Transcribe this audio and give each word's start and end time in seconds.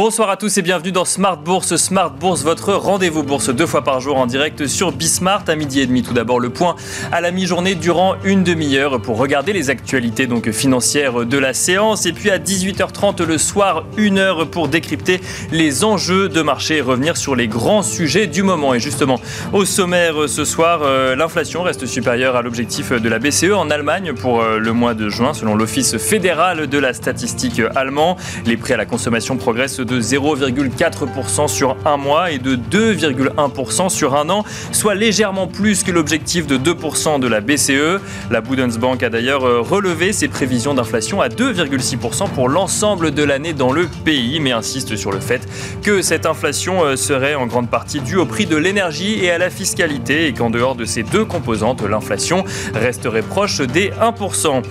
Bonsoir 0.00 0.30
à 0.30 0.36
tous 0.36 0.56
et 0.56 0.62
bienvenue 0.62 0.92
dans 0.92 1.04
Smart 1.04 1.36
Bourse. 1.36 1.74
Smart 1.74 2.12
Bourse, 2.12 2.44
votre 2.44 2.72
rendez-vous 2.72 3.24
bourse 3.24 3.52
deux 3.52 3.66
fois 3.66 3.82
par 3.82 3.98
jour 3.98 4.16
en 4.16 4.26
direct 4.26 4.68
sur 4.68 4.92
Bismart 4.92 5.42
à 5.48 5.56
midi 5.56 5.80
et 5.80 5.86
demi. 5.88 6.04
Tout 6.04 6.14
d'abord 6.14 6.38
le 6.38 6.50
point 6.50 6.76
à 7.10 7.20
la 7.20 7.32
mi-journée 7.32 7.74
durant 7.74 8.14
une 8.22 8.44
demi-heure 8.44 9.02
pour 9.02 9.18
regarder 9.18 9.52
les 9.52 9.70
actualités 9.70 10.28
donc 10.28 10.52
financières 10.52 11.26
de 11.26 11.36
la 11.36 11.52
séance 11.52 12.06
et 12.06 12.12
puis 12.12 12.30
à 12.30 12.38
18h30 12.38 13.24
le 13.24 13.38
soir 13.38 13.86
une 13.96 14.18
heure 14.18 14.48
pour 14.48 14.68
décrypter 14.68 15.20
les 15.50 15.82
enjeux 15.82 16.28
de 16.28 16.42
marché 16.42 16.76
et 16.76 16.80
revenir 16.80 17.16
sur 17.16 17.34
les 17.34 17.48
grands 17.48 17.82
sujets 17.82 18.28
du 18.28 18.44
moment. 18.44 18.74
Et 18.74 18.80
justement 18.80 19.20
au 19.52 19.64
sommaire 19.64 20.28
ce 20.28 20.44
soir, 20.44 20.82
euh, 20.84 21.16
l'inflation 21.16 21.64
reste 21.64 21.86
supérieure 21.86 22.36
à 22.36 22.42
l'objectif 22.42 22.92
de 22.92 23.08
la 23.08 23.18
BCE 23.18 23.50
en 23.52 23.68
Allemagne 23.68 24.12
pour 24.12 24.42
euh, 24.42 24.60
le 24.60 24.72
mois 24.72 24.94
de 24.94 25.08
juin 25.08 25.34
selon 25.34 25.56
l'Office 25.56 25.96
fédéral 25.96 26.68
de 26.68 26.78
la 26.78 26.92
statistique 26.92 27.60
allemand. 27.74 28.16
Les 28.46 28.56
prix 28.56 28.74
à 28.74 28.76
la 28.76 28.86
consommation 28.86 29.36
progressent 29.36 29.87
de 29.88 30.00
0,4% 30.00 31.48
sur 31.48 31.76
un 31.84 31.96
mois 31.96 32.30
et 32.30 32.38
de 32.38 32.54
2,1% 32.54 33.88
sur 33.88 34.14
un 34.14 34.28
an, 34.30 34.44
soit 34.72 34.94
légèrement 34.94 35.46
plus 35.46 35.82
que 35.82 35.90
l'objectif 35.90 36.46
de 36.46 36.58
2% 36.58 37.18
de 37.18 37.26
la 37.26 37.40
BCE. 37.40 38.00
La 38.30 38.40
Bundesbank 38.40 39.02
a 39.02 39.10
d'ailleurs 39.10 39.44
euh, 39.44 39.60
relevé 39.60 40.12
ses 40.12 40.28
prévisions 40.28 40.74
d'inflation 40.74 41.20
à 41.20 41.28
2,6% 41.28 42.28
pour 42.30 42.48
l'ensemble 42.48 43.12
de 43.12 43.22
l'année 43.22 43.54
dans 43.54 43.72
le 43.72 43.88
pays, 44.04 44.40
mais 44.40 44.52
insiste 44.52 44.96
sur 44.96 45.10
le 45.10 45.20
fait 45.20 45.48
que 45.82 46.02
cette 46.02 46.26
inflation 46.26 46.84
euh, 46.84 46.96
serait 46.96 47.34
en 47.34 47.46
grande 47.46 47.70
partie 47.70 48.00
due 48.00 48.16
au 48.16 48.26
prix 48.26 48.46
de 48.46 48.56
l'énergie 48.56 49.24
et 49.24 49.30
à 49.30 49.38
la 49.38 49.50
fiscalité 49.50 50.26
et 50.26 50.32
qu'en 50.34 50.50
dehors 50.50 50.74
de 50.74 50.84
ces 50.84 51.02
deux 51.02 51.24
composantes, 51.24 51.82
l'inflation 51.82 52.44
resterait 52.74 53.22
proche 53.22 53.60
des 53.60 53.90
1%. 53.90 54.62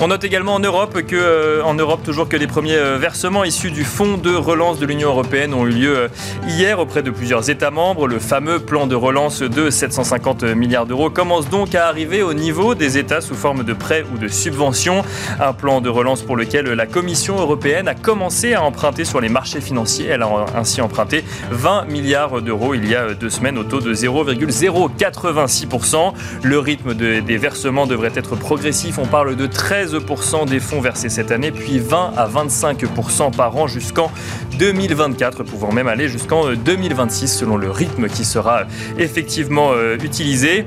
On 0.00 0.08
note 0.08 0.24
également 0.24 0.54
en 0.54 0.60
Europe 0.60 1.02
que, 1.02 1.16
euh, 1.16 1.62
en 1.64 1.74
Europe 1.74 2.02
toujours 2.04 2.28
que 2.28 2.36
les 2.36 2.46
premiers 2.46 2.76
versements 2.98 3.44
issus 3.44 3.70
du 3.70 3.84
fonds 3.84 4.18
de 4.18 4.34
relance 4.34 4.65
de 4.74 4.84
l'Union 4.84 5.10
européenne 5.10 5.54
ont 5.54 5.64
eu 5.64 5.70
lieu 5.70 5.96
euh, 5.96 6.08
hier 6.48 6.80
auprès 6.80 7.04
de 7.04 7.10
plusieurs 7.10 7.50
États 7.50 7.70
membres. 7.70 8.08
Le 8.08 8.18
fameux 8.18 8.58
plan 8.58 8.88
de 8.88 8.96
relance 8.96 9.40
de 9.40 9.70
750 9.70 10.42
milliards 10.42 10.86
d'euros 10.86 11.08
commence 11.08 11.48
donc 11.48 11.76
à 11.76 11.86
arriver 11.86 12.24
au 12.24 12.34
niveau 12.34 12.74
des 12.74 12.98
États 12.98 13.20
sous 13.20 13.36
forme 13.36 13.62
de 13.62 13.72
prêts 13.72 14.04
ou 14.12 14.18
de 14.18 14.26
subventions. 14.26 15.04
Un 15.40 15.52
plan 15.52 15.80
de 15.80 15.88
relance 15.88 16.22
pour 16.22 16.36
lequel 16.36 16.66
la 16.66 16.86
Commission 16.86 17.38
européenne 17.38 17.86
a 17.86 17.94
commencé 17.94 18.54
à 18.54 18.64
emprunter 18.64 19.04
sur 19.04 19.20
les 19.20 19.28
marchés 19.28 19.60
financiers. 19.60 20.06
Elle 20.06 20.22
a 20.22 20.46
ainsi 20.56 20.80
emprunté 20.80 21.22
20 21.52 21.84
milliards 21.84 22.42
d'euros 22.42 22.74
il 22.74 22.90
y 22.90 22.96
a 22.96 23.14
deux 23.14 23.30
semaines 23.30 23.58
au 23.58 23.64
taux 23.64 23.80
de 23.80 23.94
0,086%. 23.94 26.12
Le 26.42 26.58
rythme 26.58 26.94
des 26.94 27.36
versements 27.36 27.86
devrait 27.86 28.10
être 28.16 28.34
progressif. 28.34 28.98
On 28.98 29.06
parle 29.06 29.36
de 29.36 29.46
13% 29.46 30.48
des 30.48 30.58
fonds 30.58 30.80
versés 30.80 31.08
cette 31.08 31.30
année, 31.30 31.52
puis 31.52 31.78
20 31.78 32.14
à 32.16 32.26
25% 32.26 33.36
par 33.36 33.56
an 33.56 33.68
jusqu'en 33.68 34.10
2024, 34.58 35.42
pouvant 35.44 35.72
même 35.72 35.88
aller 35.88 36.08
jusqu'en 36.08 36.52
2026 36.52 37.24
euh, 37.24 37.38
selon 37.40 37.56
le 37.56 37.70
rythme 37.70 38.08
qui 38.08 38.24
sera 38.24 38.64
effectivement 38.98 39.72
euh, 39.72 39.96
utilisé. 40.02 40.66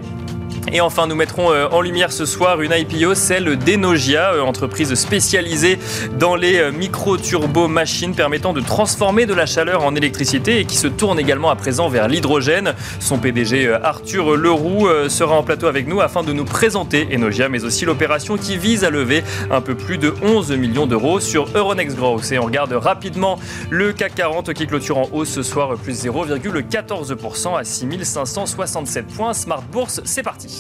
Et 0.71 0.81
enfin, 0.81 1.07
nous 1.07 1.15
mettrons 1.15 1.51
euh, 1.51 1.67
en 1.71 1.81
lumière 1.81 2.11
ce 2.11 2.25
soir 2.25 2.61
une 2.61 2.71
IPO, 2.71 3.15
celle 3.15 3.57
d'Enogia, 3.57 4.33
euh, 4.33 4.41
entreprise 4.41 4.93
spécialisée 4.93 5.79
dans 6.19 6.35
les 6.35 6.57
euh, 6.57 6.71
micro-turbo-machines 6.71 8.13
permettant 8.13 8.53
de 8.53 8.61
transformer 8.61 9.25
de 9.25 9.33
la 9.33 9.47
chaleur 9.47 9.83
en 9.83 9.95
électricité 9.95 10.59
et 10.59 10.65
qui 10.65 10.77
se 10.77 10.87
tourne 10.87 11.19
également 11.19 11.49
à 11.49 11.55
présent 11.55 11.89
vers 11.89 12.07
l'hydrogène. 12.07 12.75
Son 12.99 13.17
PDG 13.17 13.73
Arthur 13.83 14.35
Leroux 14.35 14.87
sera 15.07 15.35
en 15.35 15.43
plateau 15.43 15.67
avec 15.67 15.87
nous 15.87 16.01
afin 16.01 16.23
de 16.23 16.33
nous 16.33 16.45
présenter 16.45 17.07
Enogia, 17.13 17.49
mais 17.49 17.63
aussi 17.63 17.85
l'opération 17.85 18.37
qui 18.37 18.57
vise 18.57 18.83
à 18.83 18.89
lever 18.89 19.23
un 19.49 19.61
peu 19.61 19.75
plus 19.75 19.97
de 19.97 20.13
11 20.21 20.51
millions 20.51 20.85
d'euros 20.85 21.19
sur 21.19 21.47
Euronext 21.55 21.97
Growth. 21.97 22.31
Et 22.31 22.39
on 22.39 22.45
regarde 22.45 22.73
rapidement 22.73 23.39
le 23.69 23.93
CAC 23.93 24.15
40 24.15 24.53
qui 24.53 24.67
clôture 24.67 24.97
en 24.97 25.09
hausse 25.11 25.29
ce 25.29 25.43
soir, 25.43 25.75
plus 25.77 26.05
0,14% 26.05 27.57
à 27.57 27.63
6567 27.63 29.07
points. 29.07 29.33
Smart 29.33 29.63
Bourse, 29.71 30.01
c'est 30.03 30.23
parti. 30.23 30.58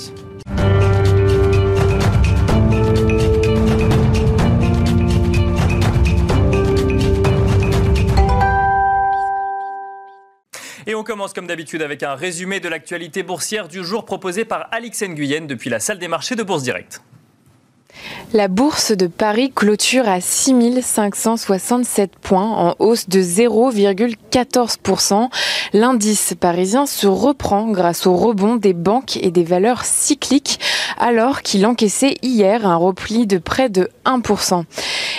Et 10.89 10.95
on 10.95 11.03
commence 11.03 11.33
comme 11.33 11.45
d'habitude 11.45 11.83
avec 11.83 12.01
un 12.01 12.15
résumé 12.15 12.59
de 12.59 12.67
l'actualité 12.67 13.21
boursière 13.21 13.67
du 13.67 13.83
jour 13.83 14.05
proposé 14.05 14.43
par 14.43 14.67
Alix 14.71 15.03
Nguyen 15.03 15.41
depuis 15.41 15.69
la 15.69 15.79
salle 15.79 15.99
des 15.99 16.07
marchés 16.07 16.35
de 16.35 16.41
Bourse 16.41 16.63
Direct. 16.63 17.03
La 18.33 18.47
bourse 18.47 18.91
de 18.91 19.07
Paris 19.07 19.51
clôture 19.53 20.07
à 20.07 20.21
6567 20.21 22.11
points 22.21 22.43
en 22.43 22.75
hausse 22.77 23.09
de 23.09 23.21
0,14%. 23.21 25.29
L'indice 25.73 26.35
parisien 26.39 26.85
se 26.85 27.07
reprend 27.07 27.71
grâce 27.71 28.05
au 28.05 28.15
rebond 28.15 28.55
des 28.55 28.73
banques 28.73 29.17
et 29.17 29.31
des 29.31 29.43
valeurs 29.43 29.83
cycliques 29.83 30.59
alors 30.99 31.41
qu'il 31.41 31.65
encaissait 31.65 32.17
hier 32.21 32.67
un 32.67 32.75
repli 32.75 33.25
de 33.25 33.39
près 33.39 33.69
de 33.69 33.89
1%. 34.05 34.63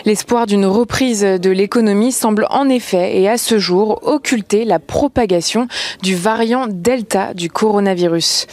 L'espoir 0.05 0.47
d'une 0.47 0.67
reprise 0.67 1.23
de 1.23 1.51
l'économie 1.51 2.13
semble 2.13 2.47
en 2.51 2.69
effet 2.69 3.21
et 3.21 3.29
à 3.29 3.39
ce 3.39 3.59
jour 3.59 4.01
occulter 4.03 4.65
la 4.65 4.79
propagation 4.79 5.67
du 6.03 6.15
variant 6.15 6.67
Delta 6.69 7.35
du 7.35 7.51
coronavirus. 7.51 8.47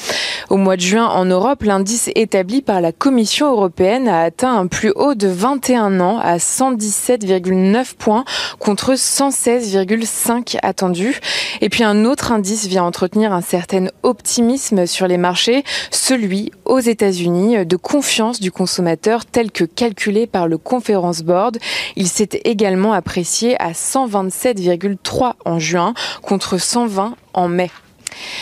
Au 0.50 0.58
mois 0.58 0.76
de 0.76 0.82
juin 0.82 1.08
en 1.08 1.26
Europe, 1.26 1.64
l'indice 1.64 2.10
établi 2.16 2.62
par 2.62 2.82
la 2.82 2.92
Commission 2.92 3.52
européenne 3.52 4.08
a 4.08 4.17
atteint 4.20 4.58
un 4.58 4.68
plus 4.68 4.92
haut 4.96 5.16
de 5.16 5.28
21 5.28 6.00
ans 6.00 6.20
à 6.20 6.38
117,9 6.38 7.96
points 7.96 8.26
contre 8.60 8.94
116,5 8.94 10.58
attendus. 10.62 11.20
Et 11.62 11.70
puis 11.70 11.84
un 11.84 12.06
autre 12.06 12.32
indice 12.32 12.68
vient 12.68 12.84
entretenir 12.84 13.34
un 13.34 13.42
certain 13.42 13.88
optimisme 14.04 14.86
sur 14.86 15.08
les 15.08 15.18
marchés, 15.18 15.64
celui 15.92 16.52
aux 16.66 16.80
États-Unis 16.80 17.66
de 17.66 17.76
confiance 17.76 18.40
du 18.40 18.52
consommateur 18.52 19.26
tel 19.26 19.52
que 19.52 19.64
calculé 19.64 20.28
par 20.28 20.48
le 20.48 20.58
Conference 20.58 21.24
Board. 21.24 21.58
Il 21.96 22.08
s'est 22.08 22.42
également 22.44 22.94
apprécié 22.94 23.60
à 23.62 23.72
127,3 23.72 25.34
en 25.46 25.60
juin 25.60 25.94
contre 26.22 26.58
120 26.58 27.16
en 27.34 27.48
mai. 27.48 27.72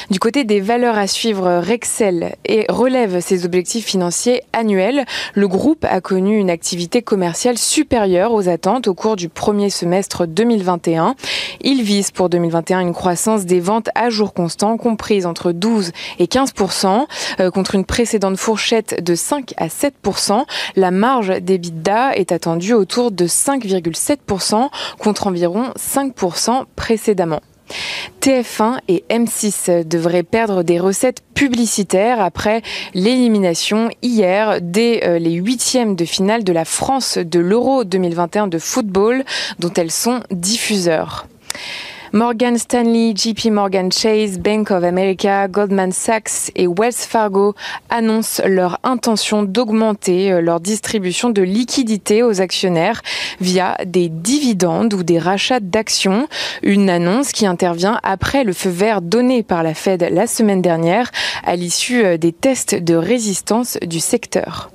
Du 0.10 0.20
côté 0.20 0.44
des 0.44 0.60
valeurs 0.60 0.98
à 0.98 1.08
suivre, 1.08 1.60
Rexel 1.60 2.36
et 2.46 2.66
relève 2.70 3.20
ses 3.22 3.46
objectifs 3.46 3.86
financiers 3.86 4.44
annuels. 4.54 5.06
Le 5.34 5.48
groupe 5.48 5.86
a 5.86 6.02
connu 6.02 6.38
une 6.38 6.50
activité 6.50 7.02
commerciale 7.02 7.58
supérieure 7.58 8.34
aux 8.34 8.50
attentes 8.50 8.88
au 8.88 8.94
cours 8.94 9.16
du 9.16 9.30
premier 9.30 9.70
semestre 9.70 10.28
2021. 10.28 11.16
Il 11.62 11.82
vise 11.82 12.12
pour 12.12 12.30
2021 12.30 12.82
une 12.82 12.94
croissance 12.94 13.46
des 13.46 13.60
ventes 13.60 13.90
à 13.96 14.10
jour 14.10 14.34
constant 14.34 14.78
comprise 14.78 15.26
entre 15.26 15.52
12 15.52 15.92
et 16.20 16.26
15% 16.26 17.06
euh, 17.40 17.52
contre 17.52 17.76
une 17.76 17.86
précédente 17.86 18.38
fourchette 18.38 19.04
de 19.04 19.16
5 19.16 19.54
à 19.58 19.68
7% 19.68 20.44
La 20.76 20.92
marge 20.92 21.42
d'EBITDA 21.42 22.16
est 22.16 22.32
attendue 22.32 22.74
autour 22.74 23.12
de 23.12 23.26
5,7% 23.26 24.70
contre 25.00 25.28
environ 25.28 25.72
5% 25.78 26.66
précédemment. 26.76 27.42
TF1 28.22 28.80
et 28.88 29.04
M6 29.10 29.88
devraient 29.88 30.24
perdre 30.24 30.64
des 30.64 30.80
recettes 30.80 31.22
publicitaires 31.34 32.22
après 32.22 32.62
l'élimination 32.94 33.90
hier 34.02 34.60
dès 34.62 35.06
euh, 35.06 35.20
les 35.20 35.34
huitièmes 35.34 35.96
de 35.96 36.06
finale 36.06 36.44
de 36.44 36.54
la 36.54 36.66
France 36.66 37.18
de 37.18 37.40
l'Euro 37.40 37.84
2021 37.84 38.48
de 38.48 38.58
football 38.58 39.24
dont 39.60 39.72
elles 39.74 39.92
sont 39.92 40.22
diffuseurs. 40.32 41.28
Morgan 42.16 42.58
Stanley, 42.58 43.14
JP 43.14 43.52
Morgan 43.52 43.92
Chase, 43.92 44.40
Bank 44.40 44.72
of 44.72 44.86
America, 44.86 45.50
Goldman 45.50 45.92
Sachs 45.92 46.50
et 46.56 46.66
Wells 46.66 46.94
Fargo 46.94 47.56
annoncent 47.90 48.42
leur 48.48 48.80
intention 48.84 49.44
d'augmenter 49.44 50.32
euh, 50.32 50.40
leur 50.40 50.62
distribution 50.62 51.30
de 51.30 51.42
liquidités 51.42 52.24
aux 52.24 52.40
actionnaires 52.40 53.02
via 53.42 53.76
des 53.86 54.08
dividendes 54.08 54.94
ou 54.94 55.04
des 55.04 55.20
rachats 55.20 55.60
d'actions. 55.60 56.30
Une 56.64 56.90
annonce 56.90 57.34
qui 57.34 57.46
intervient 57.46 58.00
après 58.02 58.46
le 58.46 58.54
feu 58.54 58.70
vert 58.70 59.02
donné 59.02 59.44
par 59.44 59.62
la 59.62 59.74
Fed 59.74 60.08
la 60.10 60.26
semaine 60.26 60.62
dernière 60.62 61.12
à 61.44 61.58
l'issue 61.58 62.06
euh, 62.06 62.18
des 62.18 62.32
tests 62.32 62.76
de 62.76 62.96
résistance 62.96 63.78
du 63.86 64.00
secteur. 64.00 64.70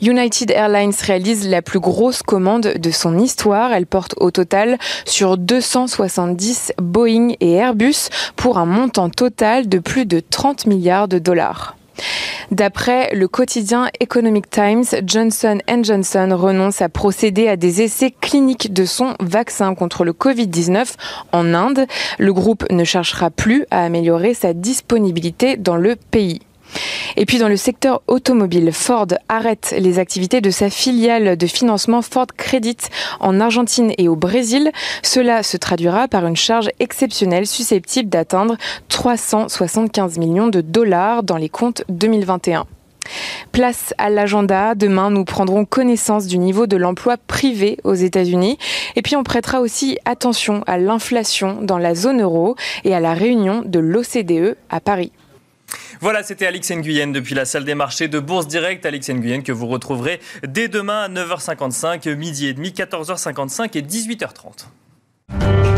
United 0.00 0.50
Airlines 0.50 0.92
réalise 1.04 1.48
la 1.48 1.62
plus 1.62 1.80
grosse 1.80 2.22
commande 2.22 2.74
de 2.76 2.90
son 2.90 3.18
histoire. 3.18 3.72
Elle 3.72 3.86
porte 3.86 4.14
au 4.18 4.30
total 4.30 4.78
sur 5.04 5.36
270 5.36 6.72
Boeing 6.78 7.34
et 7.40 7.52
Airbus 7.52 8.08
pour 8.36 8.58
un 8.58 8.66
montant 8.66 9.10
total 9.10 9.68
de 9.68 9.78
plus 9.78 10.06
de 10.06 10.20
30 10.20 10.66
milliards 10.66 11.08
de 11.08 11.18
dollars. 11.18 11.76
D'après 12.50 13.14
le 13.14 13.28
quotidien 13.28 13.88
Economic 14.00 14.50
Times, 14.50 14.84
Johnson 15.06 15.58
Johnson 15.82 16.28
renonce 16.32 16.82
à 16.82 16.90
procéder 16.90 17.48
à 17.48 17.56
des 17.56 17.80
essais 17.80 18.10
cliniques 18.10 18.74
de 18.74 18.84
son 18.84 19.14
vaccin 19.20 19.74
contre 19.74 20.04
le 20.04 20.12
Covid-19 20.12 20.94
en 21.32 21.54
Inde. 21.54 21.86
Le 22.18 22.32
groupe 22.34 22.70
ne 22.70 22.84
cherchera 22.84 23.30
plus 23.30 23.64
à 23.70 23.84
améliorer 23.84 24.34
sa 24.34 24.52
disponibilité 24.52 25.56
dans 25.56 25.76
le 25.76 25.96
pays. 25.96 26.40
Et 27.16 27.26
puis 27.26 27.38
dans 27.38 27.48
le 27.48 27.56
secteur 27.56 28.02
automobile, 28.06 28.72
Ford 28.72 29.08
arrête 29.28 29.74
les 29.78 29.98
activités 29.98 30.40
de 30.40 30.50
sa 30.50 30.70
filiale 30.70 31.36
de 31.36 31.46
financement 31.46 32.02
Ford 32.02 32.26
Credit 32.36 32.76
en 33.20 33.40
Argentine 33.40 33.92
et 33.98 34.08
au 34.08 34.16
Brésil. 34.16 34.70
Cela 35.02 35.42
se 35.42 35.56
traduira 35.56 36.08
par 36.08 36.26
une 36.26 36.36
charge 36.36 36.70
exceptionnelle 36.80 37.46
susceptible 37.46 38.08
d'atteindre 38.08 38.56
375 38.88 40.18
millions 40.18 40.48
de 40.48 40.60
dollars 40.60 41.22
dans 41.22 41.36
les 41.36 41.48
comptes 41.48 41.84
2021. 41.88 42.66
Place 43.50 43.94
à 43.98 44.10
l'agenda. 44.10 44.74
Demain, 44.74 45.10
nous 45.10 45.24
prendrons 45.24 45.64
connaissance 45.64 46.26
du 46.26 46.38
niveau 46.38 46.66
de 46.66 46.76
l'emploi 46.76 47.16
privé 47.16 47.78
aux 47.84 47.94
États-Unis. 47.94 48.58
Et 48.96 49.02
puis, 49.02 49.16
on 49.16 49.24
prêtera 49.24 49.60
aussi 49.60 49.98
attention 50.04 50.62
à 50.66 50.78
l'inflation 50.78 51.58
dans 51.62 51.78
la 51.78 51.94
zone 51.94 52.22
euro 52.22 52.56
et 52.84 52.94
à 52.94 53.00
la 53.00 53.14
réunion 53.14 53.62
de 53.64 53.78
l'OCDE 53.78 54.56
à 54.70 54.80
Paris. 54.80 55.12
Voilà, 56.02 56.24
c'était 56.24 56.46
Alix 56.46 56.68
Nguyen 56.68 57.12
depuis 57.12 57.36
la 57.36 57.44
salle 57.44 57.64
des 57.64 57.76
marchés 57.76 58.08
de 58.08 58.18
Bourse 58.18 58.48
Direct. 58.48 58.84
Alix 58.84 59.08
Nguyen 59.08 59.42
que 59.42 59.52
vous 59.52 59.68
retrouverez 59.68 60.18
dès 60.44 60.66
demain 60.66 61.04
à 61.04 61.08
9h55, 61.08 62.12
midi 62.16 62.48
et 62.48 62.54
demi, 62.54 62.70
14h55 62.70 63.78
et 63.78 63.82
18h30. 63.82 65.71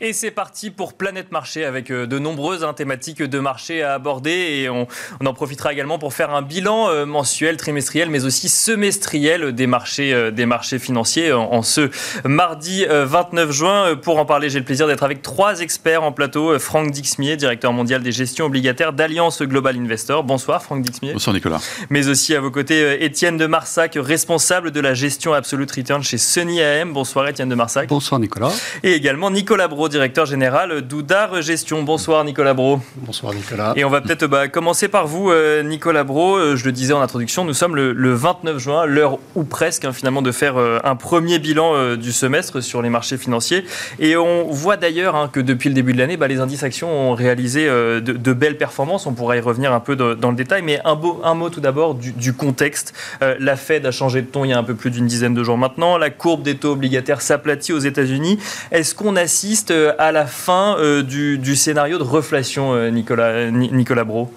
Et 0.00 0.12
c'est 0.12 0.32
parti 0.32 0.70
pour 0.70 0.94
Planète 0.94 1.30
Marché 1.30 1.64
avec 1.64 1.90
euh, 1.90 2.06
de 2.06 2.18
nombreuses 2.18 2.64
hein, 2.64 2.72
thématiques 2.72 3.22
de 3.22 3.38
marché 3.38 3.82
à 3.82 3.94
aborder 3.94 4.30
et 4.30 4.68
on, 4.68 4.88
en 5.24 5.34
profitera 5.34 5.72
également 5.72 5.98
pour 5.98 6.12
faire 6.12 6.34
un 6.34 6.42
bilan 6.42 6.88
euh, 6.88 7.06
mensuel, 7.06 7.56
trimestriel, 7.56 8.10
mais 8.10 8.24
aussi 8.24 8.48
semestriel 8.48 9.54
des 9.54 9.66
marchés, 9.66 10.12
euh, 10.12 10.30
des 10.32 10.46
marchés 10.46 10.78
financiers 10.78 11.32
en, 11.32 11.62
ce 11.62 11.90
mardi 12.24 12.84
29 12.88 13.50
juin. 13.52 13.96
Pour 13.96 14.18
en 14.18 14.26
parler, 14.26 14.50
j'ai 14.50 14.58
le 14.58 14.64
plaisir 14.64 14.86
d'être 14.86 15.04
avec 15.04 15.22
trois 15.22 15.60
experts 15.60 16.02
en 16.02 16.12
plateau. 16.12 16.58
Franck 16.58 16.90
Dixmier, 16.90 17.36
directeur 17.36 17.72
mondial 17.72 18.02
des 18.02 18.12
gestions 18.12 18.46
obligataires 18.46 18.92
d'Alliance 18.92 19.42
Global 19.42 19.76
Investor. 19.76 20.24
Bonsoir 20.24 20.62
Franck 20.62 20.82
Dixmier. 20.82 21.12
Bonsoir 21.12 21.34
Nicolas. 21.34 21.60
Mais 21.90 22.08
aussi 22.08 22.34
à 22.34 22.40
vos 22.40 22.50
côtés 22.50 23.04
Étienne 23.04 23.36
de 23.36 23.46
Marsac, 23.46 23.96
responsable 23.96 24.70
de 24.72 24.80
la 24.80 24.94
gestion 24.94 25.32
Absolute 25.32 25.70
Return 25.70 26.02
chez 26.02 26.18
Sony 26.18 26.62
AM. 26.62 26.92
Bonsoir 26.92 27.28
Étienne 27.28 27.48
de 27.48 27.54
Marsac. 27.54 27.88
Bonsoir 27.88 28.20
Nicolas. 28.20 28.52
Et 28.82 28.92
également 28.92 29.30
Nicolas 29.30 29.68
Bro, 29.68 29.83
directeur 29.88 30.26
général 30.26 30.82
d'Oudar 30.82 31.42
Gestion. 31.42 31.82
Bonsoir 31.82 32.24
Nicolas 32.24 32.54
Bro. 32.54 32.80
Bonsoir 32.96 33.34
Nicolas. 33.34 33.72
Et 33.76 33.84
on 33.84 33.90
va 33.90 34.00
peut-être 34.00 34.26
bah, 34.26 34.48
commencer 34.48 34.88
par 34.88 35.06
vous 35.06 35.30
euh, 35.30 35.62
Nicolas 35.62 36.04
Bro. 36.04 36.36
Euh, 36.36 36.56
je 36.56 36.64
le 36.64 36.72
disais 36.72 36.92
en 36.92 37.00
introduction, 37.00 37.44
nous 37.44 37.54
sommes 37.54 37.76
le, 37.76 38.14
29 38.14 38.58
juin, 38.58 38.86
l'heure 38.86 39.18
ou 39.34 39.44
presque 39.44 39.84
hein, 39.84 39.92
finalement 39.92 40.22
de 40.22 40.32
faire 40.32 40.56
euh, 40.56 40.78
un 40.84 40.96
premier 40.96 41.38
bilan 41.38 41.96
du 41.96 42.12
semestre 42.12 42.62
sur 42.62 42.82
les 42.82 42.90
marchés 42.90 43.18
financiers. 43.18 43.64
Et 43.98 44.16
on 44.16 44.50
voit 44.50 44.76
d'ailleurs 44.76 45.16
hein, 45.16 45.28
que 45.32 45.40
depuis 45.40 45.68
le 45.68 45.74
début 45.74 45.92
de 45.92 45.98
l'année, 45.98 46.16
bah, 46.16 46.28
les 46.28 46.40
indices 46.40 46.62
actions 46.62 47.10
ont 47.10 47.14
réalisé 47.14 47.66
de, 47.66 48.32
belles 48.32 48.58
performances. 48.58 49.06
On 49.06 49.12
pourra 49.12 49.36
y 49.36 49.40
revenir 49.40 49.72
un 49.72 49.80
peu 49.80 49.96
dans 49.96 50.30
le 50.30 50.36
détail. 50.36 50.62
Mais 50.62 50.80
un, 50.84 50.94
beau, 50.94 51.20
un 51.24 51.34
mot 51.34 51.50
tout 51.50 51.60
d'abord 51.60 51.94
du, 51.94 52.12
du, 52.12 52.32
contexte. 52.32 52.94
la 53.20 53.56
Fed 53.56 53.86
a 53.86 53.90
changé 53.90 54.22
de 54.22 54.26
ton 54.26 54.44
il 54.44 54.50
y 54.50 54.52
a 54.52 54.58
un 54.58 54.64
peu 54.64 54.74
plus 54.74 54.90
d'une 54.90 55.06
dizaine 55.06 55.34
de 55.34 55.42
jours 55.42 55.58
maintenant. 55.58 55.98
La 55.98 56.10
courbe 56.10 56.42
des 56.42 56.56
taux 56.56 56.72
obligataires 56.72 57.20
s'aplatit 57.20 57.72
aux 57.72 57.78
États-Unis. 57.78 58.38
Est-ce 58.70 58.94
qu'on 58.94 59.16
assiste 59.16 59.73
à 59.98 60.12
la 60.12 60.26
fin 60.26 60.76
euh, 60.78 61.02
du, 61.02 61.56
scénario 61.56 61.98
de 61.98 62.02
reflation, 62.02 62.74
euh, 62.74 62.90
Nicolas, 62.90 63.50
Nicolas 63.50 64.04
Bro 64.04 64.32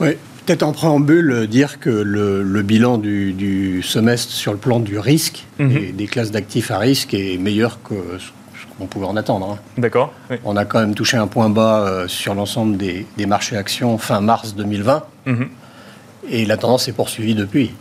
Oui, 0.00 0.10
peut-être 0.44 0.62
en 0.62 0.72
préambule, 0.72 1.30
euh, 1.32 1.46
dire 1.46 1.80
que 1.80 1.90
le, 1.90 2.62
bilan 2.62 2.98
du, 2.98 3.82
semestre 3.82 4.32
sur 4.32 4.52
le 4.52 4.58
plan 4.58 4.80
du 4.80 4.98
risque 4.98 5.46
mhm. 5.58 5.76
et 5.76 5.92
des 5.92 6.06
classes 6.06 6.30
d'actifs 6.30 6.70
à 6.70 6.78
risque 6.78 7.14
est 7.14 7.38
meilleur 7.38 7.78
que 7.82 7.94
ce 8.18 8.78
qu'on 8.78 8.86
pouvait 8.86 9.06
en 9.06 9.16
attendre. 9.16 9.50
Hein. 9.52 9.58
D'accord. 9.78 10.12
On 10.44 10.56
a 10.56 10.64
quand 10.64 10.80
même 10.80 10.94
touché 10.94 11.16
un 11.16 11.26
point 11.26 11.48
bas 11.48 12.04
sur 12.06 12.34
l'ensemble 12.34 12.76
des, 12.76 13.06
marchés 13.26 13.56
actions 13.56 13.98
fin 13.98 14.20
mars 14.20 14.54
2020. 14.54 15.04
Mhm. 15.26 15.48
Et 16.30 16.46
la 16.46 16.56
tendance 16.56 16.86
est 16.86 16.92
poursuivie 16.92 17.34
depuis. 17.34 17.72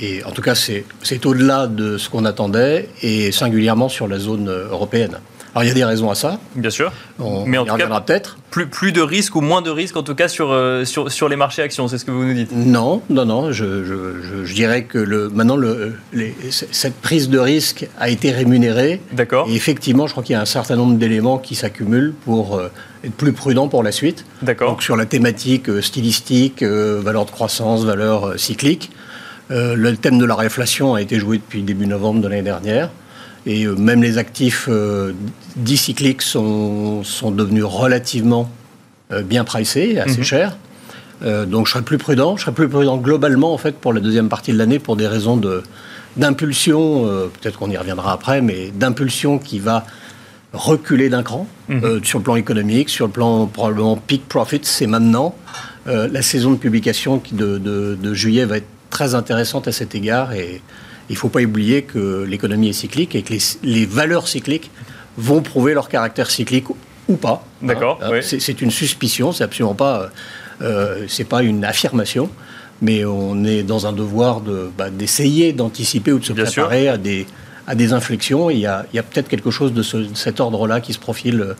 et 0.00 0.24
en 0.24 0.32
tout 0.32 0.42
cas, 0.42 0.56
c'est 0.56 1.26
au-delà 1.26 1.68
de 1.68 1.98
ce 1.98 2.10
qu'on 2.10 2.24
attendait, 2.24 2.88
et 3.02 3.30
singulièrement 3.30 3.88
sur 3.88 4.08
la 4.08 4.18
zone 4.18 4.50
européenne. 4.50 5.18
Alors 5.54 5.62
il 5.64 5.68
y 5.68 5.70
a 5.70 5.74
des 5.74 5.84
raisons 5.84 6.10
à 6.10 6.16
ça. 6.16 6.40
Bien 6.56 6.70
sûr. 6.70 6.92
On 7.20 7.46
Mais 7.46 7.58
en 7.58 7.64
y 7.64 7.68
tout 7.68 7.76
cas, 7.76 8.00
peut-être. 8.00 8.38
Plus, 8.50 8.66
plus 8.66 8.90
de 8.90 9.00
risques 9.00 9.36
ou 9.36 9.40
moins 9.40 9.62
de 9.62 9.70
risques 9.70 9.96
en 9.96 10.02
tout 10.02 10.16
cas 10.16 10.26
sur, 10.26 10.50
euh, 10.50 10.84
sur, 10.84 11.12
sur 11.12 11.28
les 11.28 11.36
marchés 11.36 11.62
actions, 11.62 11.86
c'est 11.86 11.96
ce 11.96 12.04
que 12.04 12.10
vous 12.10 12.24
nous 12.24 12.34
dites 12.34 12.50
Non, 12.52 13.02
non, 13.08 13.24
non. 13.24 13.52
Je, 13.52 13.84
je, 13.84 14.44
je, 14.44 14.52
dirais 14.52 14.82
que 14.82 14.98
le, 14.98 15.28
maintenant 15.28 15.56
le, 15.56 15.94
les, 16.12 16.34
cette 16.50 16.96
prise 16.96 17.28
de 17.28 17.38
risque 17.38 17.86
a 18.00 18.08
été 18.08 18.32
rémunérée. 18.32 19.00
D'accord. 19.12 19.46
Et 19.48 19.54
effectivement, 19.54 20.08
je 20.08 20.12
crois 20.12 20.24
qu'il 20.24 20.32
y 20.32 20.36
a 20.36 20.40
un 20.40 20.44
certain 20.44 20.74
nombre 20.74 20.96
d'éléments 20.98 21.38
qui 21.38 21.54
s'accumulent 21.54 22.14
pour 22.24 22.56
euh, 22.56 22.68
être 23.04 23.14
plus 23.14 23.32
prudent 23.32 23.68
pour 23.68 23.84
la 23.84 23.92
suite. 23.92 24.24
D'accord. 24.42 24.70
Donc 24.70 24.82
sur 24.82 24.96
la 24.96 25.06
thématique 25.06 25.68
euh, 25.68 25.80
stylistique, 25.80 26.64
valeur 26.64 27.26
de 27.26 27.30
croissance, 27.30 27.84
valeur 27.84 28.40
cyclique. 28.40 28.90
le 29.50 29.92
thème 29.92 30.18
de 30.18 30.24
la 30.24 30.34
réflation 30.34 30.94
a 30.94 31.00
été 31.00 31.20
joué 31.20 31.38
depuis 31.38 31.62
début 31.62 31.86
novembre 31.86 32.20
de 32.22 32.26
l'année 32.26 32.42
dernière. 32.42 32.90
Et 33.46 33.64
euh, 33.64 33.74
même 33.74 34.02
les 34.02 34.18
actifs 34.18 34.68
euh, 34.68 35.12
dits 35.56 35.76
cycliques 35.76 36.22
sont, 36.22 37.04
sont 37.04 37.30
devenus 37.30 37.64
relativement 37.64 38.50
euh, 39.12 39.22
bien 39.22 39.44
pricés, 39.44 39.98
assez 39.98 40.18
mhm. 40.18 40.24
chers. 40.24 40.56
donc 41.22 41.66
je 41.66 41.72
serais 41.72 41.82
plus 41.82 41.98
prudent. 41.98 42.36
Je 42.36 42.42
serais 42.42 42.54
plus 42.54 42.68
prudent 42.68 42.96
globalement 42.96 43.52
en 43.52 43.58
fait 43.58 43.76
pour 43.76 43.92
la 43.92 44.00
deuxième 44.00 44.28
partie 44.28 44.52
de 44.52 44.58
l'année 44.58 44.78
pour 44.78 44.96
des 44.96 45.06
raisons 45.06 45.36
de 45.36 45.62
d'impulsion. 46.16 47.04
Peut-être 47.40 47.58
qu'on 47.58 47.70
y 47.70 47.76
reviendra 47.76 48.12
après, 48.12 48.40
mais 48.40 48.70
d'impulsion 48.70 49.38
qui 49.38 49.58
va 49.58 49.84
reculer 50.52 51.08
d'un 51.08 51.24
cran 51.24 51.48
mhm. 51.68 52.04
sur 52.04 52.18
le 52.18 52.24
plan 52.24 52.36
économique, 52.36 52.88
sur 52.88 53.06
le 53.06 53.12
plan 53.12 53.46
probablement 53.46 53.96
peak 53.96 54.28
profit, 54.28 54.60
c'est 54.62 54.86
maintenant. 54.86 55.34
la 55.86 56.22
saison 56.22 56.52
de 56.52 56.56
publication 56.56 57.20
de, 57.32 57.58
de, 57.58 57.98
de, 58.00 58.14
juillet 58.14 58.44
va 58.44 58.58
être 58.58 58.68
très 58.90 59.14
intéressante 59.14 59.66
à 59.66 59.72
cet 59.72 59.94
égard 59.94 60.32
et 60.32 60.62
il 61.08 61.12
ne 61.12 61.18
faut 61.18 61.28
pas 61.28 61.42
oublier 61.42 61.82
que 61.82 62.24
l'économie 62.24 62.68
est 62.68 62.74
cyclique 62.74 63.14
et 63.14 63.22
que 63.22 63.34
les, 63.62 63.86
valeurs 63.86 64.28
cycliques 64.28 64.70
vont 65.16 65.42
prouver 65.42 65.74
leur 65.74 65.88
caractère 65.88 66.30
cyclique 66.30 66.66
ou 67.08 67.16
pas. 67.16 67.44
Hein. 67.62 67.66
D'accord. 67.66 68.00
C'est 68.22 68.60
une 68.62 68.70
suspicion, 68.70 69.32
c'est 69.32 69.44
absolument 69.44 69.74
pas, 69.74 70.10
euh, 70.62 71.04
c'est 71.08 71.28
pas 71.28 71.42
une 71.42 71.64
affirmation, 71.64 72.30
mais 72.80 73.04
on 73.04 73.44
est 73.44 73.62
dans 73.62 73.86
un 73.86 73.92
devoir 73.92 74.40
bah, 74.76 74.90
d'essayer 74.90 75.52
d'anticiper 75.52 76.12
ou 76.12 76.18
de 76.18 76.24
se 76.24 76.32
préparer 76.32 76.88
à 76.88 76.96
des, 76.96 77.26
à 77.66 77.74
des 77.74 77.92
inflexions. 77.92 78.50
Il 78.50 78.58
y 78.58 78.66
a, 78.66 78.86
a 78.96 79.02
peut-être 79.02 79.28
quelque 79.28 79.50
chose 79.50 79.72
de, 79.72 79.82
de 79.82 80.14
cet 80.14 80.40
ordre-là 80.40 80.80
qui 80.80 80.92
se 80.92 80.98
profile 80.98 81.54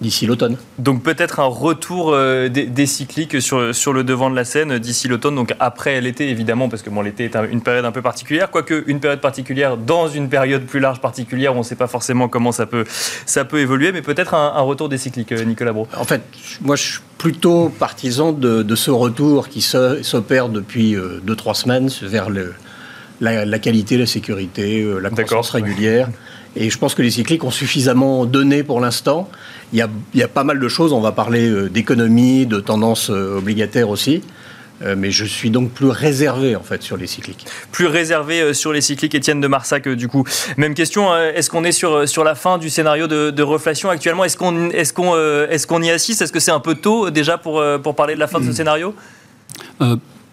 d'ici 0.00 0.26
l'automne. 0.26 0.56
Donc 0.78 1.02
peut-être 1.02 1.40
un 1.40 1.46
retour 1.46 2.12
euh, 2.12 2.48
des, 2.48 2.86
cycliques 2.86 3.40
sur, 3.40 3.74
sur 3.74 3.92
le 3.92 4.02
devant 4.02 4.30
de 4.30 4.36
la 4.36 4.44
scène 4.44 4.78
d'ici 4.78 5.08
l'automne, 5.08 5.34
donc 5.34 5.54
après 5.60 6.00
l'été 6.00 6.30
évidemment, 6.30 6.68
parce 6.68 6.82
que 6.82 6.90
bon, 6.90 7.02
l'été 7.02 7.24
est 7.24 7.36
une 7.50 7.60
période 7.60 7.84
un 7.84 7.92
peu 7.92 8.02
particulière, 8.02 8.50
quoique 8.50 8.84
une 8.86 9.00
période 9.00 9.20
particulière 9.20 9.76
dans 9.76 10.08
une 10.08 10.28
période 10.28 10.64
plus 10.64 10.80
large 10.80 11.00
particulière, 11.00 11.54
on 11.54 11.58
ne 11.58 11.64
sait 11.64 11.76
pas 11.76 11.86
forcément 11.86 12.28
comment 12.28 12.52
ça 12.52 12.66
peut, 12.66 12.84
ça 13.26 13.44
peut 13.44 13.60
évoluer, 13.60 13.92
mais 13.92 14.02
peut-être 14.02 14.34
un, 14.34 14.60
retour 14.60 14.88
des 14.88 14.98
cycliques, 14.98 15.32
euh, 15.32 15.44
Nicolas 15.44 15.72
Bro. 15.72 15.88
En 15.96 16.04
fait, 16.04 16.22
moi 16.62 16.76
je 16.76 16.82
suis 16.82 17.00
plutôt 17.18 17.68
partisan 17.68 18.32
de, 18.32 18.74
ce 18.74 18.90
retour 18.90 19.48
qui 19.48 19.60
s'opère 19.60 20.48
depuis 20.48 20.94
2-3 20.94 20.96
euh, 20.96 21.54
semaines 21.54 21.90
vers 22.02 22.30
le, 22.30 22.54
la, 23.20 23.58
qualité, 23.58 23.96
la 23.96 24.06
sécurité, 24.06 24.86
la 25.00 25.10
croissance 25.10 25.50
régulière. 25.50 26.08
Et 26.56 26.70
je 26.70 26.78
pense 26.78 26.94
que 26.94 27.02
les 27.02 27.10
cycliques 27.10 27.44
ont 27.44 27.50
suffisamment 27.50 28.26
donné 28.26 28.62
pour 28.62 28.80
l'instant. 28.80 29.28
Il 29.72 29.78
y, 30.14 30.22
a, 30.22 30.28
pas 30.28 30.44
mal 30.44 30.58
de 30.58 30.68
choses. 30.68 30.92
On 30.92 31.00
va 31.00 31.12
parler 31.12 31.48
euh, 31.48 31.68
d'économie, 31.68 32.46
de 32.46 32.58
tendances 32.58 33.10
euh, 33.10 33.38
obligataires 33.38 33.88
aussi. 33.88 34.22
Euh, 34.82 34.96
mais 34.96 35.10
je 35.10 35.26
suis 35.26 35.50
donc 35.50 35.70
plus 35.70 35.90
réservé 35.90 36.56
en 36.56 36.62
fait 36.62 36.82
sur 36.82 36.96
les 36.96 37.06
cycliques. 37.06 37.46
Plus 37.70 37.86
réservé 37.86 38.52
sur 38.54 38.72
les 38.72 38.80
cycliques, 38.80 39.14
Étienne 39.14 39.40
de 39.40 39.46
Marsac, 39.46 39.88
du 39.88 40.08
coup. 40.08 40.24
Même 40.56 40.74
question, 40.74 41.14
est-ce 41.16 41.50
qu'on 41.50 41.64
est 41.64 41.72
sur, 41.72 42.08
sur 42.08 42.24
la 42.24 42.34
fin 42.34 42.58
du 42.58 42.70
scénario 42.70 43.06
de, 43.06 43.30
de 43.30 43.42
reflation 43.42 43.90
actuellement? 43.90 44.24
Est-ce 44.24 44.38
qu'on 44.38 44.70
est 44.70 44.92
qu'on 44.92 45.16
est 45.16 45.66
qu'on 45.66 45.82
y 45.82 45.90
assiste? 45.90 46.22
Est-ce 46.22 46.32
que 46.32 46.40
c'est 46.40 46.50
un 46.50 46.60
peu 46.60 46.74
tôt 46.74 47.10
déjà 47.10 47.36
pour, 47.36 47.62
pour 47.82 47.94
parler 47.94 48.14
de 48.14 48.20
la 48.20 48.26
fin 48.26 48.40
de 48.40 48.46
ce 48.46 48.50
hmm. 48.50 48.54
scénario? 48.54 48.94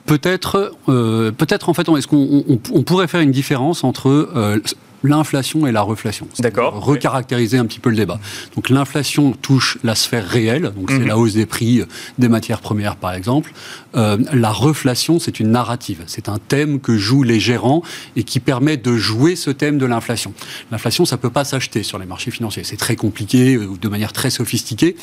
Peut-être, 0.08 0.74
peut-être 0.86 1.70
en 1.70 1.74
fait, 1.74 1.88
est-ce 1.90 2.08
qu'on 2.08 2.44
on, 2.74 2.84
pourrait 2.84 3.08
faire 3.08 3.22
une 3.22 3.32
différence 3.32 3.84
entre 3.84 4.60
l'inflation 5.04 5.68
et 5.68 5.72
la 5.72 5.82
reflation? 5.82 6.28
D'accord. 6.40 6.84
Recaractériser 6.84 7.58
un 7.58 7.66
petit 7.66 7.80
peu 7.80 7.90
le 7.90 7.96
débat. 7.96 8.20
Donc 8.56 8.70
l'inflation 8.70 9.34
touche 9.34 9.78
la 9.84 9.96
sphère 9.96 10.28
réelle, 10.28 10.72
donc 10.76 10.90
c'est 10.90 11.00
mhm. 11.00 11.08
la 11.08 11.18
hausse 11.18 11.34
des 11.34 11.46
prix 11.46 11.84
des 12.18 12.30
matières 12.30 12.62
premières 12.62 12.96
par 12.96 13.14
exemple. 13.14 13.52
Euh, 13.98 14.18
la 14.34 14.52
reflation, 14.52 15.20
c'est 15.20 15.40
une 15.40 15.52
narrative, 15.52 16.04
c'est 16.08 16.30
un 16.30 16.38
thème 16.38 16.80
que 16.80 16.98
jouent 16.98 17.24
les 17.24 17.40
gérants 17.40 17.82
et 18.16 18.24
qui 18.24 18.40
permet 18.40 18.78
de 18.78 18.96
jouer 18.96 19.36
ce 19.36 19.50
thème 19.50 19.78
de 19.78 19.86
l'inflation. 19.86 20.34
L'inflation, 20.72 21.06
ça 21.06 21.18
peut 21.18 21.30
pas 21.30 21.44
s'acheter 21.44 21.84
sur 21.84 21.98
les 22.00 22.06
marchés 22.06 22.32
financiers, 22.32 22.64
c'est 22.64 22.78
très 22.78 22.96
compliqué 22.96 23.58
ou 23.58 23.78
de 23.78 23.88
manière 23.88 24.14
très 24.14 24.30
sophistiquée. 24.30 24.96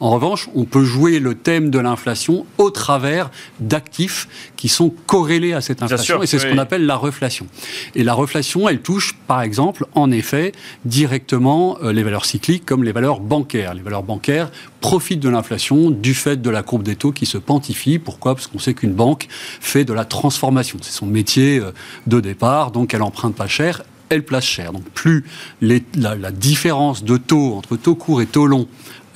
En 0.00 0.10
revanche, 0.10 0.48
on 0.54 0.64
peut 0.64 0.84
jouer 0.84 1.18
le 1.18 1.34
thème 1.34 1.70
de 1.70 1.78
l'inflation 1.78 2.46
au 2.58 2.70
travers 2.70 3.30
d'actifs 3.60 4.28
qui 4.56 4.68
sont 4.68 4.94
corrélés 5.06 5.52
à 5.54 5.60
cette 5.60 5.82
inflation 5.82 6.22
et 6.22 6.26
c'est 6.26 6.38
ce 6.38 6.46
qu'on 6.46 6.58
appelle 6.58 6.86
la 6.86 6.96
reflation. 6.96 7.46
Et 7.94 8.04
la 8.04 8.14
reflation, 8.14 8.68
elle 8.68 8.80
touche 8.80 9.14
par 9.26 9.42
exemple, 9.42 9.86
en 9.94 10.10
effet, 10.10 10.52
directement 10.84 11.78
euh, 11.82 11.92
les 11.92 12.02
valeurs 12.02 12.24
cycliques 12.24 12.66
comme 12.66 12.84
les 12.84 12.92
valeurs 12.92 13.20
bancaires. 13.20 13.74
Les 13.74 13.82
valeurs 13.82 14.02
bancaires 14.02 14.50
profitent 14.80 15.20
de 15.20 15.28
l'inflation 15.28 15.90
du 15.90 16.12
fait 16.12 16.42
de 16.42 16.50
la 16.50 16.62
courbe 16.62 16.82
des 16.82 16.96
taux 16.96 17.12
qui 17.12 17.24
se 17.24 17.38
quantifie. 17.38 17.98
Pourquoi? 17.98 18.34
Parce 18.34 18.41
qu'on 18.46 18.58
sait 18.58 18.74
qu'une 18.74 18.94
banque 18.94 19.28
fait 19.30 19.84
de 19.84 19.92
la 19.92 20.04
transformation. 20.04 20.78
C'est 20.82 20.92
son 20.92 21.06
métier 21.06 21.58
euh, 21.58 21.72
de 22.06 22.20
départ, 22.20 22.70
donc 22.70 22.94
elle 22.94 23.02
emprunte 23.02 23.34
pas 23.34 23.48
cher, 23.48 23.82
elle 24.08 24.24
place 24.24 24.44
cher. 24.44 24.72
Donc 24.72 24.84
plus 24.90 25.24
la, 25.60 26.30
différence 26.30 27.04
de 27.04 27.16
taux 27.16 27.54
entre 27.54 27.76
taux 27.76 27.94
court 27.94 28.22
et 28.22 28.26
taux 28.26 28.46
long 28.46 28.66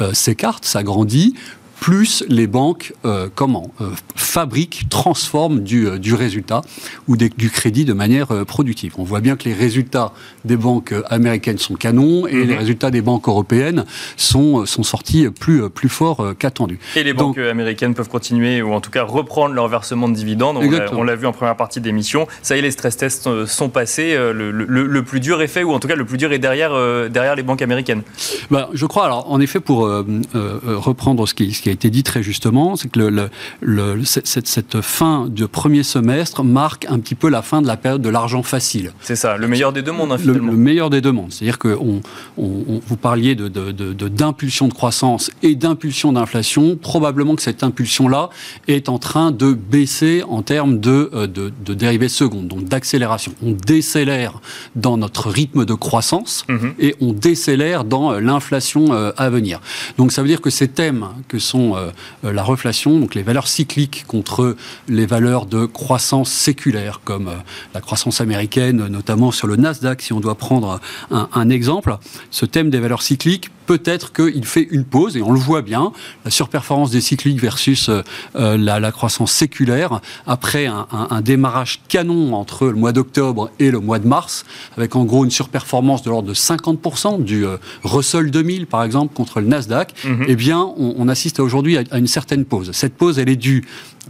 euh, 0.01 0.13
s'écarte, 0.13 0.65
s'agrandit, 0.65 1.35
plus 1.81 2.25
les 2.29 2.47
banques 2.47 2.95
euh, 3.05 3.29
comment 3.35 3.71
euh, 3.81 3.91
fabriquent, 4.15 4.89
transforment 4.89 5.61
du, 5.61 5.87
euh, 5.87 5.99
du 5.99 6.15
résultat 6.15 6.63
ou 7.07 7.17
du 7.17 7.51
crédit 7.51 7.85
de 7.85 7.93
manière 7.93 8.29
productive. 8.45 8.95
On 8.99 9.05
voit 9.05 9.21
bien 9.21 9.37
que 9.37 9.45
les 9.45 9.55
résultats 9.55 10.13
des 10.45 10.57
banques 10.57 10.95
américaines 11.11 11.59
sont 11.59 11.75
canons 11.75 12.27
et 12.27 12.45
les 12.45 12.55
mhm. 12.55 12.59
résultats 12.59 12.91
des 12.91 13.03
banques 13.03 13.29
européennes 13.29 13.85
sont, 14.17 14.67
sont 14.67 14.83
sortis 14.83 15.29
plus, 15.29 15.69
plus 15.71 15.89
forts 15.89 16.35
qu'attendus. 16.39 16.79
Et 16.97 17.05
les 17.05 17.13
banques 17.13 17.39
américaines 17.39 17.95
peuvent 17.95 18.09
continuer 18.09 18.63
ou 18.63 18.73
en 18.73 18.81
tout 18.81 18.91
cas 18.91 19.05
reprendre 19.05 19.55
leur 19.55 19.69
versement 19.69 20.09
de 20.09 20.15
dividendes. 20.15 20.59
On 20.93 21.03
l'a 21.03 21.17
vu 21.17 21.27
en 21.27 21.33
première 21.33 21.57
partie 21.57 21.81
d'émission. 21.81 22.27
Ça 22.43 22.57
y 22.57 22.59
est, 22.59 22.63
les 22.63 22.71
stress 22.71 22.97
tests 22.97 23.47
sont 23.47 23.69
passés. 23.69 24.17
Le, 24.17 24.51
le, 24.51 25.03
plus 25.03 25.21
dur 25.21 25.43
est 25.43 25.47
fait 25.47 25.63
ou 25.63 25.73
en 25.73 25.79
tout 25.79 25.89
cas 25.89 25.97
le 25.97 26.05
plus 26.05 26.19
dur 26.19 26.33
est 26.33 26.39
derrière, 26.39 26.73
derrière 27.11 27.37
les 27.37 27.43
banques 27.43 27.63
américaines. 27.63 28.03
Ben, 28.51 28.69
je 28.73 28.87
crois, 28.87 29.05
alors 29.05 29.31
en 29.31 29.41
effet, 29.41 29.61
pour 29.61 29.81
reprendre 29.83 31.27
ce 31.29 31.35
qui, 31.35 31.53
ce 31.53 31.63
qui 31.63 31.66
a 31.69 31.73
été 31.73 31.91
dit 31.91 32.03
très 32.03 32.23
justement, 32.23 32.77
c'est 32.77 32.91
que 32.91 33.01
le, 33.01 33.29
le, 33.61 34.05
cette, 34.05 34.47
cette, 34.47 34.81
fin 34.81 35.27
de 35.29 35.47
premier 35.47 35.83
semestre 35.83 36.45
marque 36.45 36.87
un 36.89 36.99
petit 36.99 37.15
peu 37.15 37.29
la 37.29 37.43
fin 37.43 37.63
de 37.63 37.67
la 37.67 37.77
période 37.77 38.03
de 38.03 38.09
l'argent 38.09 38.43
facile. 38.43 38.93
C'est 39.01 39.17
ça, 39.17 39.37
le 39.37 39.49
meilleur 39.49 39.73
des 39.73 39.83
deux 39.83 39.93
mondes, 39.93 40.13
hein, 40.13 40.19
finalement. 40.19 40.53
Le, 40.53 40.57
meilleur 40.57 40.91
des 40.91 41.01
deux 41.01 41.13
mondes. 41.13 41.33
C'est-à-dire 41.33 41.59
que 41.59 41.77
on, 41.81 42.01
on, 42.37 42.81
vous 42.87 42.97
parliez 42.97 43.35
d'impulsion 43.35 44.67
de, 44.67 44.71
de, 44.71 44.75
de, 44.75 44.77
croissance 44.77 45.31
et 45.43 45.55
d'impulsion 45.55 46.13
d'inflation. 46.13 46.77
Probablement 46.77 47.37
que 47.37 47.43
cette 47.43 47.63
impulsion-là 47.63 48.31
est 48.69 48.89
en 48.89 48.99
train 48.99 49.31
de 49.31 49.53
baisser 49.53 50.23
en 50.29 50.43
termes 50.43 50.81
de, 50.81 51.11
euh, 51.15 51.27
de, 51.27 51.75
dérivés 51.75 52.09
secondes, 52.09 52.49
donc 52.49 52.65
d'accélération. 52.65 53.33
On 53.43 53.53
décélère 53.53 54.41
dans 54.75 54.97
notre 54.97 55.31
rythme 55.31 55.65
de 55.65 55.75
croissance 55.75 56.45
mhm. 56.49 56.75
et 56.79 56.95
on 57.01 57.13
décélère 57.13 57.85
dans 57.85 58.13
euh, 58.13 58.21
l'inflation 58.21 58.93
euh, 58.93 59.13
à 59.17 59.31
venir. 59.31 59.61
Donc 59.99 60.13
ça 60.13 60.23
veut 60.23 60.29
dire 60.29 60.41
que 60.41 60.51
ces 60.51 60.69
thèmes 60.69 61.07
que 61.29 61.39
sont 61.39 61.56
euh, 61.57 61.91
euh, 62.25 62.33
la 62.33 62.43
reflation, 62.43 62.99
donc 62.99 63.15
les 63.15 63.23
valeurs 63.23 63.49
cycliques 63.49 64.05
contre 64.07 64.57
les 64.89 65.07
valeurs 65.07 65.47
de 65.47 65.67
croissance 65.67 66.31
séculaire, 66.31 67.01
comme 67.05 67.29
euh, 67.29 67.37
la 67.75 67.81
croissance 67.81 68.21
américaine, 68.21 68.87
notamment 68.87 69.33
sur 69.33 69.47
le 69.47 69.57
Nasdaq, 69.57 70.03
si 70.03 70.13
on 70.13 70.21
doit 70.21 70.37
prendre 70.37 70.81
un 71.11 71.51
exemple. 71.51 71.97
Ce 72.31 72.47
thème 72.47 72.71
des 72.71 72.81
valeurs 72.81 73.03
cycliques 73.03 73.51
peut-être 73.67 74.13
qu'il 74.13 74.45
fait 74.45 74.67
une 74.71 74.85
pause, 74.85 75.17
et 75.17 75.23
on 75.23 75.33
le 75.33 75.41
voit 75.41 75.63
bien, 75.63 75.93
la 76.25 76.31
surperformance 76.31 76.91
des 76.91 77.01
cycliques 77.01 77.41
versus 77.41 77.91
la, 78.35 78.93
croissance 78.93 79.33
séculaire, 79.33 80.01
après 80.25 80.67
un, 80.67 81.21
démarrage 81.21 81.81
canon 81.89 82.35
entre 82.35 82.67
le 82.67 82.75
mois 82.75 82.93
d'octobre 82.93 83.51
et 83.59 83.73
le 83.73 83.81
mois 83.81 83.99
de 83.99 84.07
mars, 84.07 84.45
avec 84.77 84.95
en 84.95 85.05
gros 85.05 85.25
une 85.25 85.33
surperformance 85.33 86.03
de 86.03 86.11
l'ordre 86.11 86.29
de 86.29 86.35
50% 86.35 87.25
du 87.25 87.45
Russell 87.83 88.31
2000, 88.31 88.69
par 88.69 88.85
exemple, 88.85 89.15
contre 89.15 89.41
le 89.41 89.49
Nasdaq, 89.49 89.93
mhm. 90.05 90.27
eh 90.29 90.37
bien, 90.37 90.61
on, 90.77 91.09
assiste 91.09 91.41
aujourd'hui 91.47 91.79
à, 91.79 91.99
une 91.99 92.07
certaine 92.07 92.45
pause. 92.45 92.73
Cette 92.73 92.95
pause, 92.95 93.19
elle 93.19 93.29
est 93.29 93.37
due 93.37 93.65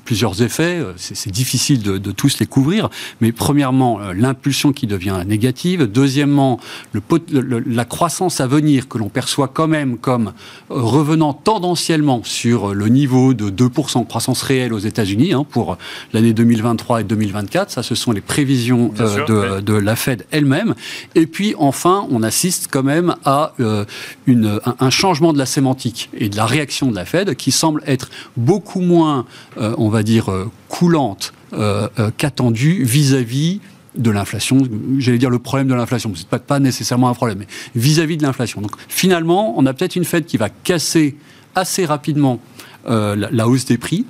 plusieurs 0.06 0.40
effets. 0.40 0.78
Euh, 0.78 0.92
c'est 0.96 1.30
difficile 1.30 1.82
de, 1.82 2.12
tous 2.12 2.38
les 2.38 2.46
couvrir. 2.46 2.88
Mais 3.20 3.32
premièrement, 3.32 4.00
euh, 4.00 4.14
l'impulsion 4.14 4.72
qui 4.72 4.86
devient 4.86 5.22
négative. 5.26 5.82
Deuxièmement, 5.82 6.58
le, 6.92 7.02
la 7.66 7.84
croissance 7.84 8.40
à 8.40 8.46
venir 8.46 8.88
que 8.88 8.96
l'on 8.96 9.10
perçoit 9.10 9.48
quand 9.48 9.68
même 9.68 9.98
comme 9.98 10.28
euh, 10.28 10.80
revenant 10.80 11.34
tendanciellement 11.34 12.22
sur 12.24 12.72
le 12.72 12.88
niveau 12.88 13.34
de 13.34 13.50
2% 13.50 14.00
de 14.00 14.06
croissance 14.06 14.40
réelle 14.42 14.72
aux 14.72 14.78
États-Unis 14.78 15.34
hein, 15.34 15.44
pour 15.48 15.76
l'année 16.14 16.32
2023 16.32 17.02
et 17.02 17.04
2024. 17.04 17.70
Ça, 17.70 17.82
ce 17.82 17.94
sont 17.94 18.12
les 18.12 18.20
prévisions 18.20 18.92
de, 18.96 19.72
la 19.76 19.96
Fed 19.96 20.24
elle-même. 20.30 20.74
Et 21.14 21.26
puis, 21.26 21.54
enfin, 21.58 22.06
on 22.10 22.22
assiste 22.22 22.68
quand 22.70 22.84
même 22.84 23.16
à 23.24 23.52
une, 24.26 24.60
un, 24.78 24.90
changement 24.90 25.32
de 25.32 25.38
la 25.38 25.46
sémantique 25.46 26.08
et 26.16 26.28
de 26.28 26.36
la 26.36 26.46
réaction 26.46 26.90
de 26.90 26.94
la 26.94 27.04
Fed 27.04 27.34
qui 27.34 27.50
semble 27.50 27.82
être 27.86 28.10
beaucoup 28.36 28.80
moins, 28.80 29.26
on 29.56 29.88
va 29.88 29.95
dire, 30.02 30.30
euh, 30.30 30.50
coulante 30.68 31.32
euh, 31.52 31.88
euh, 31.98 32.10
qu'attendue 32.16 32.82
vis-à-vis 32.84 33.60
de 33.96 34.10
l'inflation, 34.10 34.62
j'allais 34.98 35.18
dire 35.18 35.30
le 35.30 35.38
problème 35.38 35.68
de 35.68 35.74
l'inflation, 35.74 36.12
c'est 36.14 36.28
pas, 36.28 36.38
pas 36.38 36.58
nécessairement 36.58 37.08
un 37.08 37.14
problème, 37.14 37.38
mais 37.38 37.46
vis-à-vis 37.74 38.16
de 38.16 38.22
l'inflation. 38.22 38.60
Donc 38.60 38.72
finalement, 38.88 39.54
on 39.58 39.64
a 39.64 39.72
peut-être 39.72 39.96
une 39.96 40.04
Fed 40.04 40.26
qui 40.26 40.36
va 40.36 40.50
casser 40.50 41.16
assez 41.54 41.84
rapidement 41.86 42.40
la, 42.88 43.48
hausse 43.48 43.64
des 43.64 43.78
prix 43.78 44.04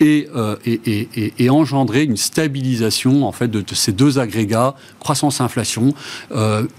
et, 0.00 0.28
et, 0.66 1.48
engendrer 1.48 2.02
une 2.02 2.18
stabilisation 2.18 3.26
en 3.26 3.32
fait 3.32 3.48
de, 3.48 3.64
ces 3.72 3.92
deux 3.92 4.18
agrégats 4.18 4.74
croissance-inflation, 4.98 5.94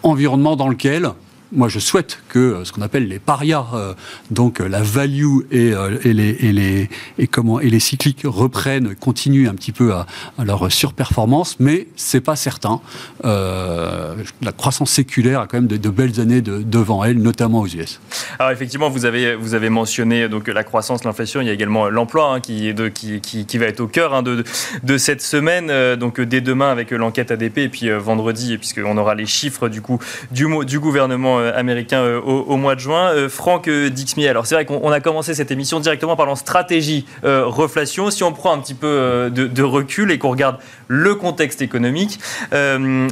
environnement 0.04 0.56
dans 0.56 0.68
lequel 0.68 1.10
moi, 1.52 1.68
je 1.68 1.80
souhaite 1.80 2.20
que 2.30 2.40
euh, 2.40 2.66
ce 2.66 2.72
qu'on 2.72 2.82
appelle 2.82 3.08
les 3.08 3.18
parias, 3.18 3.66
euh, 3.74 3.94
donc 4.30 4.62
euh, 4.62 4.68
la 4.68 4.84
value 4.84 5.40
et, 5.52 5.74
les, 6.04 6.38
et, 6.40 6.52
les, 6.52 6.90
et, 7.18 7.28
comment, 7.28 7.60
et 7.60 7.70
les 7.70 7.80
cycliques 7.80 8.22
reprennent, 8.24 8.96
continuent 8.96 9.48
un 9.50 9.56
petit 9.56 9.72
peu 9.72 9.94
à, 9.94 10.06
leur 10.44 10.72
surperformance, 10.72 11.60
mais 11.60 11.88
c'est 11.96 12.22
pas 12.22 12.36
certain. 12.36 12.82
la 13.24 14.52
croissance 14.56 14.92
séculaire 14.92 15.42
a 15.42 15.48
quand 15.48 15.58
même 15.58 15.68
de, 15.68 15.90
belles 15.90 16.20
années 16.20 16.42
devant 16.42 17.04
elle, 17.04 17.18
notamment 17.18 17.62
aux 17.62 17.68
US. 17.68 18.00
Alors 18.38 18.52
effectivement, 18.52 18.90
vous 18.90 19.06
avez, 19.06 19.36
vous 19.36 19.54
avez 19.54 19.70
mentionné 19.70 20.30
donc, 20.30 20.48
la 20.48 20.64
croissance, 20.64 21.04
l'inflation, 21.04 21.42
il 21.42 21.48
y 21.48 21.50
a 21.50 21.54
également 21.54 21.90
l'emploi 21.90 22.34
hein, 22.34 22.40
qui, 22.40 22.74
qui, 22.94 23.22
qui, 23.22 23.46
qui, 23.46 23.58
va 23.58 23.66
être 23.66 23.80
au 23.80 23.88
cœur 23.88 24.14
hein, 24.14 24.22
de, 24.22 24.44
de, 24.84 24.98
cette 24.98 25.22
semaine, 25.22 25.96
donc 25.96 26.22
dès 26.22 26.42
demain 26.42 26.72
avec 26.72 26.92
l'enquête 26.92 27.32
ADP, 27.32 27.58
et 27.58 27.70
puis 27.70 27.90
vendredi, 27.90 28.58
puisqu'on 28.58 28.98
aura 28.98 29.16
les 29.16 29.26
chiffres 29.26 29.70
du, 29.70 29.82
coup, 29.82 30.00
du, 30.32 30.48
du 30.66 30.80
gouvernement 30.80 31.39
euh, 31.40 31.52
américain 31.56 32.02
euh, 32.02 32.20
au, 32.22 32.58
mois 32.58 32.76
de 32.76 32.80
juin. 32.80 33.12
Euh, 33.14 33.30
Franck 33.30 33.70
Dixmier, 33.70 34.30
alors 34.30 34.46
c'est 34.46 34.56
vrai 34.56 34.66
qu'on 34.66 34.92
a 34.92 35.00
commencé 35.00 35.34
cette 35.34 35.52
émission 35.52 35.80
directement 35.80 36.16
parlant 36.16 36.36
stratégie 36.36 37.06
reflation. 37.24 38.12
Si 38.12 38.24
on 38.24 38.32
prend 38.32 38.54
un 38.54 38.60
petit 38.60 38.74
peu 38.74 39.30
de, 39.32 39.64
recul 39.64 40.12
et 40.12 40.18
qu'on 40.18 40.32
regarde 40.32 40.58
le 40.88 41.16
contexte 41.16 41.62
économique 41.62 42.20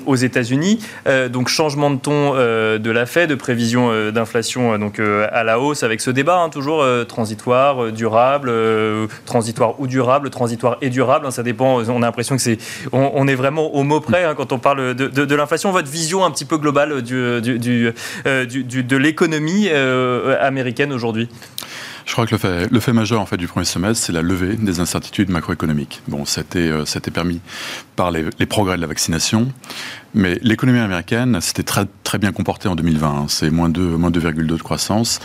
aux 0.06 0.16
États-Unis, 0.16 0.80
donc 1.30 1.48
changement 1.48 1.92
de 1.92 1.98
ton 1.98 2.34
de 2.34 2.92
la 2.92 3.06
Fed, 3.06 3.30
de 3.30 3.36
prévision 3.36 4.12
d'inflation 4.12 4.78
donc 4.78 5.00
à 5.00 5.44
la 5.44 5.60
hausse 5.60 5.84
avec 5.84 6.02
ce 6.02 6.10
débat 6.10 6.40
hein, 6.40 6.50
toujours 6.50 6.86
transitoire, 7.08 7.92
durable, 7.92 8.52
transitoire 9.26 9.80
ou 9.80 9.88
durable, 9.88 10.30
transitoire 10.30 10.78
et 10.82 10.90
durable, 10.90 11.28
hein, 11.28 11.32
ça 11.32 11.44
dépend. 11.44 11.82
On 11.84 12.02
a 12.02 12.06
l'impression 12.06 12.36
que 12.36 12.42
c'est 12.42 12.58
on, 12.92 13.28
est 13.28 13.36
vraiment 13.36 13.74
au 13.74 13.84
mot 13.84 14.00
près 14.00 14.24
hein, 14.24 14.34
quand 14.36 14.52
on 14.52 14.60
parle 14.60 14.96
de, 14.96 15.36
l'inflation. 15.36 15.72
Votre 15.72 15.90
vision 15.90 16.26
un 16.26 16.32
petit 16.32 16.46
peu 16.46 16.58
globale 16.58 17.02
du, 17.02 17.94
euh, 18.26 18.46
de 18.46 18.98
l'économie 18.98 19.68
euh, 19.70 20.38
américaine 20.40 20.92
aujourd'hui 20.92 21.30
je 22.08 22.14
crois 22.14 22.26
que 22.26 22.36
le 22.72 22.80
fait, 22.80 22.94
majeur 22.94 23.20
en 23.20 23.26
fait 23.26 23.36
du 23.36 23.48
premier 23.48 23.66
semestre, 23.66 24.06
c'est 24.06 24.14
la 24.14 24.22
levée 24.22 24.56
des 24.56 24.80
incertitudes 24.80 25.30
macroéconomiques. 25.30 26.02
Bon, 26.08 26.24
c'était 26.24 26.60
euh, 26.60 26.86
permis 27.14 27.42
par 27.98 28.12
les, 28.12 28.24
progrès 28.46 28.78
de 28.78 28.82
la 28.82 28.88
vaccination, 28.88 29.52
mais 30.14 30.40
l'économie 30.42 30.80
américaine 30.80 31.40
s'était 31.42 31.64
très, 31.64 31.86
très 32.04 32.18
bien 32.18 32.32
comportée 32.32 32.68
en 32.68 32.76
2020. 32.76 33.08
Hein. 33.08 33.26
C'est 33.28 33.50
moins 33.50 33.70
2,2 33.70 33.98
moins 33.98 34.12
de 34.12 34.62
croissance. 34.62 35.20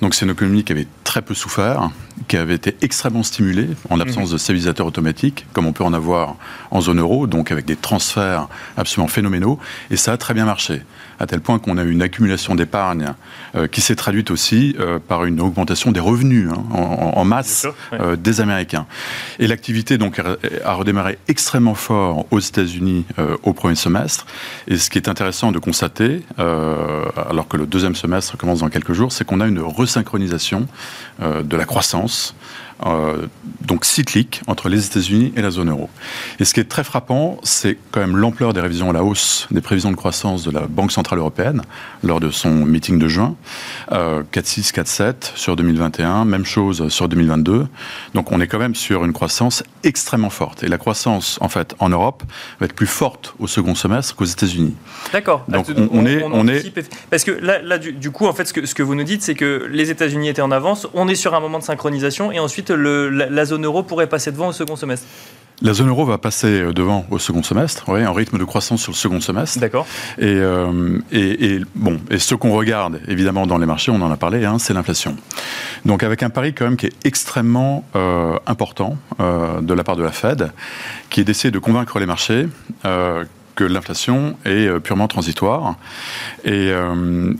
Donc 0.00 0.14
c'est 0.14 0.24
une 0.24 0.32
économie 0.32 0.64
qui 0.64 0.72
avait 0.72 0.86
très 1.04 1.22
peu 1.22 1.34
souffert, 1.34 1.90
qui 2.28 2.36
avait 2.36 2.54
été 2.54 2.76
extrêmement 2.82 3.22
stimulée 3.22 3.68
en 3.90 3.96
l'absence 3.96 4.28
mhm. 4.28 4.32
de 4.32 4.38
stabilisateurs 4.38 4.86
automatiques, 4.86 5.46
comme 5.52 5.66
on 5.66 5.72
peut 5.72 5.84
en 5.84 5.92
avoir 5.92 6.36
en 6.70 6.80
zone 6.80 7.00
euro, 7.00 7.26
donc 7.26 7.52
avec 7.52 7.64
des 7.64 7.76
transferts 7.76 8.48
absolument 8.76 9.08
phénoménaux. 9.08 9.58
Et 9.90 9.96
ça 9.96 10.12
a 10.12 10.16
très 10.16 10.34
bien 10.34 10.44
marché, 10.44 10.82
à 11.20 11.26
tel 11.26 11.40
point 11.40 11.58
qu'on 11.58 11.78
a 11.78 11.84
eu 11.84 11.90
une 11.90 12.02
accumulation 12.02 12.54
d'épargne 12.54 13.14
euh, 13.54 13.66
qui 13.66 13.80
s'est 13.80 13.96
traduite 13.96 14.30
aussi 14.30 14.74
euh, 14.80 14.98
par 14.98 15.24
une 15.24 15.40
augmentation 15.40 15.92
des 15.92 16.00
revenus 16.00 16.50
hein, 16.50 16.64
en, 16.72 17.24
masse 17.24 17.66
des 18.18 18.40
Américains. 18.40 18.86
Et 19.38 19.46
l'activité 19.46 19.96
donc 19.98 20.18
a, 20.18 20.72
redémarré 20.74 21.18
extrêmement 21.28 21.74
fort 21.74 22.26
aux 22.30 22.40
États-Unis 22.40 23.06
au 23.42 23.54
premier 23.54 23.76
semestre. 23.76 24.23
Et 24.68 24.76
ce 24.76 24.90
qui 24.90 24.98
est 24.98 25.08
intéressant 25.08 25.52
de 25.52 25.58
constater, 25.58 26.22
alors 26.38 27.48
que 27.48 27.56
le 27.56 27.66
deuxième 27.66 27.94
semestre 27.94 28.36
commence 28.36 28.60
dans 28.60 28.68
quelques 28.68 28.92
jours, 28.92 29.12
c'est 29.12 29.24
qu'on 29.24 29.40
a 29.40 29.46
une 29.46 29.60
resynchronisation 29.60 30.66
de 31.20 31.56
la 31.56 31.64
croissance 31.64 32.34
euh, 32.84 33.26
donc 33.60 33.84
cyclique 33.84 34.42
entre 34.46 34.68
les 34.68 34.86
États-Unis 34.86 35.32
et 35.36 35.42
la 35.42 35.50
zone 35.50 35.70
euro. 35.70 35.88
Et 36.40 36.44
ce 36.44 36.54
qui 36.54 36.60
est 36.60 36.68
très 36.68 36.84
frappant, 36.84 37.38
c'est 37.42 37.78
quand 37.90 38.00
même 38.00 38.16
l'ampleur 38.16 38.52
des 38.52 38.60
révisions 38.60 38.90
à 38.90 38.92
la 38.92 39.04
hausse 39.04 39.46
des 39.50 39.60
prévisions 39.60 39.90
de 39.90 39.96
croissance 39.96 40.44
de 40.44 40.50
la 40.50 40.66
Banque 40.66 40.92
Centrale 40.92 41.18
Européenne 41.18 41.62
lors 42.02 42.20
de 42.20 42.30
son 42.30 42.50
meeting 42.50 42.98
de 42.98 43.08
juin. 43.08 43.36
4,6, 43.90 44.72
4,7 44.72 45.14
sur 45.34 45.56
2021, 45.56 46.24
même 46.24 46.44
chose 46.44 46.88
sur 46.88 47.08
2022. 47.08 47.66
Donc 48.14 48.32
on 48.32 48.40
est 48.40 48.46
quand 48.46 48.58
même 48.58 48.74
sur 48.74 49.04
une 49.04 49.12
croissance 49.12 49.62
extrêmement 49.82 50.30
forte. 50.30 50.62
Et 50.62 50.68
la 50.68 50.78
croissance, 50.78 51.38
en 51.40 51.48
fait, 51.48 51.74
en 51.78 51.88
Europe, 51.88 52.22
va 52.60 52.66
être 52.66 52.74
plus 52.74 52.86
forte 52.86 53.34
au 53.38 53.46
second 53.46 53.74
semestre 53.74 54.16
qu'aux 54.16 54.24
États-Unis. 54.24 54.74
D'accord. 55.12 55.44
Donc 55.48 55.66
on, 55.92 56.06
est, 56.06 56.22
on, 56.22 56.46
est... 56.48 56.72
Parce 57.10 57.24
que 57.24 57.30
là, 57.30 57.60
là 57.62 57.78
du, 57.78 58.10
coup, 58.10 58.26
en 58.26 58.32
fait, 58.32 58.46
ce 58.46 58.52
que, 58.52 58.66
ce 58.66 58.74
que 58.74 58.82
vous 58.82 58.94
nous 58.94 59.04
dites, 59.04 59.22
c'est 59.22 59.34
que 59.34 59.66
les 59.70 59.90
États-Unis 59.90 60.28
étaient 60.28 60.42
en 60.42 60.50
avance, 60.50 60.86
on 60.94 61.08
est 61.08 61.14
sur 61.14 61.34
un 61.34 61.40
moment 61.40 61.58
de 61.58 61.64
synchronisation, 61.64 62.32
et 62.32 62.38
ensuite 62.38 62.63
la, 62.70 63.44
zone 63.44 63.64
euro 63.64 63.82
pourrait 63.82 64.08
passer 64.08 64.32
devant 64.32 64.48
au 64.48 64.52
second 64.52 64.76
semestre 64.76 65.06
la 65.62 65.72
zone 65.72 65.88
euro 65.88 66.04
va 66.04 66.18
passer 66.18 66.48
euh, 66.48 66.72
devant 66.72 67.06
au 67.10 67.18
second 67.18 67.42
semestre, 67.42 67.84
oui, 67.88 68.04
en 68.04 68.12
rythme 68.12 68.38
de 68.38 68.44
croissance 68.44 68.82
sur 68.82 68.92
le 68.92 68.96
second 68.96 69.20
semestre. 69.20 69.60
D'accord. 69.60 69.86
Euh, 70.20 70.98
et, 71.12 71.54
et, 71.54 71.60
bon, 71.76 72.00
et 72.10 72.18
ce 72.18 72.34
qu'on 72.34 72.52
regarde 72.52 73.00
évidemment 73.06 73.46
dans 73.46 73.58
les 73.58 73.66
marchés, 73.66 73.92
on 73.92 74.02
en 74.02 74.10
a 74.10 74.16
parlé, 74.16 74.44
hein, 74.44 74.58
c'est 74.58 74.74
l'inflation. 74.74 75.16
Donc 75.84 76.02
avec 76.02 76.22
un 76.22 76.30
pari 76.30 76.54
quand 76.54 76.64
même 76.64 76.76
qui 76.76 76.86
est 76.86 77.06
extrêmement 77.06 77.84
euh, 77.94 78.36
important 78.46 78.96
de 79.18 79.74
la 79.74 79.84
part 79.84 79.96
de 79.96 80.02
la 80.02 80.10
Fed, 80.10 80.52
qui 81.08 81.20
est 81.20 81.24
d'essayer 81.24 81.50
de 81.50 81.58
convaincre 81.58 81.98
les 82.00 82.06
marchés 82.06 82.48
que 83.54 83.64
l'inflation 83.64 84.36
est 84.44 84.80
purement 84.80 85.08
transitoire 85.08 85.76
et, 86.44 86.72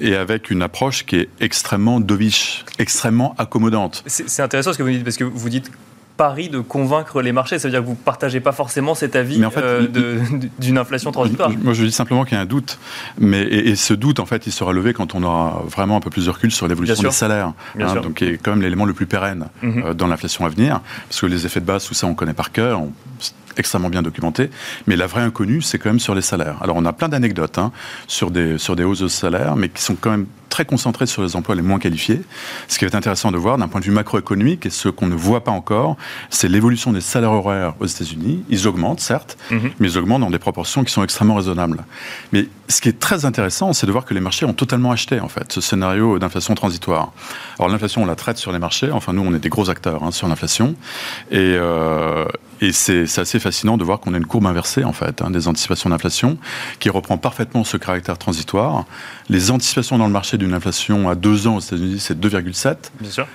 et, 0.01 0.15
avec 0.15 0.51
une 0.51 0.63
approche 0.63 1.05
qui 1.07 1.17
est 1.17 1.29
extrêmement 1.41 2.01
dovish, 2.01 2.65
extrêmement 2.79 3.35
accommodante. 3.39 4.03
C'est 4.07 4.43
intéressant 4.43 4.73
ce 4.73 4.79
que 4.79 4.83
vous 4.83 4.91
dites 4.91 5.05
parce 5.05 5.17
que 5.17 5.25
vous 5.25 5.49
dites 5.49 5.71
pari 6.17 6.49
de 6.49 6.61
convaincre 6.61 7.23
les 7.23 7.33
marchés. 7.33 7.59
Ça 7.59 7.69
veut 7.69 7.73
dire 7.73 7.81
que 7.81 7.87
vous 7.87 7.93
ne 7.93 7.97
partagez 7.97 8.41
pas 8.41 8.53
forcément 8.53 8.95
cet 8.95 9.17
avis 9.17 9.43
euh, 9.57 9.87
d'une 10.59 10.79
inflation 10.79 11.13
transitoire. 11.13 11.51
Moi, 11.51 11.73
je 11.73 11.85
dis 11.85 11.93
simplement 11.93 12.25
qu'il 12.25 12.35
y 12.35 12.39
a 12.39 12.43
un 12.43 12.47
doute. 12.47 12.79
Mais, 13.19 13.43
et, 13.43 13.77
ce 13.77 13.95
doute, 13.95 14.21
en 14.21 14.27
fait, 14.27 14.47
il 14.47 14.53
sera 14.53 14.73
levé 14.73 14.93
quand 14.93 15.15
on 15.15 15.23
aura 15.23 15.63
vraiment 15.67 15.97
un 15.97 16.01
peu 16.01 16.11
plus 16.11 16.27
de 16.27 16.31
recul 16.31 16.51
sur 16.51 16.69
l'évolution 16.69 17.03
des 17.03 17.11
salaires. 17.11 17.53
Hein, 17.79 17.95
donc, 17.97 18.15
qui 18.15 18.25
est 18.25 18.39
quand 18.39 18.53
même 18.53 18.63
l'élément 18.63 18.85
le 18.85 18.95
plus 18.95 19.07
pérenne 19.07 19.47
mhm. 19.63 19.83
euh, 19.85 19.95
dans 19.95 20.07
l'inflation 20.07 20.45
à 20.47 20.49
venir. 20.49 20.81
Parce 21.09 21.21
que 21.21 21.27
les 21.27 21.47
effets 21.47 21.61
de 21.61 21.67
base, 21.67 21.87
tout 21.87 21.95
ça, 21.95 22.07
on 22.07 22.15
connaît 22.15 22.35
par 22.35 22.53
cœur 22.53 22.83
extrêmement 23.57 23.89
bien 23.89 24.03
documenté. 24.03 24.51
Mais 24.87 24.97
la 24.97 25.07
vraie 25.07 25.23
inconnue, 25.23 25.63
c'est 25.63 25.79
quand 25.79 25.91
même 25.91 26.01
sur 26.01 26.15
les 26.15 26.23
salaires. 26.23 26.57
Alors, 26.61 26.77
on 26.77 26.85
a 26.85 26.93
plein 26.93 27.09
d'anecdotes 27.09 27.59
hein, 27.59 27.73
sur, 28.07 28.31
des, 28.31 28.59
sur 28.59 28.77
des 28.77 28.85
hausses 28.85 29.01
de 29.01 29.09
salaires, 29.09 29.57
mais 29.57 29.69
qui 29.69 29.83
sont 29.83 29.97
quand 30.01 30.11
même 30.11 30.27
très 30.55 30.65
concentré 30.65 31.07
sur 31.07 31.21
les 31.21 31.35
emplois 31.35 31.57
les 31.57 31.63
moins 31.63 31.81
qualifiés. 31.81 32.23
Ce 32.69 32.79
qui 32.79 32.85
est 32.85 32.95
intéressant 32.95 33.33
de 33.33 33.37
voir 33.37 33.59
d'un 33.59 33.67
point 33.67 33.81
de 33.81 33.87
vue 33.87 33.91
macroéconomique, 33.91 34.67
et 34.67 34.71
ce 34.71 34.89
qu'on 34.89 35.09
ne 35.09 35.17
voit 35.17 35.43
pas 35.43 35.51
encore, 35.51 35.97
c'est 36.31 36.47
l'évolution 36.47 36.93
des 36.93 37.01
salaires 37.01 37.33
horaires 37.33 37.75
aux 37.81 37.87
États-Unis. 37.87 38.45
Ils 38.49 38.69
augmentent, 38.69 39.01
certes, 39.01 39.37
mhm. 39.51 39.73
mais 39.81 39.89
ils 39.89 39.99
augmentent 39.99 40.21
dans 40.21 40.31
des 40.31 40.39
proportions 40.39 40.85
qui 40.85 40.93
sont 40.93 41.03
extrêmement 41.03 41.35
raisonnables. 41.35 41.85
Mais 42.33 42.47
ce 42.69 42.81
qui 42.81 42.89
est 42.89 43.01
très 43.01 43.25
intéressant, 43.25 43.73
c'est 43.73 43.89
de 43.89 43.91
voir 43.91 44.05
que 44.05 44.15
les 44.15 44.21
marchés 44.21 44.47
ont 44.47 44.53
totalement 44.53 44.93
acheté, 44.93 45.19
en 45.19 45.29
fait, 45.29 45.53
ce 45.53 45.61
scénario 45.61 46.21
d'inflation 46.21 46.55
transitoire. 46.55 47.13
Alors, 47.59 47.69
l'inflation, 47.69 48.05
on 48.05 48.07
la 48.07 48.15
traite 48.15 48.39
sur 48.39 48.53
les 48.53 48.61
marchés. 48.61 48.93
Enfin, 48.93 49.13
nous, 49.13 49.23
on 49.27 49.35
est 49.35 49.41
des 49.41 49.49
gros 49.49 49.71
acteurs 49.71 50.05
hein, 50.05 50.13
sur 50.13 50.29
l'inflation. 50.29 50.77
Et, 51.33 51.57
euh, 51.59 52.27
et 52.61 52.73
c'est 52.73 53.19
assez 53.19 53.39
fascinant 53.39 53.77
de 53.77 53.85
voir 53.85 54.01
qu'on 54.01 54.15
a 54.15 54.17
une 54.17 54.27
courbe 54.27 54.47
inversée, 54.47 54.85
en 54.85 54.93
fait, 54.93 55.23
hein, 55.23 55.31
des 55.31 55.49
anticipations 55.49 55.91
d'inflation, 55.91 56.39
qui 56.79 56.91
reprend 56.91 57.19
parfaitement 57.19 57.65
ce 57.65 57.77
caractère 57.77 58.19
transitoire. 58.19 58.85
Les 59.29 59.51
anticipations 59.51 59.99
dans 59.99 60.07
le 60.07 60.13
marché 60.13 60.37
d'une 60.37 60.55
inflation 60.55 61.09
à 61.09 61.15
2 61.15 61.47
ans 61.47 61.57
aux 61.57 61.61
États-Unis, 61.61 62.01
c'est 62.01 62.19
2,7. 62.19 62.77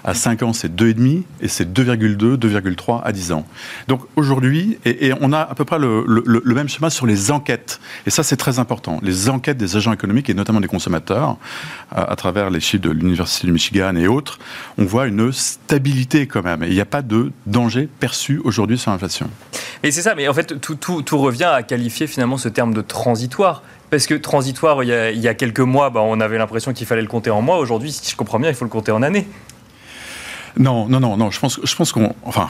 À 0.03 0.13
5 0.13 0.43
ans, 0.43 0.53
c'est 0.53 0.73
2,5. 0.73 1.23
Et 1.41 1.47
c'est 1.47 1.71
2,2, 1.71 2.37
2,3 2.37 3.01
à 3.03 3.11
10 3.11 3.31
ans. 3.31 3.45
Donc 3.87 4.01
aujourd'hui, 4.15 4.77
et, 4.85 5.13
on 5.21 5.33
a 5.33 5.39
à 5.39 5.55
peu 5.55 5.65
près 5.65 5.79
le, 5.79 6.41
même 6.45 6.69
schéma 6.69 6.89
sur 6.89 7.05
les 7.05 7.31
enquêtes. 7.31 7.79
Et 8.05 8.09
ça, 8.09 8.23
c'est 8.23 8.37
très 8.37 8.59
important. 8.59 8.99
Les 9.01 9.29
enquêtes 9.29 9.57
des 9.57 9.75
agents 9.75 9.93
économiques 9.93 10.29
et 10.29 10.33
notamment 10.33 10.61
des 10.61 10.67
consommateurs, 10.67 11.37
à, 11.91 12.15
travers 12.15 12.49
les 12.49 12.59
chiffres 12.59 12.83
de 12.83 12.91
l'Université 12.91 13.47
du 13.47 13.53
Michigan 13.53 13.95
et 13.95 14.07
autres, 14.07 14.39
on 14.77 14.85
voit 14.85 15.07
une 15.07 15.31
stabilité 15.31 16.27
quand 16.27 16.43
même. 16.43 16.63
Et 16.63 16.67
il 16.67 16.73
n'y 16.73 16.81
a 16.81 16.85
pas 16.85 17.01
de 17.01 17.31
danger 17.47 17.87
perçu 17.99 18.39
aujourd'hui 18.43 18.77
sur 18.77 18.91
l'inflation. 18.91 19.08
Et 19.83 19.91
c'est 19.91 20.01
ça, 20.01 20.15
mais 20.15 20.27
en 20.27 20.33
fait, 20.33 20.59
tout, 20.59 20.75
tout, 20.75 21.01
tout 21.01 21.17
revient 21.17 21.45
à 21.45 21.63
qualifier 21.63 22.07
finalement 22.07 22.37
ce 22.37 22.49
terme 22.49 22.73
de 22.73 22.81
transitoire. 22.81 23.63
Parce 23.89 24.05
que 24.05 24.13
transitoire, 24.13 24.83
il 24.83 25.19
y 25.19 25.27
a, 25.27 25.33
quelques 25.33 25.59
mois, 25.59 25.89
bah, 25.89 26.01
on 26.03 26.19
avait 26.19 26.37
l'impression 26.37 26.73
qu'il 26.73 26.85
fallait 26.85 27.01
le 27.01 27.07
compter 27.07 27.31
en 27.31 27.41
mois. 27.41 27.57
Aujourd'hui, 27.57 27.91
si 27.91 28.11
je 28.11 28.15
comprends 28.15 28.39
bien, 28.39 28.49
il 28.49 28.55
faut 28.55 28.65
le 28.65 28.69
compter 28.69 28.91
en 28.91 29.01
années. 29.01 29.27
Non, 30.59 30.87
non, 30.89 30.99
non, 30.99 31.15
non. 31.15 31.31
Je 31.31 31.39
pense, 31.39 31.59
je 31.63 31.75
pense 31.75 31.93
qu'on, 31.93 32.13
enfin, 32.25 32.49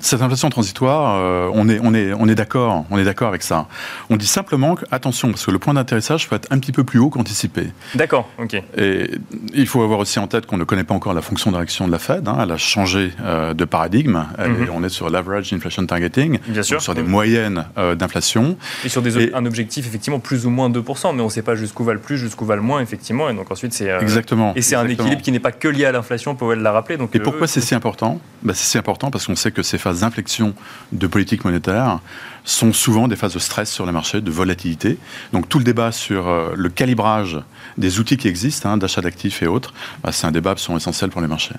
cette 0.00 0.22
inflation 0.22 0.48
transitoire, 0.50 1.16
euh, 1.20 1.50
on 1.52 1.68
est, 1.68 1.80
on 1.82 1.92
est, 1.94 2.12
on 2.14 2.28
est 2.28 2.36
d'accord, 2.36 2.84
on 2.90 2.98
est 2.98 3.04
d'accord 3.04 3.26
avec 3.26 3.42
ça. 3.42 3.66
On 4.08 4.16
dit 4.16 4.28
simplement 4.28 4.76
que 4.76 4.84
attention, 4.92 5.30
parce 5.30 5.44
que 5.46 5.50
le 5.50 5.58
point 5.58 5.74
d'atterrissage 5.74 6.28
peut 6.28 6.36
être 6.36 6.46
un 6.52 6.60
petit 6.60 6.70
peu 6.70 6.84
plus 6.84 7.00
haut 7.00 7.10
qu'anticipé. 7.10 7.72
D'accord, 7.96 8.28
ok. 8.38 8.62
Et 8.76 9.10
il 9.52 9.66
faut 9.66 9.82
avoir 9.82 9.98
aussi 9.98 10.20
en 10.20 10.28
tête 10.28 10.46
qu'on 10.46 10.58
ne 10.58 10.64
connaît 10.64 10.84
pas 10.84 10.94
encore 10.94 11.12
la 11.12 11.22
fonction 11.22 11.50
d'action 11.50 11.88
de 11.88 11.92
la 11.92 11.98
Fed. 11.98 12.28
Hein. 12.28 12.38
elle 12.40 12.52
a 12.52 12.56
changé 12.56 13.12
euh, 13.20 13.52
de 13.52 13.64
paradigme. 13.64 14.24
Mhm. 14.38 14.68
on 14.72 14.84
est 14.84 14.88
sur 14.88 15.10
l'average 15.10 15.52
inflation 15.52 15.84
targeting, 15.86 16.38
Bien 16.46 16.62
sûr. 16.62 16.80
sur 16.80 16.94
des 16.94 17.02
moyennes 17.02 17.64
euh, 17.78 17.96
d'inflation. 17.96 18.56
Et 18.84 18.88
sur 18.88 19.02
des, 19.02 19.34
un 19.34 19.44
objectif 19.44 19.86
effectivement 19.88 20.20
plus 20.20 20.46
ou 20.46 20.50
moins 20.50 20.70
2%, 20.70 21.14
mais 21.16 21.20
on 21.20 21.24
ne 21.24 21.30
sait 21.30 21.42
pas 21.42 21.56
jusqu'où 21.56 21.82
va 21.82 21.94
le 21.94 21.98
plus, 21.98 22.16
jusqu'où 22.16 22.44
va 22.44 22.54
le 22.54 22.62
moins, 22.62 22.80
effectivement. 22.80 23.28
Et 23.28 23.34
donc 23.34 23.50
ensuite 23.50 23.72
c'est 23.72 23.88
exactement. 24.00 24.52
Et 24.54 24.62
c'est 24.62 24.76
un 24.76 24.86
équilibre 24.86 25.22
qui 25.22 25.32
n'est 25.32 25.40
pas 25.40 25.52
que 25.52 25.66
lié 25.66 25.86
à 25.86 25.92
l'inflation, 25.92 26.36
pour 26.36 26.54
l'a 26.54 26.72
rappeler. 26.72 26.96
Donc 26.96 27.14
et 27.16 27.18
pourquoi 27.40 27.54
c'est 27.54 27.62
si 27.62 27.74
important? 27.74 28.20
Bah, 28.42 28.52
C'est 28.54 28.66
si 28.66 28.76
important 28.76 29.10
parce 29.10 29.26
qu'on 29.26 29.34
sait 29.34 29.50
que 29.50 29.62
ces 29.62 29.78
phases 29.78 30.00
d'inflexion 30.00 30.52
de 30.92 31.06
politique 31.06 31.42
monétaire 31.46 32.00
sont 32.44 32.74
souvent 32.74 33.08
des 33.08 33.16
phases 33.16 33.32
de 33.32 33.38
stress 33.38 33.72
sur 33.72 33.86
les 33.86 33.92
marchés, 33.92 34.20
de 34.20 34.30
volatilité. 34.30 34.98
Donc 35.32 35.48
tout 35.48 35.56
le 35.56 35.64
débat 35.64 35.90
sur 35.90 36.28
euh, 36.28 36.52
le 36.54 36.68
calibrage 36.68 37.38
des 37.78 37.98
outils 37.98 38.18
qui 38.18 38.28
existent, 38.28 38.68
hein, 38.68 38.76
d'achat 38.76 39.00
d'actifs 39.00 39.42
et 39.42 39.46
autres, 39.46 39.72
bah, 40.02 40.12
c'est 40.12 40.26
un 40.26 40.32
débat 40.32 40.54
sont 40.58 40.76
essentiel 40.76 41.08
pour 41.08 41.22
les 41.22 41.28
marchés. 41.28 41.54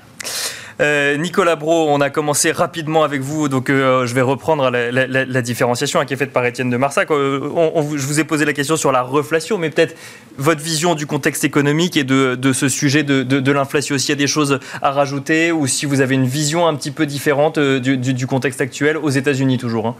Euh, 0.81 1.15
Nicolas 1.17 1.55
Bro, 1.55 1.89
on 1.89 2.01
a 2.01 2.09
commencé 2.09 2.51
rapidement 2.51 3.03
avec 3.03 3.21
vous, 3.21 3.49
donc 3.49 3.69
euh, 3.69 4.07
je 4.07 4.15
vais 4.15 4.21
reprendre 4.21 4.71
la, 4.71 5.41
différenciation 5.43 5.99
hein, 5.99 6.05
qui 6.05 6.13
est 6.15 6.17
faite 6.17 6.33
par 6.33 6.43
Étienne 6.43 6.71
de 6.71 6.77
Marsac. 6.77 7.09
je 7.09 8.05
vous 8.05 8.19
ai 8.19 8.23
posé 8.23 8.45
la 8.45 8.53
question 8.53 8.77
sur 8.77 8.91
la 8.91 9.03
reflation, 9.03 9.59
mais 9.59 9.69
peut-être 9.69 9.95
votre 10.37 10.61
vision 10.61 10.95
du 10.95 11.05
contexte 11.05 11.43
économique 11.43 11.97
et 11.97 12.03
de, 12.03 12.53
ce 12.53 12.67
sujet 12.67 13.03
de, 13.03 13.51
l'inflation 13.51 13.95
aussi. 13.95 14.07
Il 14.07 14.09
y 14.09 14.13
a 14.13 14.15
des 14.15 14.27
choses 14.27 14.59
à 14.81 14.91
rajouter 14.91 15.51
ou 15.51 15.67
si 15.67 15.85
vous 15.85 16.01
avez 16.01 16.15
une 16.15 16.25
vision 16.25 16.67
un 16.67 16.73
petit 16.75 16.91
peu 16.91 17.05
différente 17.05 17.59
du, 17.59 18.27
contexte 18.27 18.61
actuel 18.61 18.97
aux 18.97 19.09
États-Unis 19.09 19.57
toujours 19.57 19.87
hein. 19.87 19.95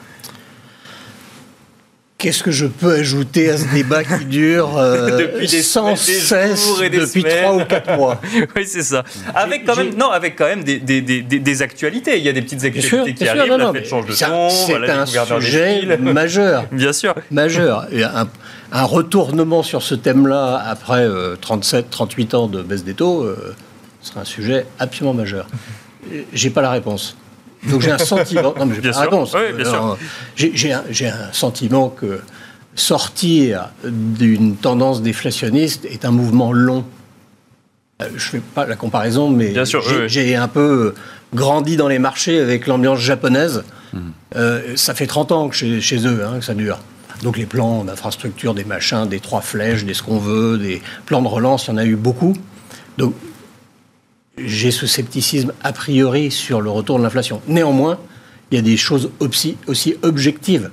Qu'est-ce 2.21 2.43
que 2.43 2.51
je 2.51 2.67
peux 2.67 2.93
ajouter 2.93 3.49
à 3.49 3.57
ce 3.57 3.65
débat 3.73 4.03
qui 4.03 4.25
dure 4.25 4.77
euh, 4.77 5.17
depuis 5.17 5.47
des, 5.47 5.63
sans 5.63 5.95
cesse 5.95 6.31
depuis 6.79 7.23
trois 7.23 7.55
ou 7.55 7.65
quatre 7.65 7.97
mois 7.97 8.21
Oui, 8.55 8.63
c'est 8.67 8.84
ça. 8.84 9.03
Avec 9.34 9.65
quand 9.65 9.75
même, 9.75 9.95
non, 9.95 10.12
avec 10.12 10.36
quand 10.36 10.45
même 10.45 10.63
des, 10.63 10.77
des, 10.77 11.01
des, 11.01 11.62
actualités. 11.63 12.19
Il 12.19 12.23
y 12.23 12.29
a 12.29 12.34
des 12.34 12.43
petites 12.43 12.63
actualités 12.63 13.15
qui 13.15 13.27
arrivent. 13.27 13.55
la 13.55 13.73
Fed 13.73 13.86
change 13.88 14.05
de 14.05 14.13
ton. 14.13 14.49
C'est 14.49 14.75
un 14.91 15.05
sujet 15.39 15.97
majeur. 15.97 16.65
Bien 16.71 16.93
sûr. 16.93 17.15
Majeur. 17.31 17.88
Et 17.91 18.03
un, 18.03 18.27
un 18.71 18.84
retournement 18.84 19.63
sur 19.63 19.81
ce 19.81 19.95
thème-là 19.95 20.63
après 20.63 21.07
37, 21.41 21.86
euh, 21.86 21.88
38 21.89 22.34
ans 22.36 22.47
de 22.47 22.62
baisse 22.62 22.84
des 22.84 22.93
taux 22.93 23.23
euh, 23.23 23.55
serait 24.03 24.19
un 24.19 24.25
sujet 24.25 24.67
absolument 24.77 25.15
majeur. 25.15 25.47
J'ai 26.34 26.51
pas 26.51 26.62
la 26.62 26.69
réponse. 26.69 27.17
Donc 27.69 27.82
j'ai 27.82 27.91
un 27.91 27.97
sentiment. 28.13 28.54
Non, 28.58 28.65
mais 28.65 28.76
j'ai 30.36 30.52
J'ai 30.56 31.08
un, 31.08 31.34
sentiment 31.34 31.89
que 31.89 32.21
sortir 32.76 33.69
d'une 33.84 34.56
tendance 34.56 35.02
déflationniste 35.02 35.86
est 35.86 36.06
un 36.06 36.12
mouvement 36.12 36.54
long. 36.54 36.86
Euh, 38.02 38.08
je 38.15 38.15
ne 38.15 38.19
fais 38.19 38.39
pas 38.39 38.65
la 38.65 38.76
comparaison, 38.76 39.30
mais 39.30 39.54
j'ai 40.08 40.36
un 40.36 40.47
peu 40.47 40.93
grandi 41.34 41.78
dans 41.78 41.88
les 41.88 42.00
marchés 42.00 42.39
avec 42.39 42.67
l'ambiance 42.67 43.00
japonaise. 43.00 43.63
Hmm. 43.93 44.00
Euh, 44.36 44.76
ça 44.76 44.93
fait 44.95 45.08
30 45.08 45.32
ans 45.32 45.50
que 45.50 45.56
chez, 45.56 45.82
chez 45.82 46.08
eux 46.08 46.26
hein, 46.26 46.39
que 46.39 46.45
ça 46.45 46.54
dure. 46.54 46.80
Donc 47.24 47.38
les 47.38 47.45
plans 47.45 47.84
d'infrastructure, 47.84 48.54
des 48.54 48.63
machins, 48.63 49.06
des 49.08 49.19
trois 49.19 49.41
flèches, 49.41 49.84
des 49.84 49.93
ce 49.93 50.02
qu'on 50.02 50.17
veut, 50.17 50.58
des 50.58 50.82
plans 51.06 51.21
de 51.21 51.28
relance, 51.28 51.67
il 51.67 51.71
y 51.71 51.74
en 51.74 51.78
a 51.78 51.86
eu 51.86 51.95
beaucoup. 51.95 52.34
Donc 52.97 53.13
j'ai 54.38 54.72
ce 54.72 54.88
scepticisme 54.88 55.54
a 55.63 55.74
priori 55.74 56.32
sur 56.32 56.62
le 56.62 56.70
retour 56.70 56.98
de 56.98 57.04
l'inflation. 57.04 57.41
Néanmoins, 57.48 57.98
il 58.52 58.56
y 58.56 58.60
a 58.60 58.62
des 58.62 58.78
choses 58.78 59.12
aussi, 59.20 59.58
objectives, 60.04 60.70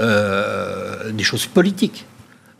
euh, 0.00 1.10
des 1.12 1.24
choses 1.24 1.46
politiques. 1.46 2.06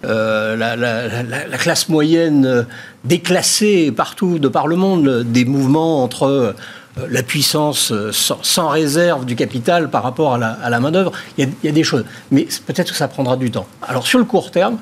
Euh, 0.04 0.56
la, 0.56 1.58
classe 1.58 1.88
moyenne 1.88 2.66
déclassée 3.04 3.92
partout 3.92 4.40
de 4.40 4.48
par 4.48 4.66
le 4.66 4.74
monde, 4.74 5.22
des 5.24 5.44
mouvements 5.44 6.02
entre 6.02 6.54
la 7.08 7.22
puissance 7.22 7.92
sans, 8.10 8.68
réserve 8.68 9.24
du 9.24 9.36
capital 9.36 9.90
par 9.90 10.02
rapport 10.02 10.34
à 10.34 10.38
la, 10.68 10.80
main-d'œuvre. 10.80 11.12
Il, 11.38 11.50
y 11.62 11.68
a 11.68 11.72
des 11.72 11.84
choses. 11.84 12.04
Mais 12.30 12.46
peut-être 12.66 12.90
que 12.90 12.96
ça 12.96 13.08
prendra 13.08 13.36
du 13.36 13.50
temps. 13.50 13.66
Alors, 13.80 14.06
sur 14.06 14.18
le 14.18 14.24
court 14.24 14.50
terme, 14.50 14.78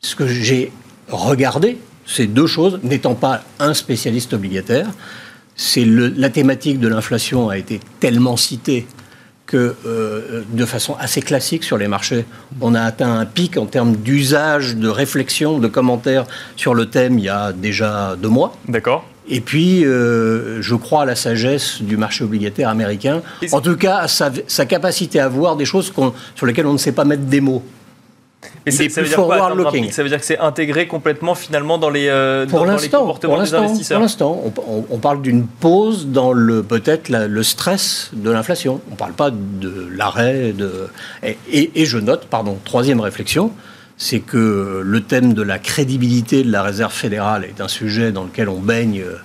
ce 0.00 0.14
que 0.14 0.26
j'ai 0.26 0.72
regardé, 1.08 1.78
c'est 2.06 2.26
deux 2.26 2.46
choses, 2.46 2.80
n'étant 2.82 3.14
pas 3.14 3.42
un 3.58 3.74
spécialiste 3.74 4.32
obligataire. 4.32 4.88
C'est 5.56 5.84
la 5.84 6.30
thématique 6.30 6.78
de 6.80 6.88
l'inflation 6.88 7.48
a 7.48 7.58
été 7.58 7.80
tellement 8.00 8.36
citée 8.36 8.86
que 9.46 9.74
euh, 9.86 10.42
de 10.50 10.64
façon 10.64 10.96
assez 10.98 11.22
classique 11.22 11.64
sur 11.64 11.78
les 11.78 11.88
marchés, 11.88 12.24
on 12.60 12.74
a 12.74 12.82
atteint 12.82 13.18
un 13.18 13.24
pic 13.24 13.56
en 13.56 13.66
termes 13.66 13.96
d'usage, 13.96 14.76
de 14.76 14.88
réflexion, 14.88 15.58
de 15.58 15.68
commentaires 15.68 16.26
sur 16.56 16.74
le 16.74 16.86
thème 16.86 17.18
il 17.18 17.26
y 17.26 17.28
a 17.28 17.52
déjà 17.52 18.16
deux 18.20 18.28
mois. 18.28 18.56
D'accord. 18.68 19.04
Et 19.28 19.40
puis, 19.40 19.84
euh, 19.84 20.62
je 20.62 20.74
crois 20.74 21.02
à 21.02 21.04
la 21.04 21.16
sagesse 21.16 21.82
du 21.82 21.96
marché 21.96 22.22
obligataire 22.22 22.68
américain, 22.68 23.22
en 23.50 23.60
tout 23.60 23.76
cas 23.76 23.98
à 23.98 24.08
sa, 24.08 24.30
sa 24.46 24.66
capacité 24.66 25.18
à 25.18 25.28
voir 25.28 25.56
des 25.56 25.64
choses 25.64 25.92
sur 26.36 26.46
lesquelles 26.46 26.66
on 26.66 26.72
ne 26.72 26.78
sait 26.78 26.92
pas 26.92 27.04
mettre 27.04 27.24
des 27.24 27.40
mots. 27.40 27.64
Mais 28.64 28.72
ça, 28.72 28.84
veut 29.00 29.08
dire 29.08 29.16
quoi, 29.16 29.38
ça 29.90 30.02
veut 30.02 30.08
dire 30.08 30.18
que 30.18 30.24
c'est 30.24 30.38
intégré 30.38 30.86
complètement 30.86 31.34
finalement 31.34 31.78
dans 31.78 31.90
les, 31.90 32.08
euh, 32.08 32.46
pour 32.46 32.64
dans, 32.64 32.76
les 32.76 32.88
comportements 32.88 33.42
des 33.42 33.54
investisseurs. 33.54 33.98
Pour 33.98 34.02
l'instant, 34.02 34.42
on, 34.90 34.98
parle 34.98 35.22
d'une 35.22 35.46
pause 35.46 36.08
dans 36.08 36.32
le 36.32 36.62
peut-être 36.62 37.08
le 37.08 37.42
stress 37.42 38.10
de 38.12 38.30
l'inflation. 38.30 38.80
On 38.88 38.92
ne 38.92 38.96
parle 38.96 39.12
pas 39.12 39.30
de 39.30 39.88
l'arrêt. 39.92 40.52
De... 40.52 40.88
Et, 41.22 41.70
et, 41.74 41.86
je 41.86 41.98
note, 41.98 42.26
pardon, 42.26 42.58
troisième 42.64 43.00
réflexion, 43.00 43.52
c'est 43.96 44.20
que 44.20 44.82
le 44.84 45.00
thème 45.00 45.32
de 45.32 45.42
la 45.42 45.58
crédibilité 45.58 46.42
de 46.42 46.50
la 46.50 46.62
réserve 46.62 46.92
fédérale 46.92 47.44
est 47.44 47.60
un 47.60 47.68
sujet 47.68 48.12
dans 48.12 48.24
lequel 48.24 48.48
on 48.48 48.58
baigne 48.58 49.00
euh, 49.00 49.16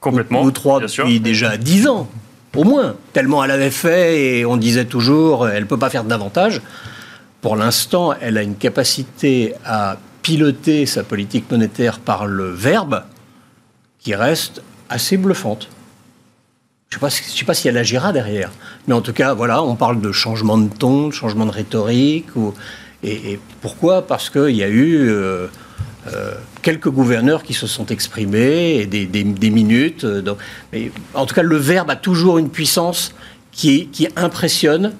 complètement, 0.00 0.42
ou 0.42 0.50
trois 0.50 0.80
depuis 0.80 1.20
déjà 1.20 1.56
dix 1.56 1.88
ans, 1.88 2.08
au 2.56 2.64
moins. 2.64 2.96
Tellement 3.12 3.44
elle 3.44 3.52
avait 3.52 3.70
fait 3.70 4.20
et 4.20 4.44
on 4.44 4.56
disait 4.56 4.84
toujours, 4.84 5.48
elle 5.48 5.62
ne 5.62 5.68
peut 5.68 5.78
pas 5.78 5.90
faire 5.90 6.04
davantage. 6.04 6.60
Pour 7.42 7.56
l'instant, 7.56 8.14
elle 8.20 8.38
a 8.38 8.42
une 8.42 8.54
capacité 8.54 9.54
à 9.64 9.98
piloter 10.22 10.86
sa 10.86 11.02
politique 11.02 11.50
monétaire 11.50 11.98
par 11.98 12.26
le 12.26 12.48
verbe 12.48 13.02
qui 13.98 14.14
reste 14.14 14.62
assez 14.88 15.16
bluffante. 15.16 15.68
Je 16.88 17.04
ne 17.04 17.10
sais, 17.10 17.44
pas 17.44 17.54
si 17.54 17.66
elle 17.66 17.78
agira 17.78 18.12
derrière. 18.12 18.52
Mais 18.86 18.94
en 18.94 19.00
tout 19.00 19.12
cas, 19.12 19.34
voilà, 19.34 19.60
on 19.64 19.74
parle 19.74 20.00
de 20.00 20.12
changement 20.12 20.56
de 20.56 20.68
ton, 20.68 21.08
de 21.08 21.12
changement 21.12 21.44
de 21.44 21.50
rhétorique. 21.50 22.26
et, 23.02 23.40
pourquoi? 23.60 24.06
Parce 24.06 24.30
qu'il 24.30 24.54
y 24.54 24.62
a 24.62 24.68
eu 24.68 25.08
euh, 25.08 25.48
euh, 26.12 26.34
quelques 26.60 26.90
gouverneurs 26.90 27.42
qui 27.42 27.54
se 27.54 27.66
sont 27.66 27.86
exprimés 27.86 28.76
et 28.76 28.86
des, 28.86 29.50
minutes. 29.50 30.04
Euh, 30.04 30.34
mais 30.72 30.92
en 31.14 31.26
tout 31.26 31.34
cas, 31.34 31.42
le 31.42 31.56
verbe 31.56 31.90
a 31.90 31.96
toujours 31.96 32.38
une 32.38 32.50
puissance 32.50 33.14
qui 33.50 34.08
impressionne 34.14 34.92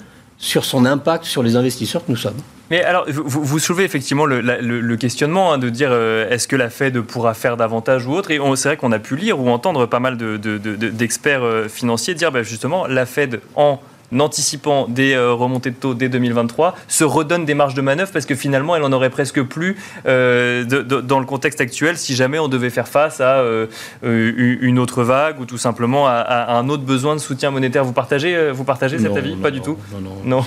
sur 0.42 0.64
son 0.64 0.84
impact 0.84 1.24
sur 1.24 1.42
les 1.42 1.56
investisseurs 1.56 2.04
que 2.04 2.10
nous 2.10 2.16
sommes. 2.16 2.36
Mais 2.68 2.82
alors, 2.82 3.04
vous, 3.08 3.44
vous 3.44 3.58
soulevez 3.58 3.84
effectivement 3.84 4.26
le, 4.26 4.96
questionnement 4.96 5.52
hein, 5.52 5.58
de 5.58 5.70
dire 5.70 5.90
euh, 5.92 6.28
est-ce 6.30 6.48
que 6.48 6.56
la 6.56 6.68
Fed 6.68 7.00
pourra 7.00 7.32
faire 7.32 7.56
davantage 7.56 8.06
ou 8.06 8.12
autre? 8.12 8.30
Et 8.32 8.40
c'est 8.56 8.68
vrai 8.68 8.76
qu'on 8.76 8.92
a 8.92 8.98
pu 8.98 9.14
lire 9.14 9.38
ou 9.38 9.48
entendre 9.48 9.86
pas 9.86 10.00
mal 10.00 10.16
d'experts 10.16 11.44
euh, 11.44 11.68
financiers 11.68 12.14
dire 12.14 12.32
bah, 12.32 12.42
justement 12.42 12.86
la 12.86 13.06
Fed 13.06 13.40
en 13.54 13.78
anticipant 14.20 14.86
des 14.88 15.14
euh, 15.14 15.32
remontées 15.32 15.70
de 15.70 15.76
taux 15.76 15.94
dès 15.94 16.08
2023, 16.08 16.76
se 16.88 17.04
redonne 17.04 17.44
des 17.44 17.54
marges 17.54 17.74
de 17.74 17.82
manœuvre 17.82 18.12
parce 18.12 18.26
que 18.26 18.34
finalement, 18.34 18.76
elle 18.76 18.82
en 18.82 18.92
aurait 18.92 19.10
presque 19.10 19.42
plus 19.42 19.76
euh, 20.06 20.64
dans 20.64 21.20
le 21.20 21.26
contexte 21.26 21.60
actuel 21.60 21.96
si 21.96 22.14
jamais 22.14 22.38
on 22.38 22.48
devait 22.48 22.70
faire 22.70 22.88
face 22.88 23.20
à 23.20 23.38
euh, 23.38 23.66
une 24.02 24.78
autre 24.78 25.02
vague 25.02 25.40
ou 25.40 25.44
tout 25.44 25.58
simplement 25.58 26.06
à, 26.06 26.52
un 26.52 26.68
autre 26.68 26.84
besoin 26.84 27.14
de 27.14 27.20
soutien 27.20 27.50
monétaire. 27.50 27.84
Vous 27.84 27.92
partagez, 27.92 28.50
vous 28.52 28.64
partagez 28.64 28.98
cet 28.98 29.16
avis? 29.16 29.36
Pas 29.36 29.50
du 29.50 29.60
tout 29.60 29.78
Non, 29.92 30.00
non. 30.24 30.44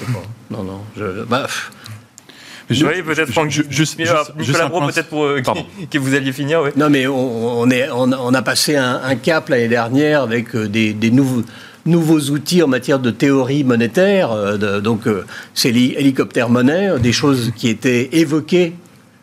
Non, 0.52 0.64
non. 0.64 0.82
Je, 0.96 1.24
bah, 1.24 1.48
oui, 2.70 3.02
peut-être 3.06 3.32
Franck, 3.32 3.50
juste, 3.50 3.72
juste, 3.72 4.00
Nicolas 4.00 4.68
Bro, 4.68 4.88
peut-être 4.88 5.10
pour 5.10 5.26
que 5.26 5.98
vous 6.00 6.16
alliez 6.16 6.32
finir. 6.32 6.62
Oui. 6.64 6.70
Non, 6.76 6.90
mais 6.90 7.08
on, 7.08 7.70
est, 7.70 7.90
on, 7.92 8.34
a 8.34 8.42
passé 8.42 8.76
un, 8.76 9.16
cap 9.16 9.50
l'année 9.50 9.68
dernière 9.68 10.22
avec 10.22 10.56
des, 10.56 10.94
des 10.94 11.12
nouveaux 11.12 11.44
nouveaux 11.86 12.20
outils 12.32 12.64
en 12.64 12.68
matière 12.68 13.00
de 13.00 13.12
théorie 13.12 13.64
monétaire. 13.64 14.32
Euh, 14.32 14.82
donc, 14.82 15.08
euh, 15.08 15.26
c'est 15.54 15.72
l'hélicoptère 15.72 16.50
monnaie, 16.50 17.00
des 17.00 17.14
choses 17.14 17.52
qui 17.56 17.70
étaient 17.70 18.10
évoquées 18.14 18.74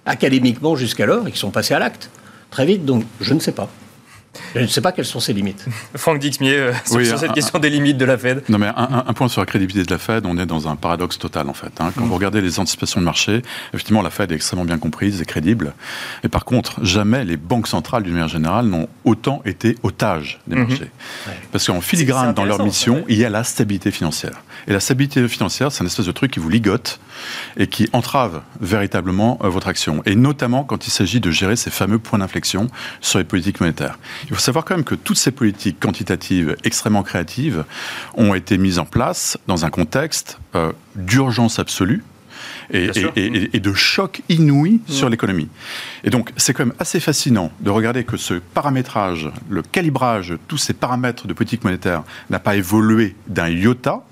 académiquement 0.06 0.76
jusqu'alors 0.76 1.26
et 1.28 1.32
qui 1.32 1.38
sont 1.38 1.50
passées 1.50 1.74
à 1.74 1.78
l'acte 1.78 2.10
très 2.50 2.66
vite. 2.66 2.84
Donc, 2.84 3.04
je 3.20 3.34
ne 3.34 3.40
sais 3.40 3.52
pas. 3.52 3.68
Je 4.54 4.60
ne 4.60 4.66
sais 4.66 4.80
pas 4.80 4.92
quelles 4.92 5.06
sont 5.06 5.20
ses 5.20 5.32
limites. 5.32 5.66
Franck 5.94 6.18
Dixmier, 6.18 6.56
euh, 6.56 6.72
sur, 6.86 7.18
cette 7.18 7.32
question 7.32 7.58
des 7.58 7.70
limites 7.70 7.98
de 7.98 8.04
la 8.04 8.16
Fed. 8.16 8.42
Non, 8.48 8.58
mais 8.58 8.70
un, 8.74 9.12
point 9.12 9.28
sur 9.28 9.40
la 9.40 9.46
crédibilité 9.46 9.84
de 9.84 9.90
la 9.90 9.98
Fed, 9.98 10.26
on 10.26 10.38
est 10.38 10.46
dans 10.46 10.68
un 10.68 10.76
paradoxe 10.76 11.18
total 11.18 11.48
en 11.48 11.54
fait. 11.54 11.72
Hein. 11.80 11.92
Quand 11.96 12.04
vous 12.04 12.14
regardez 12.14 12.40
les 12.40 12.58
anticipations 12.58 13.00
de 13.00 13.04
marché, 13.04 13.42
effectivement, 13.72 14.02
la 14.02 14.10
Fed 14.10 14.32
est 14.32 14.34
extrêmement 14.34 14.64
bien 14.64 14.78
comprise 14.78 15.20
et 15.20 15.24
crédible. 15.24 15.74
Et 16.24 16.28
par 16.28 16.44
contre, 16.44 16.84
jamais 16.84 17.24
les 17.24 17.36
banques 17.36 17.68
centrales, 17.68 18.02
d'une 18.02 18.14
manière 18.14 18.28
générale, 18.28 18.66
n'ont 18.66 18.88
autant 19.04 19.42
été 19.44 19.76
otages 19.82 20.40
des 20.46 20.56
mm-hmm. 20.56 20.68
marchés. 20.68 20.90
Parce 21.50 21.66
qu'en 21.66 21.80
filigrane, 21.80 22.34
dans 22.34 22.44
leur 22.44 22.64
mission, 22.64 23.04
il 23.08 23.18
y 23.18 23.24
a 23.24 23.30
la 23.30 23.44
stabilité 23.44 23.90
financière. 23.90 24.42
Et 24.66 24.72
la 24.72 24.80
stabilité 24.80 25.26
financière, 25.28 25.72
c'est 25.72 25.82
un 25.82 25.86
espèce 25.86 26.06
de 26.06 26.12
truc 26.12 26.30
qui 26.30 26.40
vous 26.40 26.48
ligote 26.48 27.00
et 27.56 27.66
qui 27.66 27.88
entrave 27.92 28.42
véritablement 28.60 29.38
euh, 29.42 29.48
votre 29.48 29.68
action. 29.68 30.02
Et 30.06 30.14
notamment 30.14 30.64
quand 30.64 30.86
il 30.86 30.90
s'agit 30.90 31.20
de 31.20 31.30
gérer 31.30 31.56
ces 31.56 31.70
fameux 31.70 31.98
points 31.98 32.18
d'inflexion 32.18 32.68
sur 33.00 33.18
les 33.18 33.24
politiques 33.24 33.60
monétaires. 33.60 33.98
Il 34.24 34.34
faut 34.34 34.40
savoir 34.40 34.64
quand 34.64 34.76
même 34.76 34.84
que 34.84 34.94
toutes 34.94 35.18
ces 35.18 35.30
politiques 35.30 35.80
quantitatives 35.80 36.56
extrêmement 36.64 37.02
créatives 37.02 37.64
ont 38.14 38.34
été 38.34 38.58
mises 38.58 38.78
en 38.78 38.84
place 38.84 39.38
dans 39.46 39.64
un 39.64 39.70
contexte 39.70 40.38
euh, 40.54 40.72
d'urgence 40.96 41.58
absolue. 41.58 42.04
Et, 42.70 43.60
de 43.60 43.72
choc 43.74 44.22
inouï 44.30 44.80
mmh. 44.88 44.92
sur 44.92 45.08
l'économie. 45.10 45.48
Et 46.04 46.10
donc, 46.10 46.32
c'est 46.36 46.54
quand 46.54 46.64
même 46.64 46.74
assez 46.78 47.00
fascinant 47.00 47.52
de 47.60 47.70
regarder 47.70 48.04
que 48.04 48.16
ce 48.16 48.34
paramétrage, 48.34 49.30
le 49.50 49.62
calibrage 49.62 50.30
de 50.30 50.38
tous 50.48 50.56
ces 50.56 50.72
paramètres 50.72 51.26
de 51.26 51.34
politique 51.34 51.64
monétaire 51.64 52.02
n'a 52.30 52.38
pas 52.38 52.56
évolué 52.56 53.14
d'un 53.26 53.48
iota, 53.48 54.02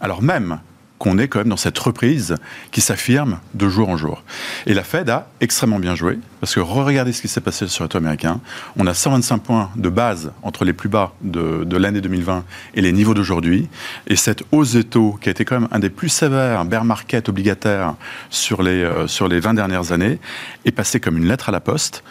alors 0.00 0.22
même 0.22 0.60
qu'on 0.98 1.18
est 1.18 1.28
quand 1.28 1.40
même 1.40 1.48
dans 1.48 1.56
cette 1.56 1.78
reprise 1.78 2.36
qui 2.70 2.80
s'affirme 2.80 3.38
de 3.54 3.68
jour 3.68 3.88
en 3.88 3.96
jour. 3.96 4.22
Et 4.66 4.74
la 4.74 4.82
Fed 4.82 5.10
a 5.10 5.28
extrêmement 5.40 5.78
bien 5.78 5.94
joué, 5.94 6.18
parce 6.40 6.54
que 6.54 6.60
regardez 6.60 7.12
ce 7.12 7.20
qui 7.20 7.28
s'est 7.28 7.40
passé 7.40 7.66
sur 7.68 7.84
le 7.84 7.88
taux 7.88 7.98
américain. 7.98 8.40
On 8.76 8.86
a 8.86 8.94
125 8.94 9.38
points 9.38 9.70
de 9.76 9.88
base 9.88 10.32
entre 10.42 10.64
les 10.64 10.72
plus 10.72 10.88
bas 10.88 11.12
de, 11.22 11.76
l'année 11.76 12.00
2020 12.00 12.44
et 12.74 12.80
les 12.80 12.92
niveaux 12.92 13.14
d'aujourd'hui. 13.14 13.68
Et 14.06 14.16
cette 14.16 14.42
hausse 14.52 14.72
des 14.72 14.84
taux, 14.84 15.18
qui 15.20 15.28
a 15.28 15.32
été 15.32 15.44
quand 15.44 15.60
même 15.60 15.68
un 15.70 15.78
des 15.78 15.90
plus 15.90 16.08
sévères 16.08 16.64
bear 16.64 16.84
market 16.84 17.28
obligataires 17.28 17.94
sur 18.30 18.62
les, 18.62 18.82
euh, 18.82 19.06
sur 19.06 19.28
les 19.28 19.40
20 19.40 19.54
dernières 19.54 19.92
années, 19.92 20.18
est 20.64 20.72
passée 20.72 21.00
comme 21.00 21.18
une 21.18 21.26
lettre 21.26 21.50
à 21.50 21.52
la 21.52 21.60
poste, 21.60 22.02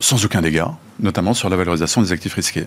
sans 0.00 0.24
aucun 0.24 0.42
dégât, 0.42 0.72
notamment 1.00 1.34
sur 1.34 1.48
la 1.48 1.56
valorisation 1.56 2.02
des 2.02 2.12
actifs 2.12 2.34
risqués. 2.34 2.66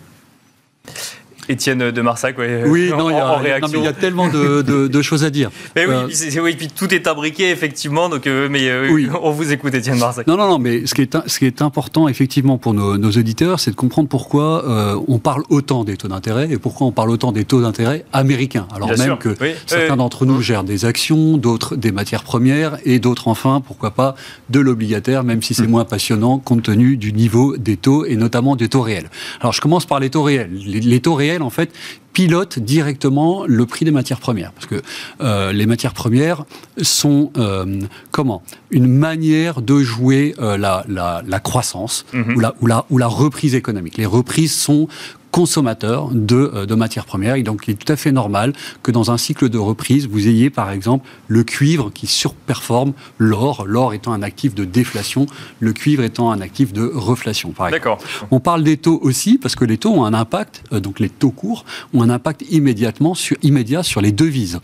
Étienne 1.49 1.91
de 1.91 2.01
Marsac, 2.01 2.35
oui, 2.37 2.89
non, 2.89 3.09
il 3.09 3.83
y 3.83 3.87
a 3.87 3.93
tellement 3.93 4.27
de, 4.29 5.01
choses 5.01 5.23
à 5.23 5.29
dire. 5.29 5.49
Mais 5.75 5.85
oui, 5.85 5.93
euh, 5.93 6.41
oui, 6.41 6.55
puis 6.55 6.67
tout 6.67 6.93
est 6.93 7.07
imbriqué, 7.07 7.49
effectivement, 7.49 8.09
donc, 8.09 8.27
euh, 8.27 8.47
mais 8.49 8.69
euh, 8.69 8.89
oui. 8.91 9.07
on 9.21 9.31
vous 9.31 9.51
écoute, 9.51 9.73
Étienne 9.73 9.97
Marsac. 9.97 10.27
Non, 10.27 10.37
non, 10.37 10.47
non, 10.47 10.59
mais 10.59 10.85
ce 10.85 10.93
qui 10.93 11.01
est, 11.01 11.17
ce 11.27 11.39
qui 11.39 11.45
est 11.45 11.61
important, 11.61 12.07
effectivement, 12.07 12.57
pour 12.57 12.73
nos, 12.73 13.11
auditeurs, 13.11 13.59
c'est 13.59 13.71
de 13.71 13.75
comprendre 13.75 14.07
pourquoi 14.07 14.63
on 15.07 15.19
parle 15.19 15.43
autant 15.49 15.83
des 15.83 15.97
taux 15.97 16.07
d'intérêt 16.07 16.49
et 16.51 16.57
pourquoi 16.57 16.87
on 16.87 16.91
parle 16.91 17.09
autant 17.09 17.31
des 17.31 17.45
taux 17.45 17.61
d'intérêt 17.61 18.05
américains. 18.13 18.67
Alors 18.73 18.89
même 18.97 19.17
que 19.17 19.35
certains 19.65 19.97
d'entre 19.97 20.25
nous 20.25 20.41
gèrent 20.41 20.63
des 20.63 20.85
actions, 20.85 21.37
d'autres 21.37 21.75
des 21.75 21.91
matières 21.91 22.23
premières 22.23 22.77
et 22.85 22.99
d'autres, 22.99 23.27
enfin, 23.27 23.61
pourquoi 23.65 23.91
pas, 23.91 24.15
de 24.49 24.59
l'obligataire, 24.59 25.23
même 25.23 25.41
si 25.41 25.53
c'est 25.53 25.67
mm. 25.67 25.71
moins 25.71 25.85
passionnant 25.85 26.37
compte 26.39 26.63
tenu 26.63 26.97
du 26.97 27.13
niveau 27.13 27.57
des 27.57 27.77
taux 27.77 28.05
et 28.05 28.15
notamment 28.15 28.55
des 28.55 28.69
taux 28.69 28.81
réels. 28.81 29.09
Alors, 29.39 29.53
je 29.53 29.61
commence 29.61 29.85
par 29.85 29.99
les 29.99 30.09
taux 30.09 30.23
réels. 30.23 30.51
les 30.53 30.99
taux 30.99 31.15
réels, 31.15 31.30
en 31.39 31.49
fait, 31.49 31.71
pilote 32.13 32.59
directement 32.59 33.45
le 33.45 33.65
prix 33.65 33.85
des 33.85 33.91
matières 33.91 34.19
premières. 34.19 34.51
Parce 34.51 34.65
que 34.65 34.81
euh, 35.21 35.51
les 35.53 35.65
matières 35.65 35.93
premières 35.93 36.45
sont, 36.81 37.31
euh, 37.37 37.79
comment? 38.11 38.43
Une 38.69 38.87
manière 38.87 39.61
de 39.61 39.79
jouer 39.79 40.35
euh, 40.39 40.57
la, 40.57 41.39
croissance 41.39 42.05
mhm. 42.13 42.35
ou, 42.35 42.39
la, 42.39 42.55
ou, 42.61 42.67
la, 42.67 42.85
ou 42.89 42.97
la 42.97 43.07
reprise 43.07 43.55
économique. 43.55 43.97
Les 43.97 44.05
reprises 44.05 44.53
sont 44.53 44.87
consommateurs 45.31 46.09
de, 46.11 46.51
euh, 46.53 46.65
de 46.65 46.75
matières 46.75 47.05
premières. 47.05 47.35
Et 47.35 47.43
donc, 47.43 47.63
il 47.67 47.71
est 47.71 47.75
tout 47.75 47.91
à 47.91 47.95
fait 47.95 48.11
normal 48.11 48.53
que 48.83 48.91
dans 48.91 49.11
un 49.11 49.17
cycle 49.17 49.49
de 49.49 49.57
reprise, 49.57 50.07
vous 50.07 50.27
ayez 50.27 50.49
par 50.49 50.71
exemple 50.71 51.07
le 51.27 51.43
cuivre 51.43 51.89
qui 51.91 52.07
surperforme 52.07 52.93
l'or, 53.17 53.65
l'or 53.65 53.93
étant 53.93 54.13
un 54.13 54.21
actif 54.21 54.53
de 54.53 54.65
déflation, 54.65 55.25
le 55.59 55.73
cuivre 55.73 56.03
étant 56.03 56.31
un 56.31 56.41
actif 56.41 56.73
de 56.73 56.89
reflation. 56.93 57.53
D'accord. 57.71 57.99
On 58.31 58.39
parle 58.39 58.63
des 58.63 58.77
taux 58.77 58.99
aussi 59.01 59.37
parce 59.37 59.55
que 59.55 59.65
les 59.65 59.77
taux 59.77 59.91
ont 59.91 60.05
un 60.05 60.13
impact, 60.13 60.63
euh, 60.73 60.79
donc 60.79 60.99
les 60.99 61.09
taux 61.09 61.31
courts 61.31 61.65
ont 61.93 62.01
un 62.01 62.09
impact 62.09 62.43
immédiatement 62.49 63.15
sur, 63.15 63.37
immédiat 63.41 63.83
sur 63.83 64.01
les 64.01 64.11
devises. 64.11 64.59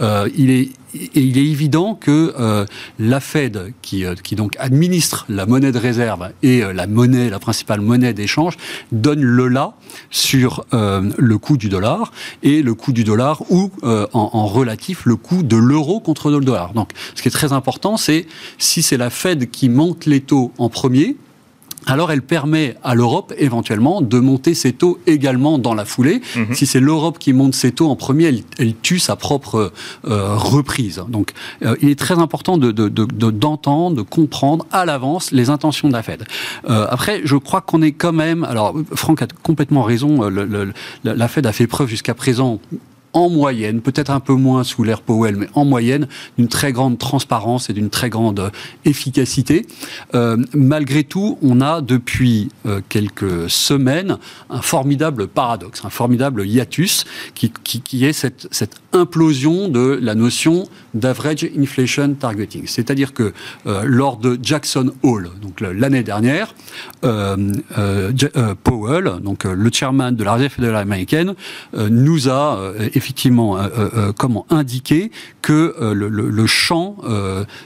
Euh, 0.00 0.28
il 0.36 0.50
est 0.50 0.70
il 0.94 1.38
est 1.38 1.46
évident 1.46 1.94
que 1.94 2.34
euh, 2.38 2.64
la 2.98 3.20
Fed, 3.20 3.72
qui, 3.82 4.04
euh, 4.04 4.14
donc 4.32 4.56
administre 4.58 5.26
la 5.28 5.46
monnaie 5.46 5.72
de 5.72 5.78
réserve 5.78 6.30
et 6.42 6.60
la 6.60 6.86
monnaie, 6.86 7.30
la 7.30 7.38
principale 7.38 7.80
monnaie 7.80 8.12
d'échange, 8.12 8.56
donne 8.92 9.22
le 9.22 9.48
là 9.48 9.74
sur 10.10 10.64
le 10.72 11.36
coût 11.36 11.56
du 11.56 11.68
dollar 11.68 12.12
et 12.42 12.62
le 12.62 12.74
coût 12.74 12.92
du 12.92 13.04
dollar 13.04 13.42
ou 13.50 13.70
en, 13.82 14.08
en, 14.12 14.46
relatif 14.46 15.04
le 15.04 15.16
coût 15.16 15.42
de 15.42 15.56
l'euro 15.56 16.00
contre 16.00 16.30
le 16.30 16.40
dollar. 16.40 16.72
Donc, 16.72 16.90
ce 17.14 17.22
qui 17.22 17.28
est 17.28 17.32
très 17.32 17.52
important, 17.52 17.96
c'est 17.96 18.26
si 18.58 18.82
c'est 18.82 18.96
la 18.96 19.10
Fed 19.10 19.50
qui 19.50 19.68
monte 19.68 20.06
les 20.06 20.20
taux 20.20 20.52
en 20.58 20.68
premier, 20.68 21.16
alors 21.86 22.12
elle 22.12 22.22
permet 22.22 22.76
à 22.82 22.94
l'Europe 22.94 23.32
éventuellement 23.38 24.00
de 24.00 24.18
monter 24.18 24.54
ses 24.54 24.72
taux 24.72 24.98
également 25.06 25.58
dans 25.58 25.74
la 25.74 25.84
foulée. 25.84 26.20
Mhm. 26.36 26.54
Si 26.54 26.66
c'est 26.66 26.80
l'Europe 26.80 27.18
qui 27.18 27.32
monte 27.32 27.54
ses 27.54 27.72
taux 27.72 27.88
en 27.88 27.96
premier, 27.96 28.42
elle, 28.58 28.74
tue 28.76 28.98
sa 28.98 29.16
propre 29.16 29.72
euh, 30.06 30.34
reprise. 30.36 31.02
Donc 31.08 31.32
euh, 31.64 31.76
il 31.80 31.88
est 31.88 31.98
très 31.98 32.18
important 32.18 32.58
d'entendre, 32.58 33.90
de, 33.90 33.96
de, 33.96 34.02
comprendre 34.02 34.66
à 34.72 34.84
l'avance 34.84 35.32
les 35.32 35.50
intentions 35.50 35.88
de 35.88 35.92
la 35.92 36.02
Fed. 36.02 36.24
Euh, 36.68 36.86
après, 36.88 37.20
je 37.24 37.36
crois 37.36 37.60
qu'on 37.60 37.82
est 37.82 37.92
quand 37.92 38.12
même... 38.12 38.44
Alors 38.44 38.74
Franck 38.94 39.22
a 39.22 39.26
complètement 39.42 39.82
raison, 39.82 40.28
la 41.04 41.28
Fed 41.28 41.46
a 41.46 41.52
fait 41.52 41.66
preuve 41.66 41.88
jusqu'à 41.88 42.14
présent 42.14 42.60
en 43.12 43.28
moyenne, 43.28 43.80
peut-être 43.80 44.10
un 44.10 44.20
peu 44.20 44.34
moins 44.34 44.64
sous 44.64 44.84
l'ère 44.84 45.02
Powell, 45.02 45.36
mais 45.36 45.48
en 45.54 45.64
moyenne, 45.64 46.08
d'une 46.38 46.48
très 46.48 46.72
grande 46.72 46.98
transparence 46.98 47.70
et 47.70 47.72
d'une 47.72 47.90
très 47.90 48.10
grande 48.10 48.40
euh, 48.40 48.50
efficacité. 48.84 49.66
Euh, 50.14 50.36
malgré 50.54 51.04
tout, 51.04 51.38
on 51.42 51.60
a 51.60 51.80
depuis 51.80 52.48
euh, 52.66 52.80
quelques 52.88 53.50
semaines 53.50 54.18
un 54.50 54.62
formidable 54.62 55.28
paradoxe, 55.28 55.84
un 55.84 55.90
formidable 55.90 56.46
hiatus 56.46 57.04
qui, 57.34 57.52
qui, 57.64 57.80
qui 57.80 58.04
est 58.04 58.12
cette, 58.12 58.48
cette, 58.50 58.81
implosion 58.92 59.68
de 59.68 59.98
la 60.00 60.14
notion 60.14 60.68
d'average 60.94 61.48
inflation 61.58 62.14
targeting. 62.14 62.64
C'est-à-dire 62.66 63.14
que 63.14 63.32
lors 63.84 64.18
de 64.18 64.38
Jackson 64.42 64.92
Hole, 65.02 65.30
donc 65.40 65.60
l'année 65.60 66.02
dernière, 66.02 66.54
Powell, 68.62 69.12
donc 69.22 69.44
le 69.44 69.70
chairman 69.72 70.14
de 70.14 70.24
la 70.24 70.34
Réserve 70.34 70.52
fédérale 70.52 70.82
américaine, 70.82 71.34
nous 71.72 72.28
a 72.28 72.72
effectivement 72.94 73.58
euh, 73.58 73.68
euh, 73.78 73.90
euh, 73.94 74.12
comment 74.16 74.46
indiquer 74.50 75.10
que 75.40 75.74
le, 75.92 76.46
champ, 76.46 76.98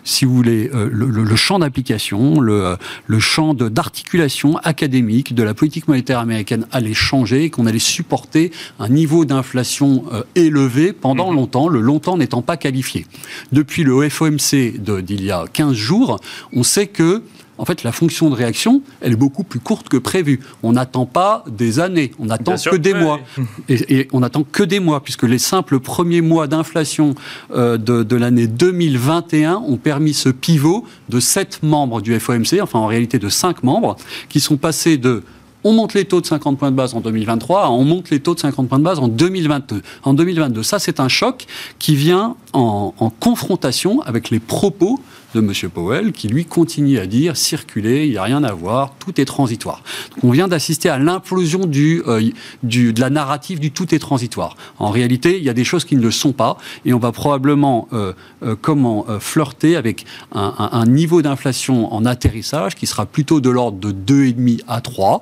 si 0.03 0.25
vous 0.25 0.35
voulez, 0.35 0.71
le, 0.73 1.37
champ 1.37 1.59
d'application, 1.59 2.41
le, 2.41 2.77
le 3.07 3.21
champ 3.21 3.53
d'articulation 3.53 4.57
académique 4.59 5.35
de 5.35 5.43
la 5.43 5.53
politique 5.53 5.87
monétaire 5.87 6.19
américaine 6.19 6.67
allait 6.73 6.95
changer 6.95 7.51
qu'on 7.51 7.67
allait 7.67 7.79
supporter 7.79 8.51
un 8.79 8.89
niveau 8.89 9.27
d'inflation 9.27 10.05
élevé 10.35 10.95
pendant 10.95 11.16
mhm. 11.17 11.37
longtemps, 11.37 11.69
le 11.69 11.81
longtemps 11.81 12.17
n'étant 12.17 12.43
pas 12.43 12.57
qualifié. 12.57 13.07
Depuis 13.53 13.85
le 13.85 14.09
FOMC 14.09 14.79
d'il 14.79 15.25
y 15.25 15.31
a 15.31 15.45
15 15.53 15.75
jours, 15.75 16.21
on 16.53 16.63
sait 16.63 16.87
que 16.87 17.23
en 17.59 17.65
fait, 17.65 17.83
la 17.85 17.93
fonction 17.93 18.29
de 18.29 18.35
réaction, 18.35 18.83
elle 19.01 19.13
est 19.13 19.17
beaucoup 19.17 19.45
plus 19.45 19.61
courte 19.61 19.89
que 19.89 19.97
prévu. 19.97 20.41
On 20.63 20.73
n'attend 20.73 21.07
pas 21.07 21.45
des 21.49 21.81
années, 21.81 22.13
on 22.19 22.27
n'attend 22.27 22.57
que 22.57 22.77
des 22.77 22.93
mois. 22.93 23.21
Et, 23.69 24.09
on 24.13 24.21
n'attend 24.21 24.45
que 24.45 24.63
des 24.63 24.81
mois, 24.81 25.03
puisque 25.03 25.23
les 25.23 25.39
simples 25.39 25.81
premiers 25.81 26.21
mois 26.21 26.47
d'inflation 26.49 27.15
euh, 27.55 27.79
de, 27.79 28.17
l'année 28.17 28.47
2021 28.47 29.57
ont 29.57 29.77
permis 29.77 30.13
ce 30.13 30.29
pivot 30.29 30.85
de 31.09 31.21
sept 31.21 31.63
membres 31.63 32.03
du 32.03 32.19
FOMC, 32.19 32.61
enfin 32.61 32.79
en 32.79 32.87
réalité 32.87 33.19
de 33.19 33.29
cinq 33.29 33.63
membres, 33.63 33.97
qui 34.29 34.41
sont 34.41 34.57
passés 34.57 34.99
de 34.99 35.23
on 35.67 35.73
monte 35.73 35.95
les 35.95 36.05
taux 36.05 36.21
de 36.21 36.27
50 36.27 36.59
points 36.59 36.71
de 36.71 36.77
base 36.77 36.95
en 36.95 37.01
2023, 37.01 37.71
on 37.71 37.83
monte 37.83 38.11
les 38.11 38.21
taux 38.21 38.37
de 38.37 38.41
50 38.41 38.69
points 38.69 38.79
de 38.79 38.85
base 38.85 39.01
en 39.01 39.09
2022. 39.09 39.83
En 40.05 40.15
2022, 40.15 40.63
ça 40.63 40.79
c'est 40.79 41.01
un 41.01 41.09
choc 41.09 41.47
qui 41.81 41.97
vient 41.97 42.37
en, 42.53 42.95
en 42.97 43.11
confrontation 43.11 44.01
avec 44.03 44.31
les 44.31 44.39
propos 44.39 45.01
de 45.37 45.41
M. 45.41 45.71
Powell, 45.71 46.13
qui 46.13 46.29
lui 46.29 46.45
continue 46.45 46.99
à 46.99 47.07
dire 47.07 47.37
circuler, 47.37 48.07
il 48.07 48.13
n'y 48.13 48.17
a 48.17 48.23
rien 48.23 48.43
à 48.43 48.53
voir, 48.53 48.95
tout 48.99 49.21
est 49.21 49.25
transitoire. 49.25 49.83
on 50.23 50.31
vient 50.31 50.49
d'assister 50.49 50.89
à 50.89 50.99
l'implosion 50.99 51.63
euh, 51.75 52.31
du, 52.63 52.93
de 52.93 53.01
la 53.01 53.11
narrative 53.11 53.61
du 53.61 53.71
tout 53.71 53.95
est 53.95 53.99
transitoire. 53.99 54.57
En 54.79 54.91
réalité, 54.91 55.37
il 55.37 55.45
y 55.45 55.51
a 55.51 55.55
des 55.55 55.65
choses 55.65 55.85
qui 55.85 55.97
ne 55.97 56.03
le 56.03 56.11
sont 56.11 56.33
pas, 56.33 56.57
et 56.85 56.95
on 56.95 56.99
va 56.99 57.13
probablement 57.13 57.89
euh, 57.93 58.13
euh, 58.43 58.57
comment 58.61 59.07
flirter 59.21 59.77
avec 59.77 60.07
un, 60.33 60.55
un, 60.73 60.87
niveau 60.87 61.21
d'inflation 61.21 61.93
en 61.93 62.07
atterrissage 62.07 62.75
qui 62.75 62.87
sera 62.87 63.05
plutôt 63.05 63.41
de 63.41 63.51
l'ordre 63.51 63.79
de 63.79 63.93
2,5 63.93 64.63
à 64.69 64.81
3, 64.81 65.21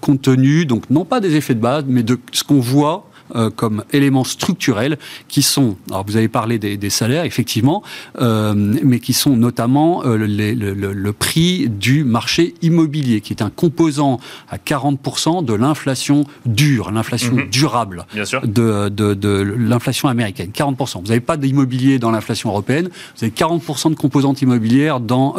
compte 0.00 0.22
tenu, 0.22 0.66
donc 0.66 0.90
non 0.90 1.04
pas 1.04 1.20
des 1.20 1.36
effets 1.36 1.54
de 1.54 1.60
base, 1.60 1.84
mais 1.86 2.02
de 2.02 2.18
ce 2.32 2.42
qu'on 2.42 2.60
voit 2.60 3.08
euh, 3.34 3.50
comme 3.50 3.82
éléments 3.92 4.24
structurels 4.24 4.98
qui 5.26 5.42
sont, 5.42 5.76
alors 5.90 6.04
vous 6.06 6.16
avez 6.16 6.28
parlé 6.28 6.58
des, 6.58 6.90
salaires, 6.90 7.24
effectivement, 7.24 7.82
euh, 8.20 8.54
mais 8.54 9.00
qui 9.00 9.12
sont 9.12 9.36
notamment 9.36 10.04
euh, 10.04 10.16
le, 10.16 11.12
prix 11.12 11.68
du 11.68 12.04
marché 12.04 12.54
immobilier, 12.62 13.20
qui 13.20 13.32
est 13.32 13.42
un 13.42 13.50
composant 13.50 14.20
à 14.48 14.58
40% 14.58 15.44
de 15.44 15.54
l'inflation 15.54 16.24
dure, 16.44 16.92
l'inflation 16.92 17.34
mhm. 17.34 17.50
durable 17.50 18.06
de, 18.44 18.88
de, 18.88 19.54
l'inflation 19.58 20.08
américaine. 20.08 20.50
40%. 20.54 21.00
Vous 21.00 21.08
n'avez 21.08 21.20
pas 21.20 21.36
d'immobilier 21.36 21.98
dans 21.98 22.10
l'inflation 22.10 22.50
européenne, 22.50 22.88
vous 23.16 23.24
avez 23.24 23.32
40% 23.32 23.90
de 23.90 23.96
composantes 23.96 24.42
immobilières 24.42 25.00
dans 25.00 25.34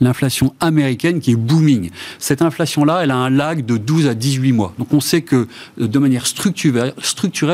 l'inflation 0.00 0.54
américaine 0.60 1.20
qui 1.20 1.32
est 1.32 1.36
booming. 1.36 1.90
Cette 2.18 2.42
inflation-là, 2.42 3.00
elle 3.02 3.10
a 3.10 3.16
un 3.16 3.30
lag 3.30 3.64
de 3.64 3.76
12 3.76 4.06
à 4.08 4.14
18 4.14 4.52
mois. 4.52 4.74
Donc 4.78 4.92
on 4.92 5.00
sait 5.00 5.22
que 5.22 5.46
de 5.78 5.98
manière 5.98 6.26
structurelle, 6.26 6.94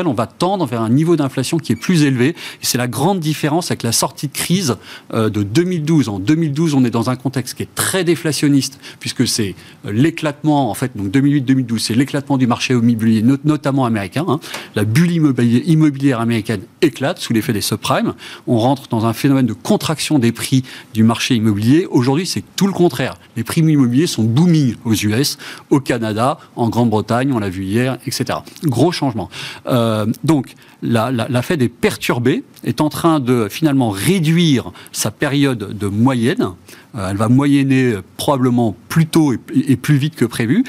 on 0.05 0.13
va 0.13 0.27
tendre 0.27 0.65
vers 0.65 0.81
un 0.81 0.89
niveau 0.89 1.15
d'inflation 1.15 1.57
qui 1.57 1.71
est 1.71 1.75
plus 1.75 2.03
élevé. 2.03 2.35
C'est 2.61 2.77
la 2.77 2.87
grande 2.87 3.19
différence 3.19 3.71
avec 3.71 3.83
la 3.83 3.91
sortie 3.91 4.27
de 4.27 4.33
crise 4.33 4.77
euh, 5.13 5.29
de 5.29 5.43
2012. 5.43 6.09
En 6.09 6.19
2012, 6.19 6.73
on 6.73 6.83
est 6.83 6.89
dans 6.89 7.09
un 7.09 7.15
contexte 7.15 7.55
qui 7.55 7.63
est 7.63 7.75
très 7.75 8.03
déflationniste, 8.03 8.79
puisque 8.99 9.27
c'est 9.27 9.55
euh, 9.85 9.91
l'éclatement, 9.91 10.69
en 10.69 10.73
fait, 10.73 10.95
donc 10.95 11.07
2008-2012, 11.09 11.79
c'est 11.79 11.93
l'éclatement 11.95 12.37
du 12.37 12.47
marché 12.47 12.73
immobilier, 12.73 13.23
notamment 13.43 13.85
américain. 13.85 14.25
Hein. 14.27 14.39
La 14.75 14.85
bulle 14.85 15.11
immobilière 15.11 16.19
américaine 16.19 16.61
éclate 16.81 17.19
sous 17.19 17.33
l'effet 17.33 17.53
des 17.53 17.61
subprimes. 17.61 18.13
On 18.47 18.57
rentre 18.57 18.87
dans 18.89 19.05
un 19.05 19.13
phénomène 19.13 19.45
de 19.45 19.53
contraction 19.53 20.19
des 20.19 20.31
prix 20.31 20.63
du 20.93 21.03
marché 21.03 21.35
immobilier. 21.35 21.87
Aujourd'hui, 21.89 22.25
c'est 22.25 22.43
tout 22.55 22.67
le 22.67 22.73
contraire. 22.73 23.17
Les 23.35 23.43
prix 23.43 23.61
immobiliers 23.61 24.07
sont 24.07 24.23
booming 24.23 24.75
aux 24.85 24.93
US, 24.93 25.37
au 25.69 25.79
Canada, 25.79 26.39
en 26.55 26.69
Grande-Bretagne, 26.69 27.31
on 27.33 27.39
l'a 27.39 27.49
vu 27.49 27.63
hier, 27.63 27.97
etc. 28.05 28.39
Gros 28.63 28.91
changement. 28.91 29.29
Euh, 29.67 30.05
donc, 30.23 30.55
la, 30.81 31.41
Fed 31.41 31.61
est 31.61 31.69
perturbée, 31.69 32.43
est 32.63 32.81
en 32.81 32.89
train 32.89 33.19
de 33.19 33.47
finalement 33.49 33.89
réduire 33.89 34.71
sa 34.91 35.11
période 35.11 35.77
de 35.77 35.87
moyenne. 35.87 36.49
Euh, 36.95 37.09
elle 37.09 37.17
va 37.17 37.29
moyenner 37.29 37.95
probablement 38.17 38.75
plus 38.87 39.05
tôt 39.05 39.33
et, 39.33 39.75
plus 39.75 39.97
vite 39.97 40.15
que 40.15 40.25
prévu, 40.25 40.63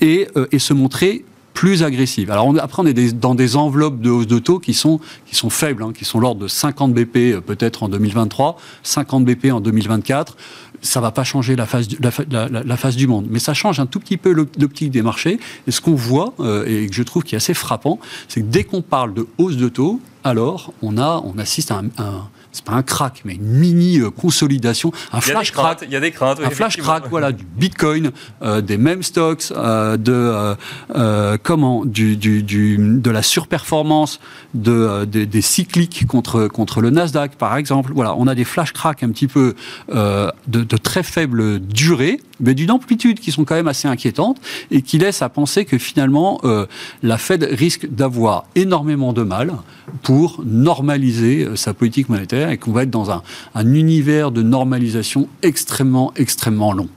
et, 0.00 0.28
euh, 0.36 0.46
se 0.58 0.74
montrer 0.74 1.24
plus 1.54 1.82
agressive. 1.82 2.30
Alors 2.30 2.54
après, 2.60 2.82
on 2.82 2.86
est 2.86 3.12
dans 3.12 3.34
des 3.34 3.56
enveloppes 3.56 4.00
de 4.00 4.08
hausse 4.08 4.26
de 4.26 4.38
taux 4.38 4.60
qui 4.60 4.72
sont, 4.72 5.00
qui 5.26 5.34
sont 5.34 5.50
faibles, 5.50 5.82
hein, 5.82 5.92
qui 5.94 6.04
sont 6.04 6.20
l'ordre 6.20 6.40
de 6.40 6.48
50 6.48 6.94
BP 6.94 7.40
peut-être 7.44 7.82
en 7.82 7.88
2023, 7.88 8.56
50 8.82 9.24
BP 9.24 9.52
en 9.52 9.60
2024 9.60 10.36
ça 10.82 11.00
va 11.00 11.10
pas 11.10 11.24
changer 11.24 11.56
la 11.56 11.66
face, 11.66 11.88
du, 11.88 13.06
monde, 13.06 13.26
mais 13.30 13.38
ça 13.38 13.54
change 13.54 13.80
un 13.80 13.86
tout 13.86 14.00
petit 14.00 14.16
peu 14.16 14.32
l'optique 14.32 14.90
des 14.90 15.02
marchés. 15.02 15.38
Et 15.66 15.70
ce 15.70 15.80
qu'on 15.80 15.94
voit, 15.94 16.34
euh, 16.40 16.64
et 16.66 16.86
que 16.86 16.94
je 16.94 17.02
trouve 17.02 17.22
qui 17.22 17.34
est 17.34 17.36
assez 17.36 17.54
frappant, 17.54 17.98
c'est 18.28 18.40
que 18.40 18.46
dès 18.46 18.64
qu'on 18.64 18.82
parle 18.82 19.14
de 19.14 19.26
hausse 19.38 19.56
de 19.56 19.68
taux, 19.68 20.00
alors 20.24 20.72
on, 20.82 20.98
a, 20.98 21.22
on 21.24 21.38
assiste 21.38 21.70
à 21.70 21.82
un 21.98 22.28
c'est 22.52 22.64
pas 22.64 22.72
un 22.72 22.82
crack, 22.82 23.22
mais 23.24 23.34
une 23.34 23.46
mini 23.46 23.98
euh, 23.98 24.10
consolidation, 24.10 24.92
un 25.12 25.20
flash 25.20 25.52
crack. 25.52 25.84
Il 25.86 25.92
y 25.92 25.96
a 25.96 26.00
des 26.00 26.10
craintes. 26.10 26.40
un 26.42 26.50
flash 26.50 26.78
crack, 26.78 27.04
voilà, 27.08 27.32
du 27.32 27.44
Bitcoin, 27.44 28.10
euh, 28.42 28.60
des 28.60 28.76
mêmes 28.76 29.02
stocks, 29.02 29.52
euh, 29.52 29.96
de 29.96 30.56
comment, 31.42 31.84
du, 31.84 32.16
du, 32.16 32.42
du, 32.42 32.76
de 32.78 33.10
la 33.10 33.22
surperformance 33.22 34.20
de, 34.54 35.04
des 35.04 35.42
cycliques 35.42 36.06
contre 36.06 36.48
contre 36.48 36.80
le 36.80 36.90
Nasdaq, 36.90 37.36
par 37.36 37.56
exemple. 37.56 37.92
Voilà, 37.94 38.14
on 38.16 38.26
a 38.26 38.34
des 38.34 38.44
flash 38.44 38.72
cracks 38.72 39.02
un 39.02 39.10
petit 39.10 39.28
peu 39.28 39.54
de, 39.88 40.32
de 40.46 40.76
très 40.76 41.02
faible 41.02 41.60
durée, 41.60 42.20
mais 42.40 42.54
d'une 42.54 42.70
amplitude 42.70 43.20
qui 43.20 43.30
sont 43.30 43.44
quand 43.44 43.54
même 43.54 43.68
assez 43.68 43.86
inquiétantes 43.86 44.40
et 44.70 44.82
qui 44.82 44.98
laissent 44.98 45.22
à 45.22 45.28
penser 45.28 45.64
que 45.64 45.78
finalement 45.78 46.40
la 47.02 47.18
Fed 47.18 47.46
risque 47.50 47.88
d'avoir 47.88 48.44
énormément 48.54 49.12
de 49.12 49.22
mal 49.22 49.52
pour 50.02 50.42
normaliser 50.44 51.48
sa 51.56 51.74
politique 51.74 52.08
monétaire 52.08 52.39
et 52.48 52.58
qu'on 52.58 52.72
va 52.72 52.84
être 52.84 52.90
dans 52.90 53.10
un, 53.10 53.22
univers 53.56 54.30
de 54.30 54.42
normalisation 54.42 55.28
extrêmement, 55.42 56.12
extrêmement 56.16 56.72
long. 56.72 56.88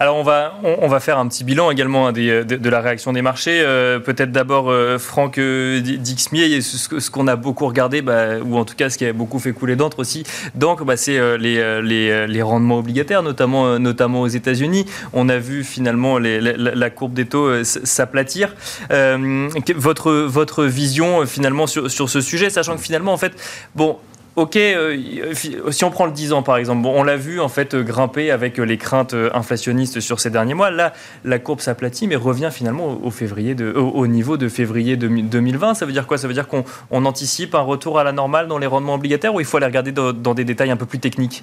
Alors 0.00 0.16
on 0.16 0.22
va, 0.22 0.54
on, 0.62 0.86
va 0.86 1.00
faire 1.00 1.18
un 1.18 1.26
petit 1.26 1.42
bilan 1.42 1.72
également 1.72 2.06
hein, 2.06 2.12
de, 2.12 2.68
la 2.68 2.80
réaction 2.80 3.12
des 3.12 3.22
marchés. 3.22 3.60
Euh, 3.64 3.98
peut-être 3.98 4.30
d'abord 4.30 4.70
euh, 4.70 4.96
Franck 4.96 5.38
euh, 5.38 5.80
Dixmier, 5.80 6.60
ce, 6.60 7.10
qu'on 7.10 7.26
a 7.26 7.34
beaucoup 7.34 7.66
regardé, 7.66 8.00
bah, 8.00 8.38
ou 8.38 8.56
en 8.56 8.64
tout 8.64 8.76
cas 8.76 8.90
ce 8.90 8.98
qui 8.98 9.04
a 9.04 9.12
beaucoup 9.12 9.40
fait 9.40 9.50
couler 9.50 9.74
d'encre 9.74 9.98
aussi, 9.98 10.22
donc 10.54 10.84
bah, 10.84 10.96
c'est 10.96 11.18
les, 11.38 11.82
les, 11.82 12.42
rendements 12.42 12.78
obligataires, 12.78 13.24
notamment, 13.24 13.80
notamment 13.80 14.22
aux 14.22 14.28
États-Unis. 14.28 14.86
On 15.12 15.28
a 15.28 15.38
vu 15.38 15.64
finalement 15.64 16.18
la, 16.18 16.38
la, 16.40 16.90
courbe 16.90 17.14
des 17.14 17.26
taux 17.26 17.64
s'aplatir. 17.64 18.54
votre, 18.90 20.12
votre 20.12 20.64
vision 20.64 21.26
finalement 21.26 21.66
sur, 21.66 21.90
sur 21.90 22.08
ce 22.08 22.20
sujet, 22.20 22.50
sachant 22.50 22.76
que 22.76 22.82
finalement 22.82 23.12
en 23.12 23.18
fait, 23.18 23.32
bon, 23.74 23.98
ok, 24.38 24.56
euh, 24.56 25.34
si 25.34 25.84
on 25.84 25.90
prend 25.90 26.06
le 26.06 26.12
10 26.12 26.32
ans 26.32 26.42
par 26.42 26.56
exemple, 26.56 26.86
on 26.86 27.02
l'a 27.02 27.16
vu 27.16 27.40
en 27.40 27.48
fait 27.48 27.74
grimper 27.74 28.30
avec 28.30 28.58
les 28.58 28.78
craintes 28.78 29.14
inflationnistes 29.34 30.00
sur 30.00 30.20
ces 30.20 30.30
derniers 30.30 30.54
mois. 30.54 30.70
Là, 30.70 30.92
la 31.24 31.38
courbe 31.38 31.60
s'aplatit, 31.60 32.06
mais 32.06 32.16
revient 32.16 32.50
finalement 32.52 32.98
au, 33.02 33.10
février 33.10 33.54
de, 33.54 33.72
au, 33.72 34.06
niveau 34.06 34.36
de 34.36 34.48
février 34.48 34.96
2020. 34.96 35.74
Ça 35.74 35.86
veut 35.86 35.92
dire 35.92 36.06
quoi? 36.06 36.18
Ça 36.18 36.28
veut 36.28 36.34
dire 36.34 36.46
qu'on 36.48 36.64
anticipe 37.04 37.54
un 37.54 37.60
retour 37.60 37.98
à 37.98 38.04
la 38.04 38.12
normale 38.12 38.48
dans 38.48 38.58
les 38.58 38.66
rendements 38.66 38.94
obligataires 38.94 39.34
ou 39.34 39.40
il 39.40 39.46
faut 39.46 39.56
aller 39.56 39.66
regarder 39.66 39.92
dans 39.92 40.34
des 40.34 40.44
détails 40.44 40.70
un 40.70 40.76
peu 40.76 40.86
plus 40.86 40.98
techniques? 40.98 41.42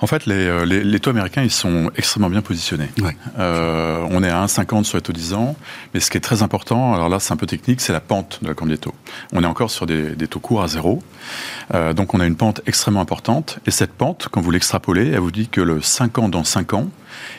En 0.00 0.06
fait, 0.06 0.28
euh, 0.28 0.66
les, 0.66 0.84
les, 0.84 1.00
taux 1.00 1.10
américains, 1.10 1.42
ils 1.42 1.50
sont 1.50 1.90
extrêmement 1.96 2.28
bien 2.28 2.42
positionnés. 2.42 2.90
Euh, 3.38 4.06
on 4.10 4.22
est 4.22 4.28
à 4.28 4.44
1,50 4.44 4.84
sur 4.84 4.98
les 4.98 5.02
taux 5.02 5.12
10 5.12 5.34
ans, 5.34 5.56
mais 5.94 6.00
ce 6.00 6.10
qui 6.10 6.18
est 6.18 6.20
très 6.20 6.42
important, 6.42 6.94
alors 6.94 7.08
là 7.08 7.18
c'est 7.18 7.32
un 7.32 7.36
peu 7.36 7.46
technique, 7.46 7.80
c'est 7.80 7.92
la 7.92 8.00
pente 8.00 8.40
de 8.42 8.48
la 8.48 8.54
courbe 8.54 8.70
des 8.70 8.78
taux. 8.78 8.94
On 9.32 9.42
est 9.42 9.46
encore 9.46 9.70
sur 9.70 9.86
des, 9.86 10.14
taux 10.28 10.40
courts 10.40 10.62
à 10.62 10.68
zéro, 10.68 11.02
euh, 11.74 11.94
donc 11.94 12.12
on 12.14 12.20
a 12.20 12.26
une 12.26 12.36
pente 12.36 12.60
extrêmement 12.66 13.00
importante, 13.00 13.58
et 13.66 13.70
cette 13.70 13.92
pente, 13.92 14.28
quand 14.30 14.40
vous 14.40 14.50
l'extrapolez, 14.50 15.08
elle 15.08 15.20
vous 15.20 15.30
dit 15.30 15.48
que 15.48 15.60
le 15.60 15.80
5 15.80 16.18
ans 16.18 16.28
dans 16.28 16.44
5 16.44 16.74
ans, 16.74 16.88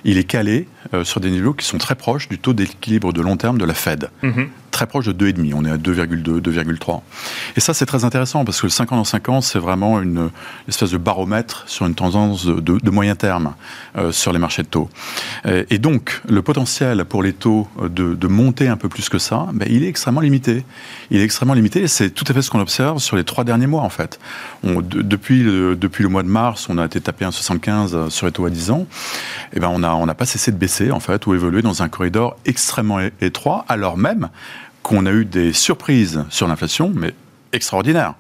il 0.04 0.18
est 0.18 0.24
calé 0.24 0.68
sur 1.04 1.20
des 1.20 1.32
niveaux 1.32 1.54
qui 1.54 1.66
sont 1.66 1.78
très 1.78 1.96
proches 1.96 2.30
du 2.30 2.40
taux 2.40 2.54
d'équilibre 2.54 3.14
de 3.14 3.22
long 3.22 3.38
terme 3.38 3.58
de 3.58 3.66
la 3.66 3.74
Fed. 3.74 4.10
Mm-hmm 4.24 4.48
très 4.78 4.86
proche 4.86 5.08
de 5.08 5.32
2,5. 5.32 5.54
On 5.56 5.66
est 5.66 5.72
à 5.72 5.78
2,2, 5.78 6.40
2,3. 6.40 7.02
Et 7.56 7.60
ça, 7.60 7.74
c'est 7.74 7.88
très 7.88 8.06
intéressant 8.06 8.46
parce 8.46 8.62
que 8.62 8.68
le 8.68 8.72
5 8.72 8.92
ans 8.92 8.98
dans 8.98 9.04
5 9.04 9.30
ans, 9.30 9.42
c'est 9.42 9.58
vraiment 9.58 10.00
une 10.00 10.30
espèce 10.68 10.92
de 10.92 10.98
baromètre 10.98 11.64
sur 11.66 11.88
une 11.88 11.96
tendance 11.96 12.46
de, 12.46 12.90
moyen 12.92 13.16
terme 13.16 13.56
euh, 13.98 14.12
sur 14.12 14.32
les 14.34 14.40
marchés 14.40 14.62
de 14.62 14.68
taux. 14.68 14.90
Et, 15.46 15.80
donc, 15.80 16.22
le 16.30 16.44
potentiel 16.44 17.06
pour 17.06 17.24
les 17.24 17.34
taux 17.34 17.68
de, 17.82 18.28
monter 18.28 18.68
un 18.68 18.78
peu 18.78 18.88
plus 18.88 19.10
que 19.10 19.18
ça, 19.18 19.48
ben, 19.54 19.68
il 19.68 19.84
est 19.84 19.88
extrêmement 19.88 20.22
limité. 20.22 20.64
Il 21.10 21.22
est 21.22 21.24
extrêmement 21.24 21.56
limité 21.56 21.82
et 21.82 21.88
c'est 21.88 22.12
tout 22.12 22.26
à 22.28 22.34
fait 22.34 22.44
ce 22.44 22.52
qu'on 22.52 22.60
observe 22.60 23.00
sur 23.00 23.16
les 23.16 23.24
trois 23.24 23.44
derniers 23.44 23.68
mois, 23.68 23.82
en 23.82 23.90
fait. 23.90 24.20
depuis, 24.64 25.42
le, 25.42 25.76
depuis 25.76 26.04
le 26.04 26.10
mois 26.10 26.22
de 26.22 26.28
mars, 26.28 26.68
on 26.70 26.78
a 26.78 26.86
été 26.86 27.02
tapé 27.02 27.26
1,75 27.26 28.12
sur 28.12 28.28
les 28.28 28.32
taux 28.32 28.46
à 28.46 28.52
10 28.52 28.70
ans. 28.72 28.86
Et 29.54 29.60
ben, 29.60 29.67
on 29.70 29.80
n'a 29.80 29.96
on 29.96 30.08
pas 30.08 30.26
cessé 30.26 30.52
de 30.52 30.58
baisser, 30.58 30.92
en 30.92 31.00
fait, 31.00 31.26
ou 31.28 31.34
évoluer 31.34 31.62
dans 31.62 31.84
un 31.84 31.90
corridor 31.90 32.38
extrêmement 32.46 33.00
étroit, 33.22 33.66
alors 33.68 33.98
même 33.98 34.30
qu'on 34.84 35.06
a 35.06 35.12
eu 35.12 35.26
des 35.26 35.54
surprises 35.54 36.24
sur 36.30 36.48
l'inflation, 36.48 36.92
mais 36.96 37.14
extraordinaires. 37.54 38.14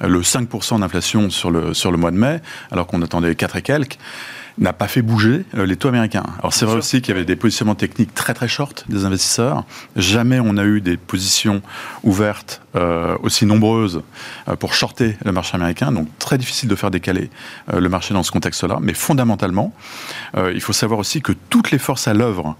Le 0.00 0.20
5% 0.20 0.80
d'inflation 0.80 1.30
sur 1.30 1.50
le, 1.50 1.74
sur 1.74 1.90
le 1.90 1.96
mois 1.96 2.10
de 2.10 2.16
mai, 2.16 2.40
alors 2.70 2.86
qu'on 2.86 3.02
attendait 3.02 3.34
4 3.34 3.56
et 3.56 3.62
quelques, 3.62 3.98
n'a 4.58 4.72
pas 4.72 4.88
fait 4.88 5.02
bouger 5.02 5.44
euh, 5.56 5.66
les 5.66 5.76
taux 5.76 5.88
américains. 5.88 6.24
Alors 6.38 6.52
c'est 6.52 6.64
vrai 6.64 6.76
aussi 6.76 7.00
qu'il 7.00 7.12
y 7.14 7.16
avait 7.16 7.24
des 7.24 7.36
positionnements 7.36 7.74
techniques 7.74 8.14
très 8.14 8.34
très 8.34 8.48
short 8.48 8.84
des 8.88 9.04
investisseurs. 9.04 9.64
Jamais 9.96 10.38
on 10.40 10.56
a 10.56 10.64
eu 10.64 10.80
des 10.80 10.96
positions 10.96 11.62
ouvertes 12.02 12.62
euh, 12.76 13.16
aussi 13.22 13.46
nombreuses 13.46 14.02
euh, 14.48 14.56
pour 14.56 14.74
shorter 14.74 15.16
le 15.24 15.32
marché 15.32 15.56
américain. 15.56 15.90
Donc 15.92 16.08
très 16.18 16.38
difficile 16.38 16.68
de 16.68 16.76
faire 16.76 16.90
décaler 16.90 17.30
le 17.72 17.88
marché 17.88 18.14
dans 18.14 18.22
ce 18.22 18.30
contexte-là. 18.30 18.78
Mais 18.80 18.94
fondamentalement, 18.94 19.72
il 20.36 20.60
faut 20.60 20.72
savoir 20.72 21.00
aussi 21.00 21.22
que 21.22 21.32
toutes 21.50 21.70
les 21.70 21.78
forces 21.78 22.08
à 22.08 22.14
l'œuvre 22.14 22.56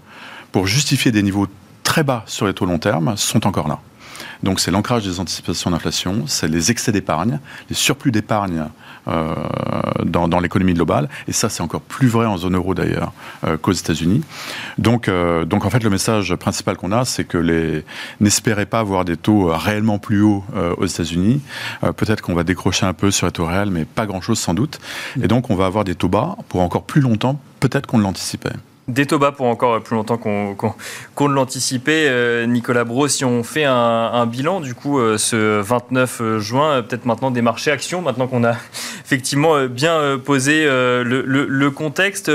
pour 0.51 0.67
justifier 0.67 1.11
des 1.11 1.23
niveaux 1.23 1.47
très 1.83 2.03
bas 2.03 2.23
sur 2.25 2.47
les 2.47 2.53
taux 2.53 2.65
long 2.65 2.79
terme 2.79 3.15
sont 3.17 3.47
encore 3.47 3.67
là. 3.67 3.79
Donc 4.43 4.59
c'est 4.59 4.71
l'ancrage 4.71 5.03
des 5.03 5.19
anticipations 5.19 5.71
d'inflation, 5.71 6.27
c'est 6.27 6.47
les 6.47 6.71
excès 6.71 6.91
d'épargne, 6.91 7.39
les 7.69 7.75
surplus 7.75 8.11
d'épargne 8.11 8.65
euh, 9.07 9.35
dans, 10.03 10.39
l'économie 10.39 10.73
globale, 10.73 11.09
et 11.27 11.31
ça 11.31 11.47
c'est 11.47 11.61
encore 11.61 11.81
plus 11.81 12.07
vrai 12.07 12.25
en 12.25 12.37
zone 12.37 12.55
euro 12.55 12.73
d'ailleurs 12.73 13.13
euh, 13.43 13.57
qu'aux 13.57 13.71
États-Unis. 13.71 14.23
Donc, 14.77 15.07
euh, 15.07 15.45
donc 15.45 15.65
en 15.65 15.69
fait 15.69 15.83
le 15.83 15.89
message 15.89 16.35
principal 16.35 16.75
qu'on 16.75 16.91
a, 16.91 17.05
c'est 17.05 17.23
que 17.23 17.37
les 17.37 17.85
n'espérez 18.19 18.65
pas 18.65 18.79
avoir 18.79 19.05
des 19.05 19.15
taux 19.15 19.51
réellement 19.53 19.99
plus 19.99 20.21
hauts 20.21 20.43
aux 20.77 20.85
États-Unis. 20.85 21.41
Peut-être 21.97 22.21
qu'on 22.21 22.33
va 22.33 22.43
décrocher 22.43 22.85
un 22.85 22.93
peu 22.93 23.11
sur 23.11 23.27
les 23.27 23.31
taux 23.31 23.45
réels, 23.45 23.69
mais 23.69 23.85
pas 23.85 24.05
grand-chose 24.05 24.39
sans 24.39 24.53
doute. 24.53 24.79
Et 25.21 25.27
donc 25.27 25.49
on 25.49 25.55
va 25.55 25.65
avoir 25.65 25.83
des 25.83 25.95
taux 25.95 26.09
bas 26.09 26.35
pour 26.49 26.61
encore 26.61 26.83
plus 26.83 27.01
longtemps, 27.01 27.39
peut-être 27.59 27.85
qu'on 27.87 27.99
l'anticipait. 27.99 28.53
Des 28.87 29.07
taux 29.07 29.17
pour 29.17 29.47
encore 29.47 29.81
plus 29.81 29.95
longtemps 29.95 30.17
qu'on 30.17 31.29
ne 31.29 31.33
l'anticipait. 31.33 32.05
Euh, 32.07 32.45
Nicolas 32.45 32.83
Bro, 32.83 33.07
si 33.07 33.25
on 33.25 33.43
fait 33.43 33.63
un, 33.63 34.25
bilan, 34.27 34.59
du 34.59 34.75
coup, 34.75 34.99
euh, 34.99 35.17
ce 35.17 35.59
29 35.59 36.21
euh, 36.21 36.39
juin, 36.39 36.83
peut-être 36.83 37.05
maintenant 37.05 37.31
des 37.31 37.41
marchés 37.41 37.71
actions, 37.71 38.03
maintenant 38.03 38.27
qu'on 38.27 38.43
a 38.43 38.53
effectivement 39.03 39.65
bien 39.65 40.19
posé 40.23 40.65
le 40.65 41.69
contexte. 41.69 42.31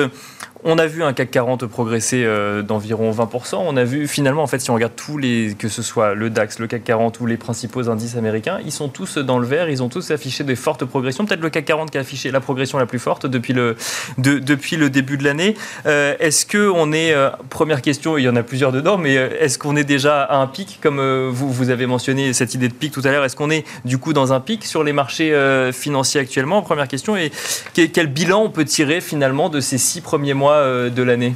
On 0.63 0.79
a 0.79 0.87
vu 0.87 1.03
un 1.03 1.15
CAC 1.15 1.31
40 1.31 1.67
progresser 1.67 2.23
euh, 2.25 2.61
d'environ 2.61 3.11
20%. 3.11 3.57
On 3.57 3.77
a 3.79 3.85
vu 3.85 4.07
finalement, 4.07 4.43
en 4.43 4.47
fait, 4.47 4.59
si 4.59 4.71
on 4.71 4.75
regarde 4.75 4.93
tous 4.95 5.17
les, 5.17 5.57
que 5.59 5.69
ce 5.69 5.81
soit 5.81 6.15
le 6.15 6.29
DAX, 6.29 6.59
le 6.59 6.67
CAC 6.67 6.85
40 6.85 7.21
ou 7.21 7.27
les 7.27 7.39
principaux 7.39 7.89
indices 7.89 8.17
américains, 8.17 8.59
ils 8.65 8.73
sont 8.73 8.89
tous 8.89 9.17
dans 9.17 9.39
le 9.39 9.47
vert. 9.47 9.71
Ils 9.71 9.83
ont 9.83 9.89
tous 9.89 10.11
affiché 10.11 10.45
des 10.45 10.57
fortes 10.57 10.85
progressions. 10.85 11.25
Peut-être 11.25 11.41
le 11.41 11.49
CAC 11.49 11.65
40 11.65 11.91
qui 11.91 11.97
a 11.97 12.03
affiché 12.03 12.31
la 12.31 12.41
progression 12.41 12.77
la 12.77 12.85
plus 12.85 12.99
forte 12.99 13.25
depuis 13.25 13.55
le, 13.55 13.75
depuis 14.19 14.77
le 14.77 14.91
début 14.91 15.17
de 15.17 15.25
l'année. 15.25 15.57
Euh, 15.87 16.15
est-ce 16.21 16.45
que 16.45 16.71
on 16.71 16.93
est, 16.93 17.15
euh, 17.15 17.31
première 17.49 17.81
question, 17.81 18.19
il 18.19 18.25
y 18.25 18.29
en 18.29 18.37
a 18.37 18.43
plusieurs 18.43 18.73
dedans, 18.73 18.99
mais 18.99 19.15
est-ce 19.15 19.59
qu'on 19.59 19.77
est 19.77 19.85
déjà 19.85 20.23
à 20.23 20.37
un 20.37 20.47
pic, 20.47 20.79
comme 20.83 21.01
vous, 21.31 21.51
vous 21.51 21.71
avez 21.71 21.87
mentionné 21.87 22.35
cette 22.35 22.55
idée 22.55 22.69
de 22.69 22.75
pic 22.75 22.93
tout 22.93 23.03
à 23.05 23.11
l'heure? 23.11 23.25
Est-ce 23.25 23.37
qu'on 23.37 23.51
est 23.51 23.65
du 23.87 23.97
coup 23.97 24.13
dans 24.13 24.35
un 24.35 24.41
pic 24.41 24.67
sur 24.67 24.85
les 24.85 24.93
marchés 24.93 25.35
financiers 25.73 26.21
actuellement? 26.21 26.61
Première 26.61 26.89
question. 26.89 27.17
Et 27.17 27.31
quel 27.73 28.09
bilan 28.09 28.43
on 28.43 28.51
peut 28.51 28.67
tirer 28.67 29.01
finalement 29.01 29.49
de 29.49 29.61
ces 29.61 29.79
six 29.79 30.03
premiers 30.03 30.35
mois 30.35 30.50
euh, 30.57 30.91
de 30.91 31.03
l'année 31.03 31.35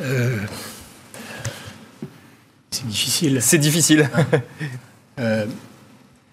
euh, 0.00 0.38
C'est 2.70 2.86
difficile. 2.86 3.38
C'est 3.40 3.58
difficile. 3.58 4.10
Euh, 5.18 5.46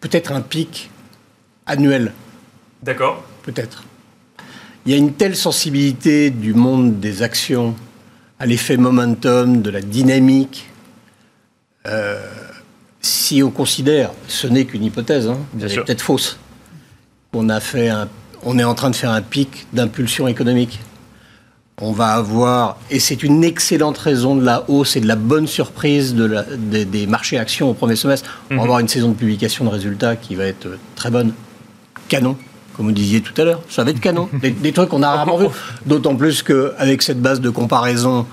peut-être 0.02 0.34
un 0.34 0.42
pic 0.42 0.92
annuel. 1.66 2.12
D'accord. 2.82 3.24
Peut-être. 3.44 3.86
Il 4.86 4.92
y 4.92 4.94
a 4.94 4.98
une 4.98 5.14
telle 5.14 5.38
sensibilité 5.38 6.32
du 6.32 6.54
monde 6.54 7.00
des 7.00 7.22
actions 7.22 7.76
à 8.40 8.46
l'effet 8.46 8.76
momentum, 8.76 9.62
de 9.62 9.70
la 9.70 9.80
dynamique. 9.80 10.70
si 13.00 13.42
on 13.42 13.52
considère, 13.52 14.12
ce 14.28 14.48
n'est 14.48 14.66
qu'une 14.66 14.84
hypothèse, 14.84 15.30
hein, 15.30 15.40
peut-être 15.58 16.02
fausse, 16.02 16.38
on, 17.32 17.48
a 17.48 17.62
fait 17.62 17.90
on 18.44 18.60
est 18.60 18.66
en 18.66 18.76
train 18.76 18.90
de 18.90 18.98
faire 18.98 19.12
un 19.12 19.22
pic 19.22 19.66
d'impulsion 19.72 20.28
économique 20.28 20.82
on 21.82 21.92
va 21.92 22.10
avoir, 22.10 22.78
et 22.92 23.00
c'est 23.00 23.24
une 23.24 23.44
excellente 23.44 23.98
raison 23.98 24.36
de 24.36 24.46
la 24.46 24.70
hausse 24.70 24.96
et 24.96 25.02
de 25.02 25.08
la 25.08 25.16
bonne 25.16 25.48
surprise 25.48 26.14
de 26.14 26.46
des, 26.56 27.08
marchés 27.08 27.38
actions 27.38 27.70
au 27.70 27.74
premier 27.74 27.96
semestre. 27.96 28.30
On 28.52 28.56
va 28.56 28.56
mhm. 28.56 28.64
avoir 28.64 28.80
une 28.80 28.88
saison 28.88 29.10
de 29.10 29.16
publication 29.16 29.66
de 29.66 29.70
résultats 29.70 30.16
qui 30.16 30.36
va 30.36 30.46
être 30.46 30.68
très 30.96 31.10
bonne. 31.10 31.34
Canon, 32.10 32.38
comme 32.78 32.88
vous 32.88 32.92
disiez 32.92 33.22
tout 33.22 33.40
à 33.42 33.46
l'heure. 33.46 33.62
Ça 33.70 33.84
va 33.84 33.92
être 33.92 34.00
canon. 34.00 34.30
des, 34.42 34.72
trucs 34.72 34.90
qu'on 34.90 35.02
a 35.02 35.10
rarement 35.10 35.38
vus. 35.38 35.48
D'autant 35.86 36.16
plus 36.16 36.44
qu'avec 36.44 37.02
cette 37.02 37.22
base 37.22 37.42
de 37.42 37.50
comparaison, 37.50 38.28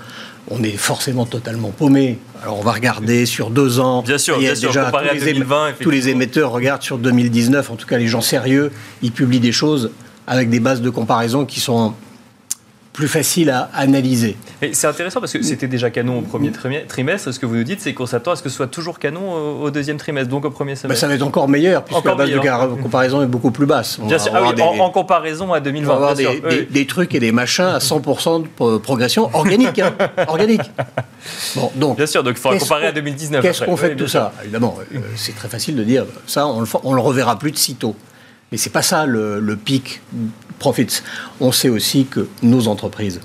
on 0.48 0.62
est 0.62 0.76
forcément 0.76 1.24
totalement 1.24 1.70
paumé. 1.70 2.18
Alors 2.42 2.58
on 2.58 2.62
va 2.62 2.72
regarder 2.72 3.24
sur 3.24 3.50
deux 3.50 3.80
ans. 3.80 4.02
Bien 4.02 4.18
sûr, 4.18 4.38
bien 4.38 4.54
sûr 4.54 4.68
déjà, 4.68 4.90
tous, 4.90 5.14
les 5.14 5.32
2020, 5.32 5.72
tous 5.80 5.90
les 5.90 6.08
émetteurs 6.08 6.50
regardent 6.50 6.82
sur 6.82 6.98
2019. 6.98 7.70
En 7.70 7.76
tout 7.76 7.86
cas, 7.86 7.96
les 7.96 8.08
gens 8.08 8.20
sérieux, 8.20 8.70
ils 9.02 9.12
publient 9.12 9.40
des 9.40 9.52
choses 9.52 9.90
avec 10.26 10.50
des 10.50 10.60
bases 10.60 10.82
de 10.82 10.90
comparaison 10.90 11.46
qui 11.46 11.60
sont 11.60 11.94
plus 13.00 13.08
facile 13.08 13.48
à 13.48 13.70
analyser. 13.72 14.36
C'est 14.72 14.86
intéressant 14.86 15.20
parce 15.20 15.32
que 15.32 15.40
c'était 15.40 15.68
déjà 15.68 15.88
canon 15.88 16.18
au 16.18 16.20
premier 16.20 16.52
trimestre. 16.52 17.32
Ce 17.32 17.38
que 17.38 17.46
vous 17.46 17.56
nous 17.56 17.64
dites, 17.64 17.80
c'est 17.80 17.94
qu'on 17.94 18.04
s'attend 18.04 18.32
à 18.32 18.36
ce 18.36 18.42
que 18.42 18.50
ce 18.50 18.56
soit 18.56 18.66
toujours 18.66 18.98
canon 18.98 19.62
au 19.62 19.70
deuxième 19.70 19.96
trimestre, 19.96 20.28
donc 20.28 20.44
au 20.44 20.50
premier 20.50 20.76
semestre. 20.76 21.00
ça 21.00 21.08
va 21.08 21.14
être 21.14 21.22
encore 21.22 21.48
meilleur, 21.48 21.82
puisque 21.82 22.04
la 22.04 22.14
base 22.14 22.30
de 22.30 22.82
comparaison 22.82 23.22
est 23.22 23.26
beaucoup 23.26 23.52
plus 23.52 23.64
basse. 23.64 23.98
bien 24.00 24.18
sûr, 24.18 24.32
ah 24.34 24.62
en, 24.62 24.90
comparaison 24.90 25.50
à 25.54 25.60
2020. 25.60 25.86
On 25.86 25.98
va 25.98 26.10
avoir 26.10 26.14
des, 26.70 26.86
trucs 26.86 27.14
et 27.14 27.20
des 27.20 27.32
machins 27.32 27.64
à 27.64 27.78
100% 27.78 28.42
de 28.42 28.78
progression 28.78 29.34
organique. 29.34 29.78
Hein, 29.78 29.94
organique. 30.28 30.70
Bon, 31.56 31.72
donc, 31.76 31.96
bien 31.96 32.06
sûr, 32.06 32.22
donc 32.22 32.34
il 32.36 32.40
faudra 32.40 32.58
comparer 32.58 32.86
à 32.88 32.92
2019. 32.92 33.40
Qu'est-ce 33.40 33.64
qu'on 33.64 33.78
fait 33.78 33.94
de 33.94 34.04
tout 34.04 34.08
ça? 34.08 34.34
Évidemment, 34.42 34.76
euh, 34.94 34.98
c'est 35.16 35.34
très 35.34 35.48
facile 35.48 35.74
de 35.74 35.84
dire, 35.84 36.04
ça, 36.26 36.46
on 36.46 36.60
le, 36.60 36.66
on 36.84 36.92
le 36.92 37.00
reverra 37.00 37.38
plus 37.38 37.50
de 37.50 37.56
sitôt. 37.56 37.96
Mais 38.52 38.58
c'est 38.58 38.70
pas 38.70 38.82
ça 38.82 39.06
le, 39.06 39.40
le 39.40 39.56
pic 39.56 40.00
profits. 40.58 41.02
On 41.40 41.50
sait 41.52 41.68
aussi 41.68 42.04
que 42.04 42.28
nos 42.42 42.68
entreprises, 42.68 43.20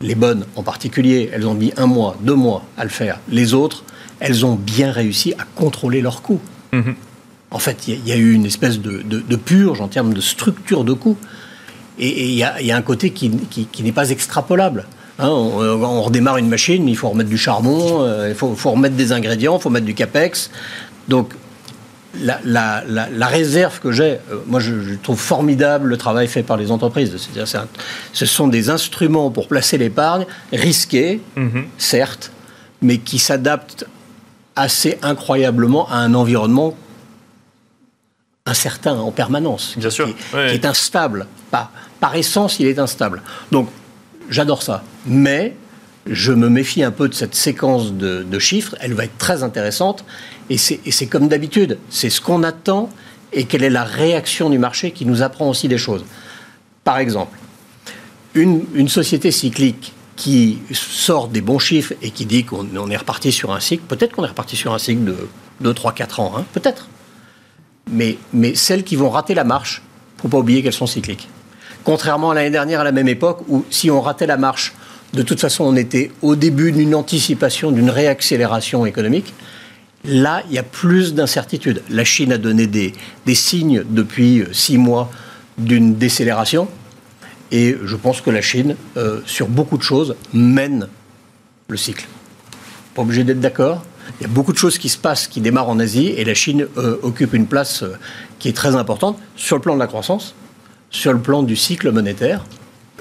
les 0.00 0.14
bonnes 0.14 0.44
en 0.54 0.62
particulier, 0.62 1.30
elles 1.32 1.46
ont 1.46 1.54
mis 1.54 1.72
un 1.76 1.86
mois, 1.86 2.16
deux 2.20 2.34
mois 2.34 2.64
à 2.76 2.84
le 2.84 2.90
faire. 2.90 3.18
Les 3.28 3.54
autres, 3.54 3.84
elles 4.20 4.46
ont 4.46 4.54
bien 4.54 4.92
réussi 4.92 5.34
à 5.38 5.44
contrôler 5.56 6.00
leurs 6.00 6.22
coûts. 6.22 6.40
Mhm. 6.72 6.94
En 7.50 7.58
fait, 7.58 7.86
il 7.86 8.06
y, 8.06 8.12
a 8.12 8.16
eu 8.16 8.32
une 8.32 8.46
espèce 8.46 8.80
de, 8.80 9.36
purge 9.36 9.80
en 9.80 9.86
termes 9.86 10.12
de 10.12 10.20
structure 10.20 10.82
de 10.82 10.92
coûts. 10.92 11.16
Et 12.00 12.30
il 12.30 12.34
y, 12.34 12.42
a 12.42 12.76
un 12.76 12.82
côté 12.82 13.10
qui, 13.10 13.30
n'est 13.80 13.92
pas 13.92 14.10
extrapolable. 14.10 14.86
Hein. 15.20 15.28
on, 15.28 16.02
redémarre 16.02 16.38
une 16.38 16.48
machine, 16.48 16.88
il 16.88 16.96
faut 16.96 17.08
remettre 17.08 17.30
du 17.30 17.38
charbon, 17.38 18.02
euh, 18.02 18.30
il 18.30 18.34
faut, 18.34 18.56
faut, 18.56 18.72
remettre 18.72 18.96
des 18.96 19.12
ingrédients, 19.12 19.56
il 19.58 19.62
faut 19.62 19.70
mettre 19.70 19.86
du 19.86 19.94
capex. 19.94 20.50
Donc 21.06 21.34
la, 22.22 23.26
réserve 23.26 23.80
que 23.80 23.92
j'ai, 23.92 24.18
euh, 24.30 24.42
moi 24.46 24.60
je, 24.60 24.94
trouve 25.02 25.18
formidable 25.18 25.88
le 25.88 25.96
travail 25.96 26.28
fait 26.28 26.42
par 26.42 26.56
les 26.56 26.70
entreprises. 26.70 27.16
C'est-à-dire, 27.16 27.66
ce 28.12 28.26
sont 28.26 28.48
des 28.48 28.70
instruments 28.70 29.30
pour 29.30 29.48
placer 29.48 29.78
l'épargne, 29.78 30.26
risqués, 30.52 31.20
mhm. 31.36 31.66
certes, 31.78 32.30
mais 32.82 32.98
qui 32.98 33.18
s'adaptent 33.18 33.86
assez 34.56 34.98
incroyablement 35.02 35.88
à 35.88 35.96
un 35.96 36.14
environnement 36.14 36.76
incertain 38.46 38.98
en 38.98 39.10
permanence, 39.10 39.74
Bien 39.76 39.90
sûr. 39.90 40.06
qui, 40.06 40.14
qui 40.14 40.36
est 40.36 40.66
instable. 40.66 41.26
Par, 41.50 41.72
par 41.98 42.14
essence, 42.14 42.60
il 42.60 42.66
est 42.66 42.78
instable. 42.78 43.22
Donc, 43.50 43.68
j'adore 44.28 44.62
ça. 44.62 44.84
Mais 45.06 45.56
je 46.06 46.32
me 46.32 46.48
méfie 46.48 46.82
un 46.82 46.90
peu 46.90 47.08
de 47.08 47.14
cette 47.14 47.34
séquence 47.34 47.92
de, 47.92 48.38
chiffres. 48.38 48.76
Elle 48.80 48.94
va 48.94 49.04
être 49.04 49.18
très 49.18 49.42
intéressante. 49.42 50.04
Et 50.50 50.58
c'est 50.58 51.06
comme 51.06 51.28
d'habitude. 51.28 51.78
C'est 51.90 52.10
ce 52.10 52.20
qu'on 52.20 52.42
attend 52.42 52.90
et 53.32 53.44
quelle 53.44 53.64
est 53.64 53.70
la 53.70 53.84
réaction 53.84 54.50
du 54.50 54.58
marché 54.58 54.92
qui 54.92 55.06
nous 55.06 55.22
apprend 55.22 55.48
aussi 55.48 55.68
des 55.68 55.78
choses. 55.78 56.04
Par 56.84 56.98
exemple, 56.98 57.36
une, 58.34 58.88
société 58.88 59.30
cyclique 59.30 59.92
qui 60.16 60.58
sort 60.72 61.28
des 61.28 61.40
bons 61.40 61.58
chiffres 61.58 61.94
et 62.02 62.10
qui 62.10 62.26
dit 62.26 62.44
qu'on 62.44 62.68
on 62.76 62.90
est 62.90 62.96
reparti 62.96 63.32
sur 63.32 63.52
un 63.52 63.60
cycle, 63.60 63.84
peut-être 63.88 64.12
qu'on 64.12 64.24
est 64.24 64.28
reparti 64.28 64.54
sur 64.56 64.72
un 64.72 64.78
cycle 64.78 65.04
de 65.04 65.16
2, 65.62 65.74
3, 65.74 65.92
4 65.92 66.20
ans, 66.20 66.34
hein, 66.36 66.44
peut-être. 66.52 66.88
Mais, 67.90 68.18
mais 68.32 68.54
celles 68.54 68.84
qui 68.84 68.96
vont 68.96 69.10
rater 69.10 69.34
la 69.34 69.44
marche, 69.44 69.82
faut 70.18 70.28
pas 70.28 70.38
oublier 70.38 70.62
qu'elles 70.62 70.72
sont 70.72 70.86
cycliques. 70.86 71.28
Contrairement 71.82 72.30
à 72.30 72.34
l'année 72.34 72.50
dernière, 72.50 72.80
à 72.80 72.84
la 72.84 72.92
même 72.92 73.08
époque, 73.08 73.40
où 73.48 73.64
si 73.70 73.90
on 73.90 74.00
ratait 74.00 74.26
la 74.26 74.36
marche, 74.36 74.74
de 75.14 75.22
toute 75.22 75.40
façon, 75.40 75.64
on 75.64 75.76
était 75.76 76.10
au 76.22 76.34
début 76.34 76.72
d'une 76.72 76.94
anticipation, 76.94 77.70
d'une 77.70 77.90
réaccélération 77.90 78.84
économique. 78.84 79.32
Là, 80.04 80.42
il 80.48 80.54
y 80.54 80.58
a 80.58 80.62
plus 80.62 81.14
d'incertitudes. 81.14 81.82
La 81.88 82.04
Chine 82.04 82.32
a 82.32 82.38
donné 82.38 82.66
des, 82.66 82.92
des 83.24 83.34
signes 83.34 83.84
depuis 83.88 84.40
euh, 84.40 84.52
six 84.52 84.76
mois 84.76 85.10
d'une 85.56 85.94
décélération. 85.94 86.68
Et 87.52 87.76
je 87.82 87.96
pense 87.96 88.20
que 88.20 88.30
la 88.30 88.42
Chine, 88.42 88.76
euh, 88.96 89.20
sur 89.24 89.48
beaucoup 89.48 89.78
de 89.78 89.82
choses, 89.82 90.16
mène 90.32 90.88
le 91.68 91.76
cycle. 91.76 92.06
Pas 92.94 93.02
obligé 93.02 93.24
d'être 93.24 93.40
d'accord. 93.40 93.84
Il 94.20 94.24
y 94.24 94.26
a 94.26 94.32
beaucoup 94.32 94.52
de 94.52 94.58
choses 94.58 94.76
qui 94.76 94.88
se 94.88 94.98
passent, 94.98 95.26
qui 95.26 95.40
démarrent 95.40 95.70
en 95.70 95.78
Asie, 95.78 96.08
et 96.08 96.24
la 96.24 96.34
Chine 96.34 96.66
euh, 96.76 96.98
occupe 97.02 97.32
une 97.32 97.46
place 97.46 97.84
qui 98.38 98.48
est 98.48 98.52
très 98.52 98.74
importante 98.74 99.18
sur 99.36 99.56
le 99.56 99.62
plan 99.62 99.74
de 99.74 99.80
la 99.80 99.86
croissance, 99.86 100.34
sur 100.90 101.12
le 101.12 101.20
plan 101.20 101.42
du 101.42 101.56
cycle 101.56 101.90
monétaire, 101.90 102.44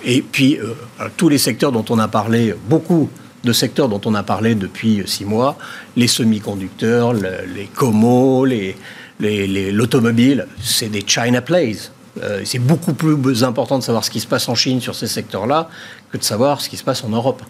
et 0.05 0.21
puis 0.21 0.57
euh, 0.59 0.73
tous 1.17 1.29
les 1.29 1.37
secteurs 1.37 1.71
dont 1.71 1.85
on 1.89 1.99
a 1.99 2.07
parlé, 2.07 2.53
beaucoup 2.69 3.09
de 3.43 3.51
secteurs 3.53 3.89
dont 3.89 4.01
on 4.05 4.13
a 4.15 4.23
parlé 4.23 4.55
depuis 4.55 5.01
euh, 5.01 5.05
six 5.05 5.25
mois, 5.25 5.57
les 5.95 6.07
semi-conducteurs, 6.07 7.13
le- 7.13 7.45
les 7.55 7.65
comos, 7.65 8.45
les- 8.45 8.75
les- 9.19 9.71
l'automobile, 9.71 10.47
c'est 10.61 10.89
des 10.89 11.03
China 11.05 11.41
plays. 11.41 11.77
Euh, 12.21 12.41
c'est 12.45 12.59
beaucoup 12.59 12.93
plus 12.93 13.43
important 13.43 13.79
de 13.79 13.83
savoir 13.83 14.03
ce 14.03 14.11
qui 14.11 14.19
se 14.19 14.27
passe 14.27 14.47
en 14.47 14.55
Chine 14.55 14.79
sur 14.81 14.93
ces 14.95 15.07
secteurs-là 15.07 15.69
que 16.11 16.17
de 16.17 16.23
savoir 16.23 16.61
ce 16.61 16.69
qui 16.69 16.77
se 16.77 16.83
passe 16.83 17.03
en 17.03 17.09
Europe. 17.09 17.41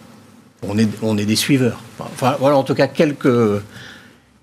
On 0.66 0.78
est, 0.78 0.88
on 1.02 1.18
est 1.18 1.26
des 1.26 1.36
suiveurs. 1.36 1.80
Enfin, 2.00 2.38
voilà, 2.40 2.56
en 2.58 2.64
tout 2.64 2.74
cas, 2.76 2.88
quelques, 2.88 3.62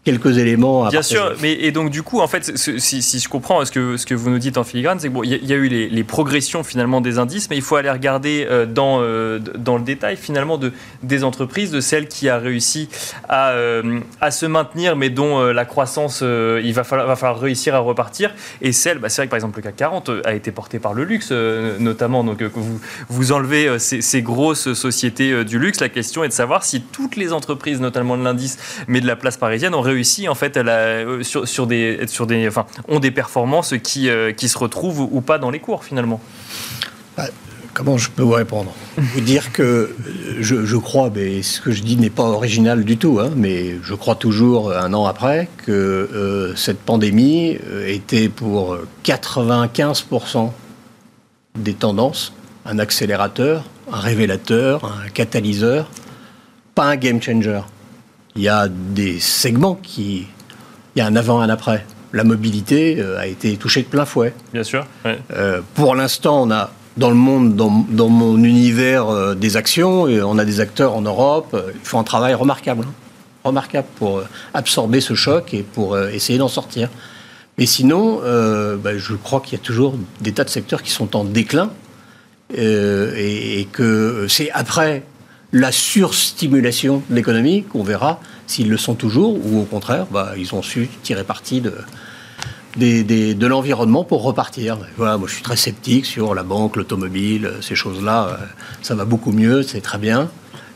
quelques 0.02 0.38
éléments 0.38 0.86
à 0.86 0.90
Bien 0.90 1.02
sûr, 1.02 1.34
mais 1.42 1.52
et 1.52 1.72
donc 1.72 1.90
du 1.90 2.02
coup, 2.02 2.20
en 2.20 2.26
fait, 2.26 2.56
si, 2.56 3.02
si 3.02 3.18
je 3.18 3.28
comprends 3.28 3.62
ce 3.66 3.70
que, 3.70 3.96
ce 3.98 4.06
que 4.06 4.14
vous 4.14 4.30
nous 4.30 4.38
dites 4.38 4.56
en 4.56 4.64
filigrane, 4.64 4.98
c'est 4.98 5.08
que 5.08 5.12
bon, 5.12 5.22
y, 5.22 5.34
a- 5.34 5.38
y 5.38 5.52
a 5.52 5.56
eu 5.56 5.68
les, 5.68 5.90
les 5.90 6.04
progressions 6.04 6.64
finalement 6.64 7.02
des 7.02 7.18
indices, 7.18 7.50
mais 7.50 7.56
il 7.56 7.62
faut 7.62 7.76
aller 7.76 7.90
regarder 7.90 8.46
euh, 8.50 8.64
dans, 8.64 9.00
euh, 9.02 9.38
dans 9.58 9.76
le 9.76 9.82
détail 9.84 10.16
finalement 10.16 10.56
de, 10.56 10.72
des 11.02 11.22
entreprises, 11.22 11.70
de 11.70 11.80
celles 11.82 12.08
qui 12.08 12.30
a 12.30 12.38
réussi 12.38 12.88
à, 13.28 13.50
euh, 13.50 14.00
à 14.22 14.30
se 14.30 14.46
maintenir, 14.46 14.96
mais 14.96 15.10
dont 15.10 15.40
la 15.52 15.64
croissance, 15.66 16.22
il 16.22 16.72
va 16.72 16.82
falloir, 16.84 17.06
va 17.06 17.16
falloir 17.16 17.38
réussir 17.40 17.74
à 17.74 17.80
repartir, 17.80 18.32
et 18.62 18.72
celles, 18.72 18.98
bah, 18.98 19.10
c'est 19.10 19.20
vrai 19.20 19.26
que 19.26 19.30
par 19.30 19.36
exemple 19.36 19.58
le 19.58 19.62
CAC 19.64 19.76
40 19.76 20.08
euh, 20.08 20.22
a 20.24 20.32
été 20.32 20.50
porté 20.50 20.78
par 20.78 20.94
le 20.94 21.04
luxe 21.04 21.30
notamment, 21.78 22.24
donc 22.24 22.42
vous, 22.42 22.80
vous 23.10 23.32
enlevez 23.32 23.78
ces, 23.78 24.00
ces 24.00 24.22
grosses 24.22 24.72
sociétés 24.72 25.44
du 25.44 25.58
luxe, 25.58 25.80
la 25.80 25.90
question 25.90 26.24
est 26.24 26.28
de 26.28 26.32
savoir 26.32 26.64
si 26.64 26.80
toutes 26.80 27.16
les 27.16 27.32
entreprises, 27.34 27.80
notamment 27.80 28.16
de 28.16 28.24
l'indice, 28.24 28.56
mais 28.88 29.00
de 29.02 29.06
la 29.06 29.16
place 29.16 29.36
parisienne, 29.36 29.74
ont 29.74 29.89
réussi 29.90 30.28
en 30.28 30.34
fait 30.34 30.56
euh, 30.56 31.22
ont 32.88 33.00
des 33.00 33.10
performances 33.10 33.74
qui, 33.82 34.08
euh, 34.08 34.32
qui 34.32 34.48
se 34.48 34.58
retrouvent 34.58 35.00
ou 35.00 35.20
pas 35.20 35.38
dans 35.38 35.50
les 35.50 35.60
cours 35.60 35.84
finalement. 35.84 36.20
Comment 37.72 37.98
je 37.98 38.10
peux 38.10 38.22
vous 38.22 38.32
répondre? 38.32 38.72
Vous 38.96 39.20
dire 39.20 39.52
que 39.52 39.62
euh, 39.62 39.94
je, 40.40 40.76
crois, 40.76 41.10
mais 41.14 41.42
ce 41.42 41.60
que 41.60 41.70
je 41.70 41.82
dis 41.82 41.96
n'est 41.96 42.10
pas 42.10 42.24
original 42.24 42.84
du 42.84 42.96
tout, 42.96 43.20
hein, 43.20 43.30
mais 43.36 43.76
je 43.82 43.94
crois 43.94 44.16
toujours, 44.16 44.72
un 44.72 44.92
an 44.92 45.06
après, 45.06 45.48
que 45.64 46.52
cette 46.56 46.80
pandémie 46.80 47.58
était 47.86 48.28
pour 48.28 48.76
95% 49.04 50.50
des 51.56 51.74
tendances 51.74 52.32
un 52.66 52.78
accélérateur, 52.78 53.64
un 53.92 53.98
révélateur, 53.98 54.84
un 54.84 55.08
catalyseur, 55.08 55.88
pas 56.74 56.84
un 56.84 56.96
game 56.96 57.20
changer. 57.20 57.60
Il 58.36 58.42
y 58.42 58.48
a 58.48 58.68
des 58.68 59.18
segments 59.20 59.78
qui... 59.82 60.26
Il 60.94 60.98
y 60.98 61.02
a 61.02 61.06
un 61.06 61.16
avant, 61.16 61.40
un 61.40 61.48
après. 61.48 61.84
La 62.12 62.24
mobilité 62.24 62.96
euh, 62.98 63.18
a 63.18 63.26
été 63.26 63.56
touchée 63.56 63.82
de 63.82 63.86
plein 63.86 64.04
fouet. 64.04 64.34
Bien 64.52 64.64
sûr. 64.64 64.86
ouais. 65.04 65.18
Euh, 65.32 65.60
pour 65.74 65.94
l'instant, 65.94 66.42
on 66.42 66.50
a 66.50 66.70
dans 66.96 67.10
le 67.10 67.16
monde, 67.16 67.54
dans, 67.54 67.86
dans 67.88 68.08
mon 68.08 68.42
univers 68.42 69.08
euh, 69.08 69.34
des 69.34 69.56
actions, 69.56 70.08
et 70.08 70.20
on 70.22 70.36
a 70.38 70.44
des 70.44 70.58
acteurs 70.60 70.96
en 70.96 71.02
Europe. 71.02 71.50
euh, 71.54 71.70
ils 71.74 71.86
font 71.86 72.00
un 72.00 72.04
travail 72.04 72.34
remarquable, 72.34 72.84
hein. 72.88 72.92
remarquable 73.44 73.86
pour 73.96 74.22
absorber 74.54 75.00
ce 75.00 75.14
choc 75.14 75.54
et 75.54 75.62
pour 75.62 75.98
essayer 75.98 76.38
d'en 76.38 76.48
sortir. 76.48 76.88
Mais 77.58 77.66
sinon, 77.66 78.20
bah, 78.82 78.96
je 78.96 79.14
crois 79.14 79.40
qu'il 79.40 79.58
y 79.58 79.60
a 79.60 79.64
toujours 79.64 79.94
des 80.20 80.32
tas 80.32 80.44
de 80.44 80.50
secteurs 80.50 80.82
qui 80.82 80.90
sont 80.90 81.14
en 81.14 81.24
déclin 81.24 81.70
et, 82.54 83.60
et 83.60 83.68
que 83.70 84.26
c'est 84.28 84.50
après 84.52 85.02
la 85.52 85.72
surstimulation 85.72 87.02
de 87.10 87.14
l'économie 87.16 87.64
qu'on 87.64 87.82
verra 87.82 88.20
s'ils 88.46 88.68
le 88.68 88.76
sont 88.76 88.94
toujours 88.94 89.34
ou 89.44 89.60
au 89.60 89.64
contraire, 89.64 90.06
bah, 90.10 90.32
ils 90.36 90.54
ont 90.54 90.62
su 90.62 90.88
tirer 91.02 91.24
parti 91.24 91.60
de, 91.60 91.72
de 92.76 93.46
l'environnement 93.46 94.04
pour 94.04 94.22
repartir. 94.22 94.78
Voilà, 94.96 95.18
moi 95.18 95.28
je 95.28 95.34
suis 95.34 95.42
très 95.42 95.56
sceptique 95.56 96.06
sur 96.06 96.34
la 96.34 96.42
banque, 96.44 96.76
l'automobile, 96.76 97.46
euh, 97.46 97.60
ces 97.60 97.74
choses-là. 97.74 98.28
euh, 98.28 98.36
Ça 98.82 98.94
va 98.94 99.04
beaucoup 99.04 99.32
mieux, 99.32 99.62
c'est 99.62 99.80
très 99.80 99.98
bien. 99.98 100.30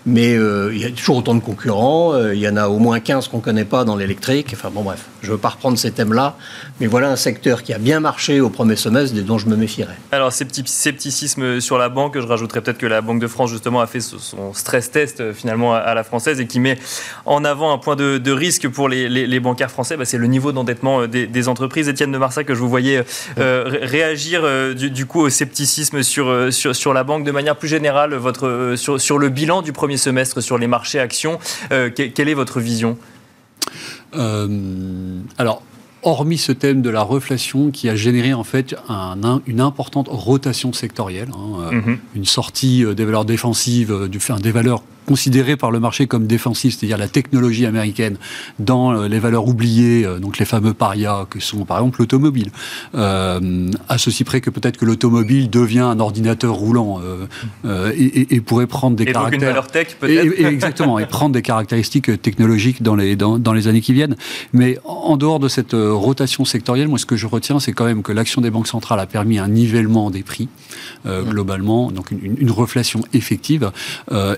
Mais 0.06 0.34
euh, 0.36 0.70
il 0.74 0.80
y 0.80 0.84
a 0.84 0.90
toujours 0.90 1.16
autant 1.16 1.34
de 1.34 1.40
concurrents. 1.40 2.12
euh, 2.12 2.34
il 2.34 2.40
y 2.40 2.48
en 2.48 2.56
a 2.58 2.68
au 2.68 2.78
moins 2.78 3.00
15 3.00 3.28
qu'on 3.28 3.38
ne 3.38 3.42
connaît 3.42 3.64
pas 3.64 3.84
dans 3.84 3.96
l'électrique. 3.96 4.50
Enfin 4.52 4.68
bon, 4.70 4.82
bref, 4.82 5.06
je 5.22 5.28
ne 5.28 5.32
veux 5.32 5.38
pas 5.38 5.48
reprendre 5.48 5.78
ces 5.78 5.92
thèmes-là. 5.92 6.36
Mais 6.78 6.86
voilà 6.86 7.08
un 7.08 7.16
secteur 7.16 7.62
qui 7.62 7.72
a 7.72 7.78
bien 7.78 8.00
marché 8.00 8.40
au 8.42 8.50
premier 8.50 8.76
semestre 8.76 9.16
et 9.16 9.22
dont 9.22 9.38
je 9.38 9.46
me 9.48 9.56
méfierais. 9.56 9.96
Alors, 10.12 10.30
scepti- 10.30 10.66
scepticisme 10.66 11.58
sur 11.60 11.78
la 11.78 11.88
banque, 11.88 12.18
je 12.20 12.26
rajouterais 12.26 12.60
peut-être 12.60 12.76
que 12.76 12.86
la 12.86 13.00
Banque 13.00 13.20
de 13.20 13.26
France, 13.26 13.50
justement, 13.50 13.80
a 13.80 13.86
fait 13.86 14.00
son 14.00 14.52
stress 14.52 14.90
test 14.90 15.20
euh, 15.20 15.32
finalement 15.32 15.74
à- 15.74 15.94
la 15.94 16.04
française 16.04 16.38
et 16.40 16.46
qui 16.46 16.60
met 16.60 16.76
en 17.24 17.42
avant 17.44 17.72
un 17.72 17.78
point 17.78 17.96
de, 17.96 18.30
risque 18.32 18.68
pour 18.68 18.88
les, 18.90 19.08
les- 19.08 19.40
bancaires 19.40 19.70
français, 19.70 19.96
bah, 19.96 20.04
c'est 20.04 20.18
le 20.18 20.26
niveau 20.26 20.52
d'endettement 20.52 21.06
des, 21.06 21.48
entreprises. 21.48 21.88
Étienne 21.88 22.12
de 22.12 22.18
Marsac, 22.18 22.46
que 22.46 22.54
je 22.54 22.60
vous 22.60 22.68
voyais 22.68 23.04
ré- 23.36 23.84
réagir 23.86 24.42
du, 24.74 25.06
coup 25.06 25.20
au 25.20 25.30
scepticisme 25.30 26.02
sur, 26.02 26.30
la 26.94 27.04
banque 27.04 27.24
de 27.24 27.30
manière 27.30 27.56
plus 27.56 27.68
générale, 27.68 28.14
votre, 28.14 28.74
sur, 28.76 29.00
sur 29.00 29.18
le 29.18 29.28
bilan 29.28 29.62
du 29.62 29.72
premier 29.72 29.93
semestre 29.96 30.40
sur 30.42 30.58
les 30.58 30.66
marchés 30.66 30.98
actions. 31.00 31.38
euh, 31.72 31.90
que- 31.90 32.02
quelle 32.08 32.28
est 32.28 32.34
votre 32.34 32.60
vision? 32.60 32.98
Euh, 34.16 35.18
alors, 35.38 35.62
hormis 36.02 36.38
ce 36.38 36.52
thème 36.52 36.82
de 36.82 36.90
la 36.90 37.02
reflation 37.02 37.70
qui 37.70 37.88
a 37.88 37.96
généré 37.96 38.34
en 38.34 38.44
fait 38.44 38.74
un- 38.88 39.18
un- 39.24 39.40
une 39.46 39.60
importante 39.60 40.08
rotation 40.10 40.72
sectorielle, 40.72 41.30
hein, 41.32 41.60
euh, 41.60 41.70
Mhm. 41.72 41.98
une 42.14 42.24
sortie 42.24 42.84
des 42.94 43.04
valeurs 43.04 43.24
défensives, 43.24 44.08
du, 44.08 44.18
enfin, 44.18 44.36
des 44.36 44.52
valeurs 44.52 44.82
considérées 45.06 45.56
par 45.56 45.70
le 45.70 45.80
marché 45.80 46.06
comme 46.06 46.26
défensives, 46.26 46.72
c'est-à-dire 46.76 46.98
la 46.98 47.08
technologie 47.08 47.66
américaine, 47.66 48.16
dans 48.58 48.92
euh, 48.92 49.08
les 49.08 49.18
valeurs 49.18 49.46
oubliées, 49.46 50.04
euh, 50.04 50.18
donc 50.18 50.38
les 50.38 50.44
fameux 50.44 50.74
parias 50.74 51.26
que 51.30 51.40
sont 51.40 51.64
par 51.64 51.78
exemple 51.78 52.00
l'automobile. 52.00 52.50
Euh, 52.94 53.70
à 53.88 53.98
ceci 53.98 54.24
près 54.24 54.40
que 54.40 54.50
peut-être 54.50 54.76
que 54.76 54.84
l'automobile 54.84 55.50
devient 55.50 55.80
un 55.80 56.00
ordinateur 56.00 56.54
roulant 56.54 57.00
euh, 57.02 57.26
euh, 57.64 57.92
et, 57.96 58.40
pourrait 58.40 58.66
prendre 58.66 58.96
des 58.96 59.04
Et 59.04 59.06
donc 59.06 59.14
caractères. 59.14 59.40
une 59.40 59.46
valeur 59.46 59.66
tech 59.68 59.96
peut-être 59.98 60.38
et- 60.40 60.44
exactement, 60.46 60.98
et 60.98 61.06
prendre 61.06 61.32
des 61.34 61.42
caractéristiques 61.42 62.20
technologiques 62.22 62.82
dans 62.82 62.94
les, 62.94 63.16
dans, 63.16 63.38
dans 63.38 63.52
les 63.52 63.68
années 63.68 63.80
qui 63.80 63.92
viennent. 63.92 64.16
Mais 64.52 64.78
en 64.84 65.16
dehors 65.16 65.38
de 65.40 65.48
cette 65.48 65.72
rotation 65.74 66.44
sectorielle, 66.44 66.88
moi 66.88 66.98
ce 66.98 67.06
que 67.06 67.16
je 67.16 67.26
retiens, 67.26 67.60
c'est 67.60 67.72
quand 67.72 67.84
même 67.84 68.02
que 68.02 68.12
l'action 68.12 68.40
des 68.40 68.50
banques 68.50 68.68
centrales 68.68 69.00
a 69.00 69.06
permis 69.06 69.38
un 69.38 69.48
nivellement 69.48 70.10
des 70.10 70.22
prix, 70.22 70.48
euh, 71.06 71.22
globalement, 71.22 71.90
donc 71.90 72.10
une, 72.10 72.36
une- 72.38 72.50
reflation 72.54 73.02
effective, 73.12 73.72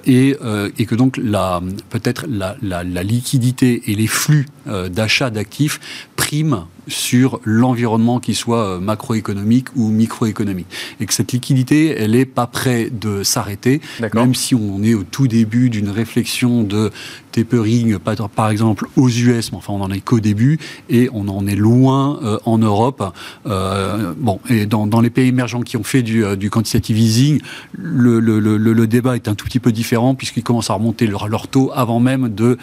et, 0.06 0.36
euh, 0.56 0.70
et 0.78 0.86
que 0.86 0.94
donc 0.94 1.16
la, 1.16 1.60
peut-être 1.90 2.26
la, 2.28 2.54
liquidité 3.02 3.82
et 3.86 3.94
les 3.94 4.06
flux 4.06 4.46
euh, 4.66 4.88
d'achat 4.88 5.30
d'actifs 5.30 5.80
priment 6.16 6.68
sur 6.88 7.40
l'environnement 7.44 8.20
qui 8.20 8.34
soit 8.34 8.64
euh, 8.64 8.80
macroéconomique 8.80 9.68
ou 9.76 9.88
microéconomique. 9.88 10.66
Et 11.00 11.06
que 11.06 11.12
cette 11.14 11.32
liquidité, 11.32 11.94
elle 11.98 12.12
n'est 12.12 12.24
pas 12.24 12.46
près 12.46 12.90
de 12.90 13.22
s'arrêter, 13.22 13.80
même 14.20 14.34
si 14.34 14.54
on 14.54 14.82
est 14.82 14.94
au 14.94 15.02
tout 15.02 15.26
début 15.28 15.70
d'une 15.70 15.88
réflexion 15.88 16.62
de 16.62 16.90
tapering, 17.32 17.98
par 18.34 18.50
exemple 18.50 18.86
aux 18.96 19.08
US, 19.10 19.52
mais 19.52 19.58
enfin 19.58 19.72
on 19.74 19.78
n'en 19.78 19.90
est 19.90 20.00
qu'au 20.00 20.20
début, 20.20 20.58
et 20.88 21.10
on 21.12 21.28
en 21.28 21.46
est 21.46 21.56
loin 21.56 22.18
euh, 22.22 22.38
en 22.46 22.56
Europe. 22.58 23.02
Euh, 23.46 24.14
bon, 24.16 24.40
et 24.48 24.64
dans, 24.66 24.86
dans 24.86 25.00
les 25.00 25.10
pays 25.10 25.28
émergents 25.28 25.60
qui 25.62 25.76
ont 25.76 25.84
fait 25.84 26.02
du, 26.02 26.24
euh, 26.24 26.36
du 26.36 26.48
quantitative 26.50 26.98
easing, 26.98 27.40
le, 27.76 28.20
le, 28.20 28.40
le, 28.40 28.56
le- 28.56 28.72
le 28.72 28.86
débat 28.86 29.16
est 29.16 29.28
un 29.28 29.34
tout 29.34 29.44
petit 29.46 29.60
peu 29.60 29.72
différent 29.72 30.14
puisqu'ils 30.14 30.42
commencent 30.42 30.70
à 30.70 30.74
remonter 30.74 31.06
leur, 31.06 31.28
leur 31.28 31.48
taux 31.48 31.70
avant 31.74 32.00
même 32.00 32.28
de 32.28 32.56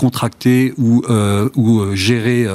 contracter 0.00 0.72
ou, 0.78 1.02
ou 1.56 1.94
gérer 1.94 2.46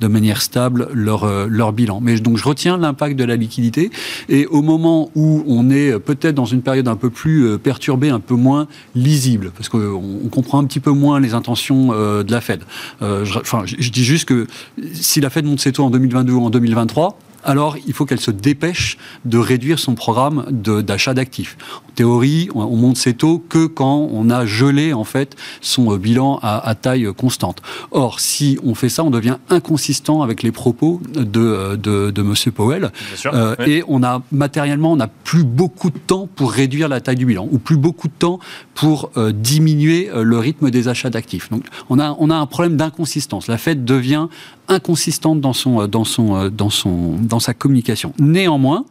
de 0.00 0.06
manière 0.06 0.42
stable 0.42 0.88
leur, 0.92 1.48
leur 1.48 1.72
bilan. 1.72 2.00
Mais 2.02 2.18
donc 2.20 2.36
je 2.36 2.44
retiens 2.44 2.76
l'impact 2.76 3.16
de 3.16 3.24
la 3.24 3.36
liquidité 3.36 3.90
et 4.28 4.44
au 4.46 4.60
moment 4.60 5.10
où 5.14 5.42
on 5.46 5.70
est 5.70 5.98
peut-être 5.98 6.34
dans 6.34 6.44
une 6.44 6.60
période 6.60 6.88
un 6.88 6.96
peu 6.96 7.08
plus 7.08 7.58
perturbée, 7.58 8.10
un 8.10 8.20
peu 8.20 8.34
moins 8.34 8.68
lisible, 8.94 9.50
parce 9.56 9.70
qu'on 9.70 10.28
comprend 10.30 10.58
un 10.58 10.64
petit 10.64 10.80
peu 10.80 10.90
moins 10.90 11.20
les 11.20 11.32
intentions 11.32 11.88
de 11.88 12.30
la 12.30 12.40
Fed. 12.42 12.60
je, 13.00 13.38
enfin, 13.38 13.62
je 13.64 13.90
dis 13.90 14.04
juste 14.04 14.26
que 14.26 14.46
si 14.92 15.22
la 15.22 15.30
Fed 15.30 15.46
monte 15.46 15.60
ses 15.60 15.72
taux 15.72 15.84
en 15.84 15.90
2022 15.90 16.32
ou 16.34 16.44
en 16.44 16.50
2023, 16.50 17.18
alors 17.44 17.76
il 17.86 17.92
faut 17.92 18.06
qu'elle 18.06 18.20
se 18.20 18.30
dépêche 18.30 18.98
de 19.24 19.38
réduire 19.38 19.78
son 19.78 19.94
programme 19.94 20.46
d'achat 20.50 21.14
d'actifs. 21.14 21.56
En 21.88 21.92
théorie, 21.92 22.48
on, 22.54 22.76
monte 22.76 22.96
ses 22.96 23.14
taux 23.14 23.42
que 23.48 23.66
quand 23.66 24.08
on 24.12 24.30
a 24.30 24.46
gelé 24.46 24.92
en 24.92 25.04
fait 25.04 25.36
son 25.60 25.92
euh, 25.92 25.98
bilan 25.98 26.38
à, 26.42 26.74
taille 26.74 27.08
constante. 27.16 27.62
Or, 27.90 28.20
si 28.20 28.58
on 28.64 28.74
fait 28.74 28.88
ça, 28.88 29.04
on 29.04 29.10
devient 29.10 29.36
inconsistant 29.48 30.22
avec 30.22 30.42
les 30.42 30.52
propos 30.52 31.00
de, 31.12 31.40
euh, 31.40 31.76
de, 31.76 32.10
de 32.10 32.22
M. 32.22 32.34
Powell. 32.52 32.90
Euh, 33.26 33.56
et 33.66 33.82
on 33.88 34.02
a 34.02 34.22
matériellement, 34.32 34.92
on 34.92 34.96
n'a 34.96 35.08
plus 35.08 35.44
beaucoup 35.44 35.90
de 35.90 35.98
temps 35.98 36.28
pour 36.34 36.52
réduire 36.52 36.88
la 36.88 37.00
taille 37.00 37.16
du 37.16 37.26
bilan, 37.26 37.48
ou 37.50 37.58
plus 37.58 37.76
beaucoup 37.76 38.08
de 38.08 38.12
temps 38.18 38.38
pour 38.74 39.10
diminuer 39.34 40.10
le 40.14 40.38
rythme 40.38 40.70
des 40.70 40.88
achats 40.88 41.10
d'actifs. 41.10 41.50
Donc 41.50 41.64
on 41.90 41.98
a, 41.98 42.16
on 42.18 42.30
a 42.30 42.34
un 42.34 42.46
problème 42.46 42.76
d'inconsistance. 42.76 43.46
La 43.46 43.58
Fed 43.58 43.84
devient 43.84 44.28
inconsistante 44.70 45.40
dans, 45.40 45.52
son, 45.52 45.86
dans, 45.86 46.04
son, 46.04 46.48
dans, 46.48 46.70
son, 46.70 47.16
dans 47.20 47.40
sa 47.40 47.52
communication. 47.52 48.14
Néanmoins, 48.18 48.84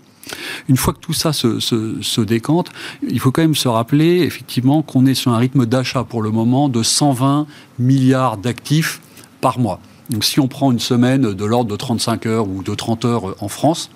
une 0.67 0.77
fois 0.77 0.93
que 0.93 0.99
tout 0.99 1.13
ça 1.13 1.33
se, 1.33 1.59
se, 1.59 2.21
décante, 2.21 2.69
il 3.07 3.19
faut 3.19 3.31
quand 3.31 3.41
même 3.41 3.55
se 3.55 3.67
rappeler 3.67 4.19
effectivement 4.19 4.81
qu'on 4.81 5.05
est 5.05 5.15
sur 5.15 5.31
un 5.31 5.37
rythme 5.37 5.65
d'achat 5.65 6.03
pour 6.03 6.21
le 6.21 6.29
moment 6.29 6.69
de 6.69 6.83
120 6.83 7.47
milliards 7.79 8.37
d'actifs 8.37 9.01
par 9.41 9.57
mois. 9.57 9.79
Donc 10.09 10.23
si 10.23 10.39
on 10.39 10.47
prend 10.47 10.71
une 10.71 10.79
semaine 10.79 11.33
de 11.33 11.45
l'ordre 11.45 11.71
de 11.71 11.75
35 11.75 12.25
heures 12.25 12.47
ou 12.47 12.61
de 12.63 12.75
30 12.75 13.05
heures 13.05 13.35
en 13.43 13.47
France, 13.47 13.89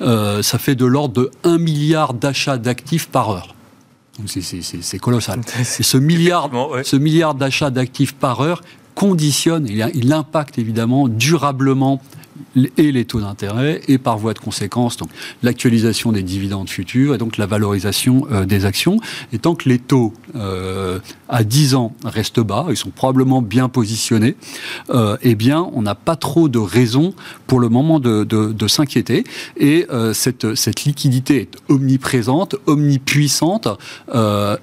euh, 0.00 0.42
ça 0.42 0.58
fait 0.58 0.74
de 0.74 0.86
l'ordre 0.86 1.14
de 1.14 1.30
1 1.44 1.58
milliard 1.58 2.14
d'achats 2.14 2.58
d'actifs 2.58 3.08
par 3.08 3.30
heure. 3.30 3.54
C'est 4.26 4.98
colossal. 4.98 5.40
Et 5.58 5.64
ce 5.64 5.96
milliard, 5.96 6.50
ce 6.84 6.96
milliard 6.96 7.34
d'achats 7.34 7.70
d'actifs 7.70 8.12
par 8.12 8.40
heure 8.40 8.62
conditionne, 9.00 9.66
il, 9.66 10.12
impacte 10.12 10.58
évidemment 10.58 11.08
durablement 11.08 12.02
et 12.76 12.92
les 12.92 13.06
taux 13.06 13.20
d'intérêt 13.20 13.80
et 13.88 13.96
par 13.96 14.18
voie 14.18 14.34
de 14.34 14.38
conséquence 14.38 14.98
donc 14.98 15.08
l'actualisation 15.42 16.12
des 16.12 16.22
dividendes 16.22 16.68
futurs 16.68 17.14
et 17.14 17.18
donc 17.18 17.38
la 17.38 17.46
valorisation 17.46 18.26
euh, 18.30 18.44
des 18.44 18.66
actions. 18.66 18.98
Et 19.32 19.38
tant 19.38 19.54
que 19.54 19.70
les 19.70 19.78
taux 19.78 20.12
euh, 20.36 20.98
à 21.30 21.44
10 21.44 21.76
ans 21.76 21.94
restent 22.04 22.40
bas 22.40 22.66
ils 22.68 22.76
sont 22.76 22.90
probablement 22.90 23.40
bien 23.40 23.70
positionnés 23.70 24.36
euh, 24.90 25.16
eh 25.22 25.34
bien 25.34 25.66
on 25.72 25.80
n'a 25.80 25.94
pas 25.94 26.16
trop 26.16 26.50
de 26.50 26.58
raisons 26.58 27.14
pour 27.46 27.58
le 27.58 27.70
moment 27.70 28.00
de, 28.00 28.24
de, 28.24 28.68
s'inquiéter. 28.68 29.24
Et 29.56 29.86
cette, 30.12 30.54
cette 30.54 30.84
liquidité 30.84 31.36
est 31.40 31.56
omniprésente 31.68 32.56
omnipuissante 32.66 33.68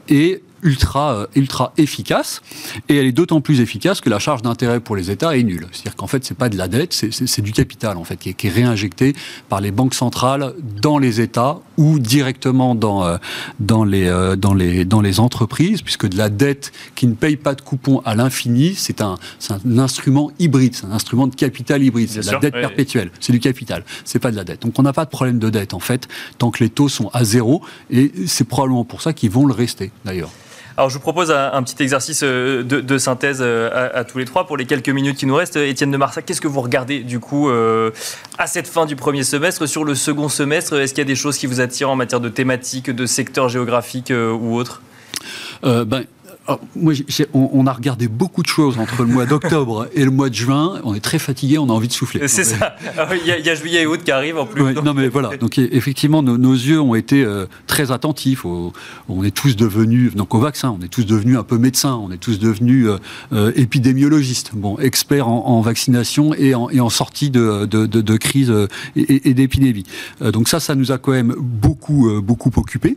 et 0.10 0.42
ultra, 0.64 1.14
euh, 1.14 1.28
ultra 1.36 1.74
efficace. 1.78 2.42
Et 2.90 2.96
elle 2.98 3.06
est 3.06 3.12
d'autant 3.12 3.42
plus 3.42 3.62
efficace 3.62 4.02
que 4.02 4.10
la 4.10 4.20
charge 4.20 4.42
d'intérêt 4.42 4.80
pour 4.80 4.96
les 4.96 5.12
États 5.12 5.38
est 5.38 5.44
nulle. 5.44 5.68
C'est-à-dire 5.72 5.96
qu'en 5.96 6.08
fait, 6.08 6.24
c'est 6.26 6.38
pas 6.38 6.50
de 6.50 6.58
la 6.58 6.68
dette, 6.68 6.94
c'est 6.94 7.42
du 7.42 7.52
capital 7.52 7.98
en 7.98 8.04
fait 8.04 8.18
qui 8.18 8.30
est, 8.30 8.34
qui 8.34 8.48
est, 8.48 8.52
réinjecté 8.52 9.14
par 9.50 9.62
les 9.62 9.72
banques 9.72 9.94
centrales 9.94 10.54
dans 10.82 10.98
les 10.98 11.22
États 11.22 11.60
ou 11.78 12.00
directement 12.00 12.76
dans 12.76 13.06
euh, 13.06 13.18
dans 13.60 13.84
les 13.84 14.08
euh, 14.08 14.36
dans 14.36 14.54
les 14.54 14.86
dans 14.86 15.02
les 15.02 15.20
entreprises, 15.20 15.82
puisque 15.82 16.08
de 16.08 16.18
la 16.18 16.30
dette 16.30 16.72
qui 16.96 17.08
ne 17.08 17.14
paye 17.14 17.38
pas 17.38 17.56
de 17.56 17.62
coupons 17.62 18.02
à 18.06 18.16
l'infini, 18.16 18.74
c'est 18.76 19.02
un, 19.02 19.18
un 19.50 19.78
instrument 19.78 20.32
hybride, 20.40 20.76
c'est 20.76 20.86
un 20.86 20.92
instrument 20.92 21.28
de 21.28 21.36
capital 21.36 21.84
hybride, 21.84 22.10
c'est 22.10 22.26
la 22.26 22.40
dette 22.40 22.54
perpétuelle, 22.54 23.12
c'est 23.20 23.34
du 23.34 23.40
capital, 23.40 23.84
c'est 24.06 24.20
pas 24.20 24.32
de 24.32 24.36
la 24.36 24.44
dette. 24.44 24.64
Donc 24.64 24.78
on 24.80 24.84
n'a 24.84 24.94
pas 24.94 25.06
de 25.06 25.10
problème 25.10 25.40
de 25.40 25.50
dette 25.50 25.74
en 25.74 25.80
fait 25.80 26.08
tant 26.38 26.52
que 26.52 26.64
les 26.64 26.70
taux 26.70 26.90
sont 26.90 27.10
à 27.14 27.24
zéro, 27.24 27.62
et 27.92 28.12
c'est 28.26 28.48
probablement 28.48 28.86
pour 28.86 29.02
ça 29.02 29.14
qu'ils 29.14 29.32
vont 29.32 29.46
le 29.46 29.54
rester 29.54 29.92
d'ailleurs. 30.06 30.32
Alors, 30.78 30.92
je 30.92 30.94
vous 30.94 31.02
propose 31.02 31.32
un, 31.32 31.64
petit 31.64 31.82
exercice 31.82 32.22
euh, 32.24 32.62
de, 32.62 32.98
synthèse 33.00 33.40
euh, 33.42 33.90
à, 33.96 34.04
tous 34.04 34.20
les 34.20 34.26
trois 34.26 34.46
pour 34.46 34.58
les 34.58 34.68
quelques 34.68 34.90
minutes 34.90 35.18
qui 35.18 35.26
nous 35.26 35.34
restent. 35.34 35.56
Étienne 35.56 35.90
de 35.90 35.98
Marsac, 35.98 36.24
qu'est-ce 36.24 36.40
que 36.40 36.48
vous 36.48 36.62
regardez 36.62 37.00
du 37.00 37.20
coup 37.20 37.50
euh, 37.50 37.90
à 38.38 38.46
cette 38.46 38.68
fin 38.68 38.86
du 38.86 38.96
premier 38.96 39.24
semestre 39.24 39.66
Sur 39.66 39.84
le 39.84 39.96
second 39.96 40.30
semestre, 40.30 40.76
est-ce 40.76 40.94
qu'il 40.94 41.02
y 41.02 41.08
a 41.08 41.08
des 41.08 41.16
choses 41.16 41.40
qui 41.40 41.48
vous 41.48 41.62
attirent 41.62 41.90
en 41.90 41.96
matière 41.96 42.20
de 42.20 42.30
thématiques, 42.30 42.92
de 42.92 43.06
secteurs 43.08 43.50
géographiques 43.50 44.14
ou 44.14 44.56
autres? 44.56 44.84
Ben, 45.64 46.06
moi, 46.76 46.94
on, 47.34 47.68
a 47.68 47.74
regardé 47.74 48.08
beaucoup 48.08 48.42
de 48.42 48.48
choses 48.48 48.78
entre 48.80 49.04
le 49.04 49.10
mois 49.10 49.26
d'octobre 49.26 49.88
et 49.94 50.06
le 50.06 50.12
mois 50.12 50.30
de 50.30 50.36
juin. 50.36 50.80
On 50.84 50.94
est 50.94 51.02
très 51.02 51.20
fatigué, 51.20 51.58
on 51.58 51.70
a 51.70 51.74
envie 51.74 51.90
de 51.90 51.94
souffler. 51.94 52.28
C'est 52.28 52.44
ça. 52.44 52.76
Ah 52.98 53.08
il 53.16 53.28
y, 53.28 53.50
a, 53.50 53.56
juillet 53.56 53.82
et 53.82 53.88
août 53.88 54.02
qui 54.04 54.12
arrivent 54.12 54.38
en 54.38 54.46
plus. 54.46 54.74
non, 54.74 54.94
mais 54.94 55.10
voilà. 55.10 55.36
Donc 55.38 55.58
effectivement, 55.58 56.22
nos, 56.24 56.54
yeux 56.54 56.80
ont 56.80 56.96
été 56.96 57.24
euh, 57.24 57.46
très 57.68 57.92
attentifs. 57.92 58.46
on 58.46 59.24
est 59.24 59.36
tous 59.36 59.56
devenus, 59.56 60.16
donc 60.16 60.34
au 60.34 60.40
vaccin, 60.40 60.76
on 60.80 60.84
est 60.84 60.88
tous 60.88 61.06
devenus 61.06 61.38
un 61.38 61.44
peu 61.44 61.58
médecins. 61.58 61.96
On 61.96 62.12
est 62.12 62.18
tous 62.18 62.40
devenus 62.40 62.88
euh, 62.88 62.98
euh, 63.34 63.52
épidémiologistes. 63.56 64.52
Bon, 64.54 64.78
experts 64.80 65.28
en, 65.28 65.62
vaccination 65.62 66.34
et 66.34 66.56
en, 66.56 66.70
et 66.70 66.80
en, 66.80 66.90
sortie 66.90 67.30
de, 67.30 67.66
de, 67.66 68.18
crise 68.18 68.54
et, 68.96 69.34
d'épidémie. 69.34 69.84
donc 70.22 70.48
ça, 70.48 70.60
ça 70.60 70.76
nous 70.76 70.92
a 70.92 70.98
quand 70.98 71.12
même 71.12 71.36
beaucoup, 71.38 72.10
beaucoup 72.22 72.52
occupés. 72.56 72.96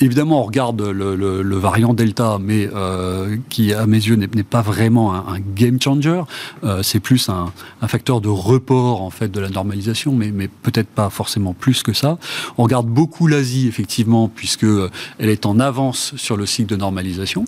évidemment, 0.00 0.42
on 0.42 0.44
regarde 0.44 0.82
le, 0.82 1.16
le 1.16 1.56
variant 1.56 1.94
Delta 1.94 2.19
mais 2.40 2.68
euh, 2.74 3.36
qui, 3.48 3.72
à 3.72 3.86
mes 3.86 3.96
yeux, 3.96 4.16
n'est 4.16 4.42
pas 4.42 4.62
vraiment 4.62 5.14
un, 5.14 5.40
game 5.40 5.80
changer. 5.80 6.22
Euh, 6.64 6.82
c'est 6.82 7.00
plus 7.00 7.28
un, 7.28 7.52
facteur 7.86 8.20
de 8.20 8.28
report 8.28 9.02
en 9.02 9.10
fait 9.10 9.28
de 9.28 9.40
la 9.40 9.48
normalisation, 9.48 10.12
mais, 10.12 10.30
peut-être 10.62 10.88
pas 10.88 11.10
forcément 11.10 11.54
plus 11.54 11.82
que 11.82 11.92
ça. 11.92 12.18
On 12.58 12.64
regarde 12.64 12.86
beaucoup 12.86 13.26
l'Asie, 13.26 13.66
effectivement, 13.68 14.28
puisque 14.28 14.64
euh, 14.64 14.90
elle 15.18 15.30
est 15.30 15.46
en 15.46 15.58
avance 15.58 16.12
sur 16.16 16.36
le 16.36 16.46
cycle 16.46 16.70
de 16.70 16.76
normalisation. 16.76 17.44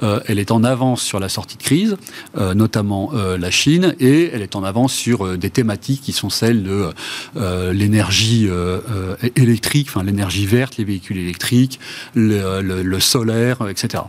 elle 0.00 0.38
est 0.38 0.50
en 0.50 0.64
avance 0.64 1.02
sur 1.02 1.20
la 1.20 1.28
sortie 1.28 1.56
de 1.56 1.62
crise, 1.62 1.96
notamment 2.36 3.12
la 3.12 3.50
Chine, 3.50 3.94
et 4.00 4.30
elle 4.32 4.42
est 4.42 4.56
en 4.56 4.64
avance 4.64 4.92
sur 4.92 5.36
des 5.36 5.50
thématiques 5.50 6.02
qui 6.02 6.12
sont 6.12 6.30
celles 6.30 6.62
de 6.62 6.90
l'énergie 7.72 8.48
électrique, 9.36 9.88
enfin 9.90 10.02
l'énergie 10.02 10.46
verte, 10.46 10.76
les 10.76 10.84
véhicules 10.84 11.18
électriques, 11.18 11.78
le, 12.14 12.60
le 12.60 13.00
solaire, 13.00 13.58
etc. 13.68 14.04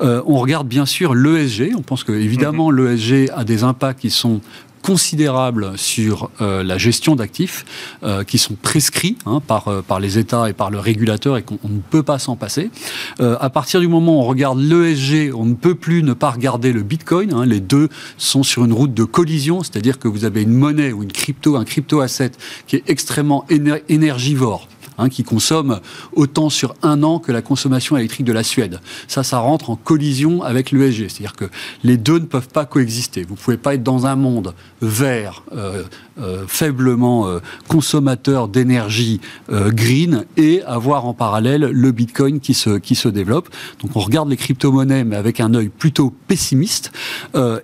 Euh, 0.00 0.22
on 0.26 0.38
regarde 0.38 0.68
bien 0.68 0.86
sûr 0.86 1.14
l'ESG. 1.14 1.72
On 1.76 1.82
pense 1.82 2.04
que 2.04 2.12
évidemment 2.12 2.70
mhm. 2.70 2.86
l'ESG 2.86 3.30
a 3.34 3.44
des 3.44 3.64
impacts 3.64 4.00
qui 4.00 4.10
sont 4.10 4.40
considérables 4.82 5.76
sur 5.76 6.30
euh, 6.40 6.62
la 6.62 6.78
gestion 6.78 7.14
d'actifs 7.14 7.66
euh, 8.02 8.24
qui 8.24 8.38
sont 8.38 8.54
prescrits 8.54 9.18
hein, 9.26 9.42
par, 9.46 9.82
par 9.82 10.00
les 10.00 10.16
États 10.16 10.48
et 10.48 10.54
par 10.54 10.70
le 10.70 10.78
régulateur 10.78 11.36
et 11.36 11.42
qu'on 11.42 11.58
ne 11.64 11.80
peut 11.90 12.02
pas 12.02 12.18
s'en 12.18 12.34
passer. 12.34 12.70
à 13.18 13.50
partir 13.50 13.80
du 13.80 13.88
moment 13.88 14.16
où 14.16 14.20
on 14.22 14.24
regarde 14.24 14.58
l'ESG, 14.58 15.32
on 15.34 15.44
ne 15.44 15.54
peut 15.54 15.74
plus 15.74 16.02
ne 16.02 16.14
pas 16.14 16.30
regarder 16.30 16.72
le 16.72 16.82
Bitcoin. 16.82 17.34
Hein. 17.34 17.44
les 17.44 17.60
deux 17.60 17.90
sont 18.16 18.42
sur 18.42 18.64
une 18.64 18.72
route 18.72 18.94
de 18.94 19.04
collision, 19.04 19.62
c'est-à-dire 19.62 19.98
que 19.98 20.08
vous 20.08 20.24
avez 20.24 20.42
une 20.42 20.54
monnaie 20.54 20.92
ou 20.92 21.02
une 21.02 21.12
crypto, 21.12 21.56
un 21.56 21.64
crypto-asset 21.64 22.32
qui 22.66 22.76
est 22.76 22.84
extrêmement 22.88 23.44
énergivore 23.88 24.66
Hein, 25.00 25.08
qui 25.08 25.24
consomme 25.24 25.80
autant 26.12 26.50
sur 26.50 26.74
un 26.82 27.02
an 27.02 27.20
que 27.20 27.32
la 27.32 27.40
consommation 27.40 27.96
électrique 27.96 28.26
de 28.26 28.34
la 28.34 28.42
Suède. 28.42 28.80
Ça, 29.08 29.22
ça 29.22 29.38
rentre 29.38 29.70
en 29.70 29.76
collision 29.76 30.42
avec 30.42 30.72
l'ESG. 30.72 31.08
C'est-à-dire 31.08 31.36
que 31.36 31.46
les 31.84 31.96
deux 31.96 32.18
ne 32.18 32.26
peuvent 32.26 32.48
pas 32.48 32.66
coexister. 32.66 33.22
Vous 33.22 33.32
ne 33.32 33.38
pouvez 33.38 33.56
pas 33.56 33.72
être 33.72 33.82
dans 33.82 34.04
un 34.04 34.14
monde 34.14 34.54
vert, 34.82 35.42
euh, 35.52 35.84
euh, 36.20 36.44
faiblement 36.46 37.28
euh, 37.28 37.38
consommateur 37.68 38.48
d'énergie 38.48 39.22
green 39.48 40.26
et 40.36 40.62
avoir 40.64 41.06
en 41.06 41.14
parallèle 41.14 41.62
le 41.62 41.92
Bitcoin 41.92 42.40
qui 42.40 42.52
se, 42.52 42.78
qui 42.78 42.94
se 42.94 43.08
développe. 43.08 43.48
Donc 43.80 43.96
on 43.96 44.00
regarde 44.00 44.28
les 44.28 44.36
crypto-monnaies, 44.36 45.04
mais 45.04 45.16
avec 45.16 45.40
un 45.40 45.54
œil 45.54 45.68
plutôt 45.68 46.12
pessimiste. 46.28 46.92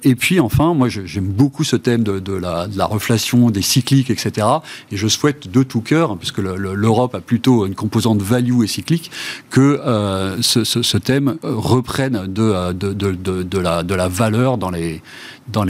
et 0.02 0.14
puis 0.14 0.40
enfin, 0.40 0.72
moi 0.72 0.88
j'aime 0.88 1.26
beaucoup 1.26 1.64
ce 1.64 1.76
thème 1.76 2.02
de, 2.02 2.32
la, 2.32 2.66
de, 2.66 2.78
la, 2.78 2.86
reflation, 2.86 3.50
des 3.50 3.62
cycliques, 3.62 4.10
etc. 4.10 4.46
Et 4.90 4.96
je 4.96 5.08
souhaite 5.08 5.50
de 5.50 5.62
tout 5.62 5.80
cœur, 5.80 6.16
puisque 6.16 6.38
l'Europe 6.38 7.14
plutôt 7.26 7.66
une 7.66 7.74
composante 7.74 8.22
value 8.22 8.62
et 8.62 8.66
cyclique, 8.66 9.10
que 9.50 9.80
euh, 9.84 10.40
ce, 10.40 10.96
thème 10.98 11.36
reprenne 11.42 12.26
de, 12.26 12.72
de, 12.72 13.58
la, 13.58 14.08
valeur 14.08 14.56
dans 14.58 14.70
les, 14.70 15.02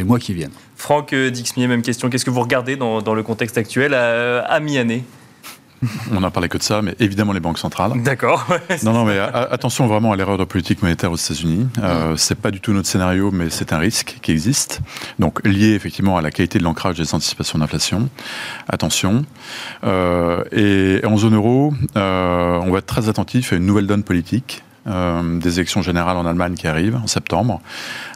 mois 0.05 0.19
qui 0.19 0.35
viennent. 0.35 0.53
Franck 0.77 1.13
euh, 1.13 1.31
Dixmier, 1.31 1.67
même 1.67 1.83
question. 1.83 2.11
Qu'est-ce 2.11 2.25
que 2.25 2.31
vous 2.31 2.43
regardez 2.43 2.77
dans 2.77 3.15
le 3.15 3.23
contexte 3.23 3.59
actuel 3.59 3.95
à 3.95 4.61
mi-année? 4.61 5.05
On 6.13 6.21
n'a 6.21 6.31
parlé 6.31 6.49
que 6.49 6.59
de 6.59 6.63
ça, 6.63 6.83
mais 6.83 6.95
évidemment 7.01 7.33
les 7.33 7.41
banques 7.41 7.59
centrales. 7.59 7.93
D'accord. 8.03 8.47
non, 8.85 8.93
non, 8.93 9.05
mais 9.05 9.19
attention 9.19 9.87
vraiment 9.87 10.13
à 10.13 10.17
l'erreur 10.17 10.39
de 10.39 10.45
politique 10.45 10.83
monétaire 10.83 11.13
aux 11.13 11.17
États-Unis. 11.17 11.69
Euh, 11.79 12.17
c'est 12.17 12.35
pas 12.35 12.51
du 12.51 12.61
tout 12.61 12.73
notre 12.73 12.89
scénario, 12.89 13.31
mais 13.31 13.51
c'est 13.51 13.73
un 13.73 13.79
risque 13.79 14.19
qui 14.23 14.33
existe. 14.33 14.81
Donc 15.19 15.45
lié 15.47 15.75
effectivement 15.75 16.17
à 16.17 16.23
la 16.23 16.31
qualité 16.31 16.59
de 16.59 16.65
l'ancrage 16.65 16.97
des 16.97 17.15
anticipations 17.15 17.59
d'inflation. 17.59 18.09
Attention. 18.69 19.25
Euh, 19.85 20.45
et 20.53 21.05
en 21.05 21.17
zone 21.17 21.35
euro, 21.35 21.75
euh, 21.97 22.61
on 22.63 22.71
va 22.71 22.79
être 22.79 22.87
très 22.87 23.09
attentif 23.09 23.53
à 23.53 23.57
une 23.57 23.67
nouvelle 23.67 23.87
donne 23.87 24.03
politique 24.03 24.63
des 24.87 25.59
élections 25.59 25.83
générales 25.83 26.17
en 26.17 26.27
Allemagne 26.27 26.55
qui 26.55 26.69
arrivent 26.69 26.95
en 26.95 27.09
septembre, 27.09 27.61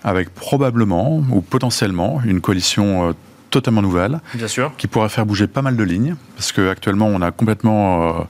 avec 0.05 0.33
probablement 0.33 1.17
ou 1.17 1.41
potentiellement 1.41 2.23
une 2.25 2.41
coalition 2.41 3.13
totalement 3.51 3.83
nouvelle, 3.83 4.21
Bien 4.35 4.49
sûr. 4.49 4.73
qui 4.79 4.87
pourrait 4.87 5.09
faire 5.09 5.27
bouger 5.27 5.47
pas 5.47 5.63
mal 5.63 5.77
de 5.77 5.83
lignes, 5.83 6.15
parce 6.37 6.53
qu'actuellement 6.53 7.07
on 7.07 7.21
a 7.21 7.31
complètement 7.33 8.03
euh, 8.03 8.23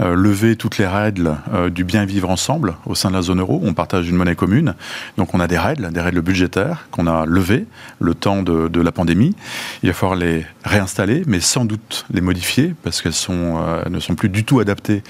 euh, 0.00 0.14
levé 0.14 0.56
toutes 0.56 0.78
les 0.78 0.86
règles 0.86 1.36
euh, 1.52 1.70
du 1.70 1.84
bien 1.84 2.04
vivre 2.04 2.30
ensemble 2.30 2.76
au 2.86 2.94
sein 2.94 3.08
de 3.08 3.14
la 3.14 3.22
zone 3.22 3.40
euro. 3.40 3.60
On 3.64 3.74
partage 3.74 4.08
une 4.08 4.16
monnaie 4.16 4.36
commune, 4.36 4.74
donc 5.16 5.34
on 5.34 5.40
a 5.40 5.46
des 5.46 5.58
règles, 5.58 5.90
des 5.90 6.00
règles 6.00 6.20
budgétaires 6.20 6.86
qu'on 6.90 7.06
a 7.06 7.26
levées 7.26 7.66
le 8.00 8.14
temps 8.14 8.42
de, 8.42 8.68
de, 8.68 8.80
la 8.80 8.92
pandémie. 8.92 9.34
Il 9.82 9.88
va 9.88 9.94
falloir 9.94 10.18
les 10.18 10.46
réinstaller, 10.64 11.22
mais 11.26 11.40
sans 11.40 11.64
doute 11.64 12.06
les 12.12 12.20
modifier, 12.20 12.74
parce 12.82 13.02
qu'elles 13.02 13.12
sont, 13.12 13.60
ne 13.88 14.00
sont 14.00 14.14
plus 14.14 14.28
du 14.28 14.44
tout 14.44 14.60
adaptées 14.60 15.02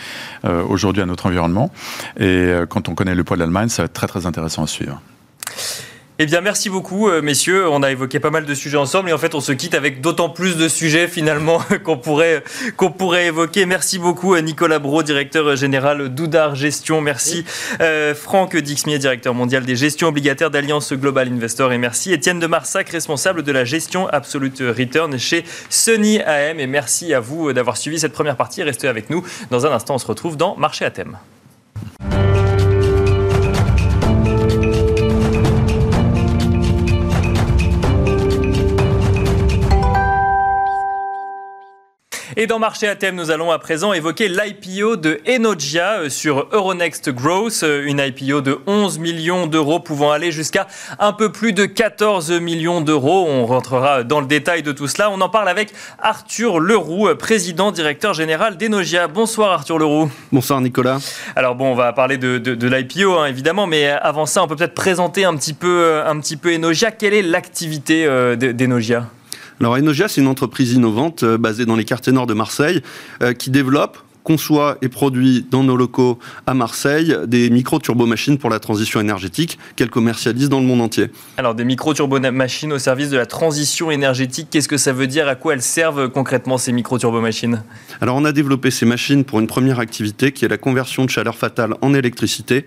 aujourd'hui 0.45 1.03
à 1.03 1.07
notre 1.07 1.27
environnement. 1.27 1.71
Et 2.19 2.51
quand 2.69 2.89
on 2.89 2.95
connaît 2.95 3.15
le 3.15 3.25
poids 3.25 3.37
de 3.37 3.41
l'Allemagne, 3.41 3.69
ça 3.69 3.83
va 3.83 3.87
être 3.87 3.93
très 3.93 4.07
très 4.07 4.27
intéressant 4.27 4.65
à 4.65 4.67
suivre. 4.67 5.01
Eh 6.21 6.27
bien, 6.27 6.41
merci 6.41 6.69
beaucoup, 6.69 7.09
euh, 7.09 7.23
messieurs. 7.23 7.69
On 7.69 7.81
a 7.85 7.93
évoqué 7.93 8.19
pas 8.19 8.31
mal 8.31 8.45
de 8.45 8.53
sujets 8.53 8.77
ensemble 8.77 9.09
et 9.09 9.13
en 9.13 9.19
fait, 9.19 9.37
on 9.37 9.41
se 9.41 9.53
quitte 9.53 9.75
avec 9.75 10.01
d'autant 10.01 10.29
plus 10.29 10.57
de 10.57 10.67
sujets 10.67 11.07
finalement 11.07 11.61
qu'on 11.85 11.97
pourrait, 11.97 12.43
qu'on 12.77 12.91
pourrait 12.91 13.27
évoquer. 13.27 13.67
Merci 13.67 14.01
beaucoup, 14.01 14.35
euh, 14.35 14.41
Nicolas 14.41 14.81
Bro, 14.81 15.05
directeur 15.05 15.55
général 15.55 16.09
d'Oudar 16.09 16.57
Gestion. 16.57 17.01
Merci, 17.01 17.45
euh, 17.81 18.17
Franck 18.17 18.57
Dixmier, 18.57 18.99
directeur 18.99 19.33
mondial 19.33 19.65
des 19.65 19.77
gestions 19.77 20.09
obligataires 20.09 20.51
d'Alliance 20.51 20.93
Global 20.93 21.29
Investor. 21.29 21.73
Et 21.73 21.79
merci, 21.79 22.13
Étienne 22.13 22.41
de 22.41 22.49
Marsac, 22.49 22.89
responsable 22.89 23.45
de 23.45 23.53
la 23.53 23.65
gestion 23.65 24.09
Absolute 24.09 24.59
Return 24.59 25.17
chez 25.21 25.45
Sony 25.71 26.21
AM. 26.23 26.59
Et 26.59 26.67
merci 26.67 27.15
à 27.15 27.21
vous 27.21 27.53
d'avoir 27.53 27.77
suivi 27.77 28.01
cette 28.01 28.13
première 28.13 28.37
partie. 28.37 28.65
Restez 28.65 28.89
avec 28.89 29.09
nous. 29.09 29.25
Dans 29.53 29.67
un 29.67 29.71
instant, 29.71 29.95
on 29.95 29.99
se 29.99 30.07
retrouve 30.07 30.37
dans 30.37 30.57
Marché 30.57 30.85
à 30.85 30.91
thème. 30.91 31.17
Et 42.41 42.47
dans 42.47 42.61
Marché 42.61 42.87
à 42.87 42.95
thème, 42.95 43.17
nous 43.17 43.33
allons 43.33 43.51
à 43.51 43.59
présent 43.59 43.93
évoquer 43.93 44.29
l'IPO 44.29 44.95
de 44.95 45.21
Enogia 45.29 46.03
euh, 46.03 46.09
sur 46.09 46.47
Euronext 46.53 47.11
Growth, 47.11 47.65
euh, 47.65 47.85
une 47.85 47.99
IPO 47.99 48.43
de 48.43 48.61
11 48.69 49.01
millions 49.01 49.49
d'euros 49.49 49.81
pouvant 49.81 50.13
aller 50.13 50.31
jusqu'à 50.31 50.69
un 51.01 51.13
peu 51.13 51.33
plus 51.33 51.53
de 51.53 51.67
14 51.67 52.31
millions 52.41 52.81
d'euros. 52.81 53.27
On 53.29 53.45
rentrera 53.45 54.05
dans 54.05 54.21
le 54.21 54.29
détail 54.29 54.63
de 54.63 54.71
tout 54.71 54.87
cela. 54.87 55.11
On 55.11 55.21
en 55.21 55.29
parle 55.29 55.49
avec 55.49 55.73
Arthur 56.01 56.61
Leroux, 56.61 57.09
euh, 57.09 57.17
président 57.17 57.73
directeur 57.73 58.15
général 58.15 58.57
d'Enogia. 58.57 59.09
Bonsoir 59.09 59.51
Arthur 59.51 59.81
Leroux. 59.81 60.09
Bonsoir 60.31 60.61
Nicolas. 60.61 61.01
Alors 61.35 61.57
bon, 61.57 61.73
on 61.73 61.75
va 61.75 61.93
parler 61.93 62.19
de, 62.19 62.39
de, 62.39 62.55
de 62.55 62.69
l'IPO 62.69 63.19
hein, 63.19 63.27
évidemment, 63.27 63.67
mais 63.67 63.89
avant 63.89 64.27
ça, 64.27 64.45
on 64.45 64.47
peut 64.47 64.55
peut-être 64.55 64.75
présenter 64.75 65.25
un 65.25 65.35
petit 65.35 65.55
peu, 65.55 66.03
un 66.07 66.21
petit 66.21 66.37
peu 66.37 66.55
Enogia. 66.55 66.93
Quelle 66.93 67.15
est 67.15 67.23
l'activité 67.23 68.07
d'Enogia? 68.37 69.09
Alors 69.61 69.75
Enogia, 69.75 70.09
c'est 70.09 70.21
une 70.21 70.29
entreprise 70.29 70.73
innovante 70.73 71.23
euh, 71.23 71.39
basée 71.39 71.67
dans 71.67 71.77
les 71.77 71.85
quartiers 71.85 72.13
nord 72.13 72.27
de 72.27 72.35
Marseille 72.35 72.83
qui 73.39 73.49
qui 73.49 73.51
développe 73.51 73.99
conçoit 74.29 74.77
et 74.83 74.91
produit 74.91 75.47
dans 75.51 75.65
nos 75.65 75.75
locaux 75.75 76.19
à 76.47 76.53
Marseille 76.53 77.17
des 77.27 77.49
micro-turbomachines 77.49 78.37
pour 78.37 78.51
la 78.51 78.59
transition 78.59 79.01
énergétique 79.01 79.59
qu'elle 79.75 79.89
commercialise 79.89 80.51
dans 80.51 80.61
le 80.61 80.67
monde 80.67 80.83
entier. 80.83 81.07
Alors 81.39 81.55
des 81.55 81.65
micro-turbomachines 81.65 82.71
au 82.75 82.79
service 82.79 83.09
de 83.09 83.17
la 83.17 83.25
transition 83.25 83.91
énergétique, 83.91 84.49
qu'est-ce 84.51 84.69
que 84.69 84.77
ça 84.77 84.93
veut 84.93 85.07
dire? 85.07 85.29
À 85.29 85.35
quoi 85.35 85.55
elles 85.55 85.63
servent 85.63 86.11
concrètement 86.11 86.59
ces 86.59 86.73
micro-turbomachines? 86.73 87.63
Alors 88.03 88.17
on 88.17 88.27
a 88.27 88.33
développé 88.33 88.71
ces 88.71 88.85
machines 88.85 89.25
pour 89.25 89.41
une 89.41 89.47
première 89.47 89.81
activité 89.81 90.31
qui 90.33 90.45
est 90.45 90.49
la 90.49 90.59
conversion 90.59 91.07
de 91.07 91.11
chaleur 91.11 91.37
fatale 91.37 91.73
en 91.81 91.95
électricité, 91.95 92.67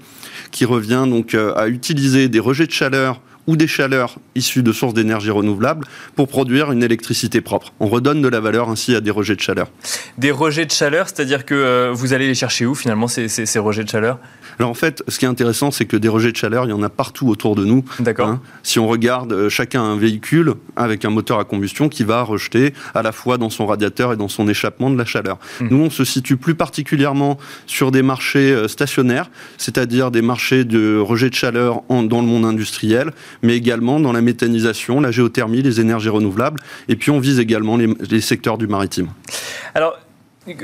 qui 0.50 0.66
revient 0.66 1.06
donc 1.08 1.36
euh, 1.36 1.54
à 1.56 1.68
utiliser 1.68 2.28
des 2.28 2.40
rejets 2.40 2.66
de 2.66 2.72
chaleur 2.72 3.22
ou 3.48 3.56
des 3.56 3.68
chaleurs 3.68 4.18
issues 4.36 4.64
de 4.64 4.72
sources 4.72 4.94
d'énergie 4.94 5.32
renouvelables 5.32 5.86
pour 6.16 6.28
produire 6.28 6.72
une 6.72 6.84
électricité 6.84 7.42
propre. 7.42 7.74
On 7.80 7.88
redonne 7.88 8.22
de 8.22 8.28
la 8.28 8.40
valeur 8.40 8.70
ainsi 8.70 8.96
à 8.96 9.02
des 9.02 9.12
rejets 9.12 9.36
de 9.36 9.42
chaleur. 9.42 9.70
Des 10.18 10.32
rejets 10.32 10.66
de 10.66 10.72
chaleur, 10.72 11.08
c'est-à-dire 11.08 11.46
que 11.46 11.56
euh, 11.56 11.92
vous 11.94 12.14
allez 12.14 12.28
les 12.28 12.36
chercher 12.36 12.66
où 12.66 12.76
finalement 12.76 13.08
ces, 13.08 13.28
ces, 13.28 13.46
ces 13.46 13.60
rejets 13.60 13.84
de 13.84 13.90
chaleur? 13.90 14.20
Alors 14.60 14.70
en 14.70 14.76
fait, 14.76 15.04
ce 15.08 15.18
qui 15.18 15.26
est 15.26 15.28
intéressant, 15.28 15.72
c'est 15.72 15.86
que 15.86 15.98
des 15.98 16.08
rejets 16.08 16.32
de 16.32 16.38
chaleur, 16.38 16.66
il 16.66 16.70
y 16.70 16.74
en 16.74 16.84
a 16.84 16.90
partout 16.90 17.30
autour 17.30 17.56
de 17.56 17.66
nous. 17.66 17.84
D'accord. 18.00 18.28
Hein. 18.28 18.42
si 18.64 18.80
on 18.80 18.88
regarde, 18.88 19.34
euh, 19.34 19.50
chacun 19.50 19.82
un 19.82 19.98
véhicule 19.98 20.54
avec 20.76 21.06
un 21.06 21.10
moteur 21.10 21.40
à 21.40 21.46
combustion 21.46 21.90
qui 21.90 22.04
va 22.04 22.22
rejeter 22.22 22.74
à 22.94 23.02
la 23.02 23.12
fois 23.12 23.38
dans 23.38 23.50
son 23.50 23.66
radiateur 23.66 24.14
et 24.14 24.18
dans 24.18 24.28
son 24.28 24.48
échappement 24.48 24.90
de 24.90 24.98
la 24.98 25.06
chaleur. 25.06 25.40
Mmh. 25.60 25.68
Nous, 25.70 25.78
on 25.78 25.90
se 25.90 26.04
situe 26.04 26.38
plus 26.38 26.56
particulièrement 26.56 27.38
sur 27.66 27.92
des 27.92 28.04
marchés 28.04 28.52
euh, 28.52 28.68
stationnaires, 28.68 29.30
c'est-à-dire 29.58 30.12
des 30.12 30.22
marchés 30.22 30.64
de 30.64 30.98
rejet 30.98 31.30
de 31.30 31.36
chaleur 31.36 31.82
en, 31.90 32.04
dans 32.04 32.22
le 32.22 32.28
monde 32.28 32.46
industriel, 32.46 33.12
mais 33.42 33.56
également 33.56 34.00
dans 34.00 34.12
la 34.12 34.22
méthanisation, 34.22 35.00
la 35.02 35.12
géothermie, 35.12 35.62
les 35.62 35.80
énergies 35.80 36.10
renouvelables. 36.10 36.60
Et 36.88 36.96
puis 36.96 37.12
on 37.12 37.20
vise 37.20 37.40
également 37.40 37.78
les, 37.78 38.22
secteurs 38.22 38.58
du 38.58 38.68
maritime. 38.68 39.08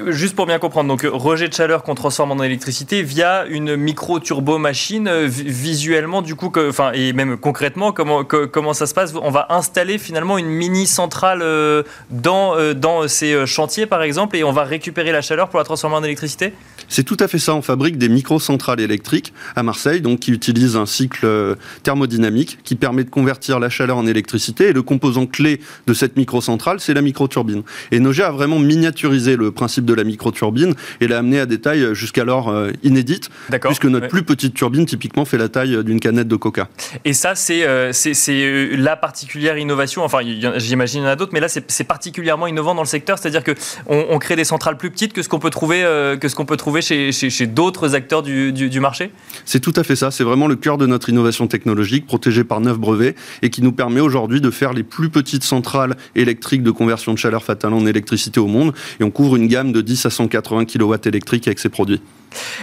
Juste 0.07 0.35
pour 0.35 0.47
bien 0.47 0.57
comprendre, 0.57 0.89
donc 0.89 1.03
rejet 1.03 1.47
de 1.47 1.53
chaleur 1.53 1.83
qu'on 1.83 1.93
transforme 1.93 2.31
en 2.31 2.41
électricité 2.41 3.03
via 3.03 3.45
une 3.45 3.75
micro-turbo 3.75 4.57
machine. 4.57 5.07
Euh, 5.07 5.27
visuellement, 5.29 6.23
du 6.23 6.33
coup, 6.33 6.51
enfin, 6.57 6.93
et 6.95 7.13
même 7.13 7.37
concrètement, 7.37 7.91
comment, 7.91 8.73
ça 8.73 8.87
se 8.87 8.95
passe? 8.95 9.13
On 9.21 9.29
va 9.29 9.45
installer 9.51 9.99
finalement 9.99 10.39
une 10.39 10.47
mini 10.47 10.87
centrale 10.87 11.43
euh, 11.43 11.83
dans, 12.09 12.57
euh, 12.57 12.73
dans 12.73 13.07
ces 13.07 13.45
chantiers, 13.45 13.85
par 13.85 14.01
exemple, 14.01 14.35
et 14.35 14.43
on 14.43 14.51
va 14.51 14.63
récupérer 14.63 15.11
la 15.11 15.21
chaleur 15.21 15.47
pour 15.47 15.59
la 15.59 15.63
transformer 15.63 15.97
en 15.97 16.03
électricité? 16.03 16.53
C'est 16.89 17.03
tout 17.03 17.17
à 17.19 17.27
fait 17.27 17.37
ça. 17.37 17.53
On 17.53 17.61
fabrique 17.61 17.99
des 17.99 18.09
micro-centrales 18.09 18.79
électriques 18.79 19.31
à 19.55 19.61
Marseille, 19.61 20.01
donc 20.01 20.21
qui 20.21 20.31
utilisent 20.31 20.75
un 20.75 20.87
cycle 20.87 21.55
thermodynamique 21.83 22.57
qui 22.63 22.73
permet 22.75 23.03
de 23.03 23.11
convertir 23.11 23.59
la 23.59 23.69
chaleur 23.69 23.97
en 23.97 24.07
électricité. 24.07 24.69
Et 24.69 24.73
le 24.73 24.81
composant 24.81 25.27
clé 25.27 25.61
de 25.85 25.93
cette 25.93 26.17
micro-centrale, 26.17 26.79
c'est 26.79 26.95
la 26.95 27.03
micro-turbine. 27.03 27.61
Et 27.91 27.99
Nogia 27.99 28.29
a 28.29 28.31
vraiment 28.31 28.57
miniaturisé 28.57 29.35
le 29.35 29.51
principe 29.51 29.66
de 29.67 29.93
la 29.93 30.03
micro-turbine 30.03 30.73
et 31.01 31.07
l'a 31.07 31.19
amené 31.19 31.39
à 31.39 31.45
des 31.45 31.59
tailles 31.59 31.93
jusqu'alors 31.93 32.49
euh, 32.49 32.71
inédites, 32.83 33.29
puisque 33.61 33.85
notre 33.85 34.05
ouais. 34.05 34.09
plus 34.09 34.23
petite 34.23 34.53
turbine, 34.53 34.85
typiquement, 34.85 35.25
fait 35.25 35.37
la 35.37 35.49
taille 35.49 35.83
d'une 35.83 35.99
canette 35.99 36.27
de 36.27 36.35
coca. 36.35 36.69
Et 37.05 37.13
ça, 37.13 37.35
c'est 37.35 37.65
euh, 37.65 37.91
c'est 37.93 38.69
la 38.75 38.95
particulière 38.95 39.57
innovation, 39.57 40.03
enfin, 40.03 40.19
j'imagine 40.57 41.01
il 41.01 41.03
y 41.03 41.07
en 41.07 41.11
a 41.11 41.15
d'autres, 41.15 41.31
mais 41.33 41.39
là, 41.39 41.47
c'est 41.49 41.83
particulièrement 41.83 42.47
innovant 42.47 42.75
dans 42.75 42.81
le 42.81 42.87
secteur, 42.87 43.17
c'est-à-dire 43.19 43.43
qu'on 43.43 44.05
on 44.09 44.19
crée 44.19 44.35
des 44.35 44.43
centrales 44.43 44.77
plus 44.77 44.91
petites 44.91 45.13
que 45.13 45.21
ce 45.21 45.29
qu'on 45.29 45.39
peut 45.39 45.49
trouver, 45.49 45.83
euh, 45.83 46.17
que 46.17 46.29
ce 46.29 46.35
qu'on 46.35 46.45
peut 46.45 46.57
trouver 46.57 46.81
chez, 46.81 47.11
chez, 47.11 47.29
chez 47.29 47.47
d'autres 47.47 47.95
acteurs 47.95 48.23
du, 48.23 48.53
du, 48.53 48.69
du 48.69 48.79
marché? 48.79 49.11
C'est 49.45 49.59
tout 49.59 49.73
à 49.75 49.83
fait 49.83 49.95
ça, 49.95 50.11
c'est 50.11 50.23
vraiment 50.23 50.47
le 50.47 50.55
cœur 50.55 50.77
de 50.77 50.85
notre 50.85 51.09
innovation 51.09 51.47
technologique, 51.47 52.05
protégée 52.05 52.43
par 52.43 52.61
neuf 52.61 52.77
brevets, 52.77 53.15
et 53.41 53.49
qui 53.49 53.61
nous 53.61 53.71
permet 53.71 53.99
aujourd'hui 53.99 54.41
de 54.41 54.51
faire 54.51 54.73
les 54.73 54.83
plus 54.83 55.09
petites 55.09 55.43
centrales 55.43 55.97
électriques 56.15 56.63
de 56.63 56.71
conversion 56.71 57.13
de 57.13 57.17
chaleur 57.17 57.43
fatale 57.43 57.73
en 57.73 57.85
électricité 57.85 58.39
au 58.39 58.47
monde, 58.47 58.73
et 58.99 59.03
on 59.03 59.11
couvre 59.11 59.35
une 59.35 59.47
gamme 59.47 59.56
de 59.63 59.81
10 59.81 60.05
à 60.05 60.09
180 60.09 60.65
kW 60.65 60.95
électriques 61.05 61.47
avec 61.47 61.59
ces 61.59 61.69
produits. 61.69 62.01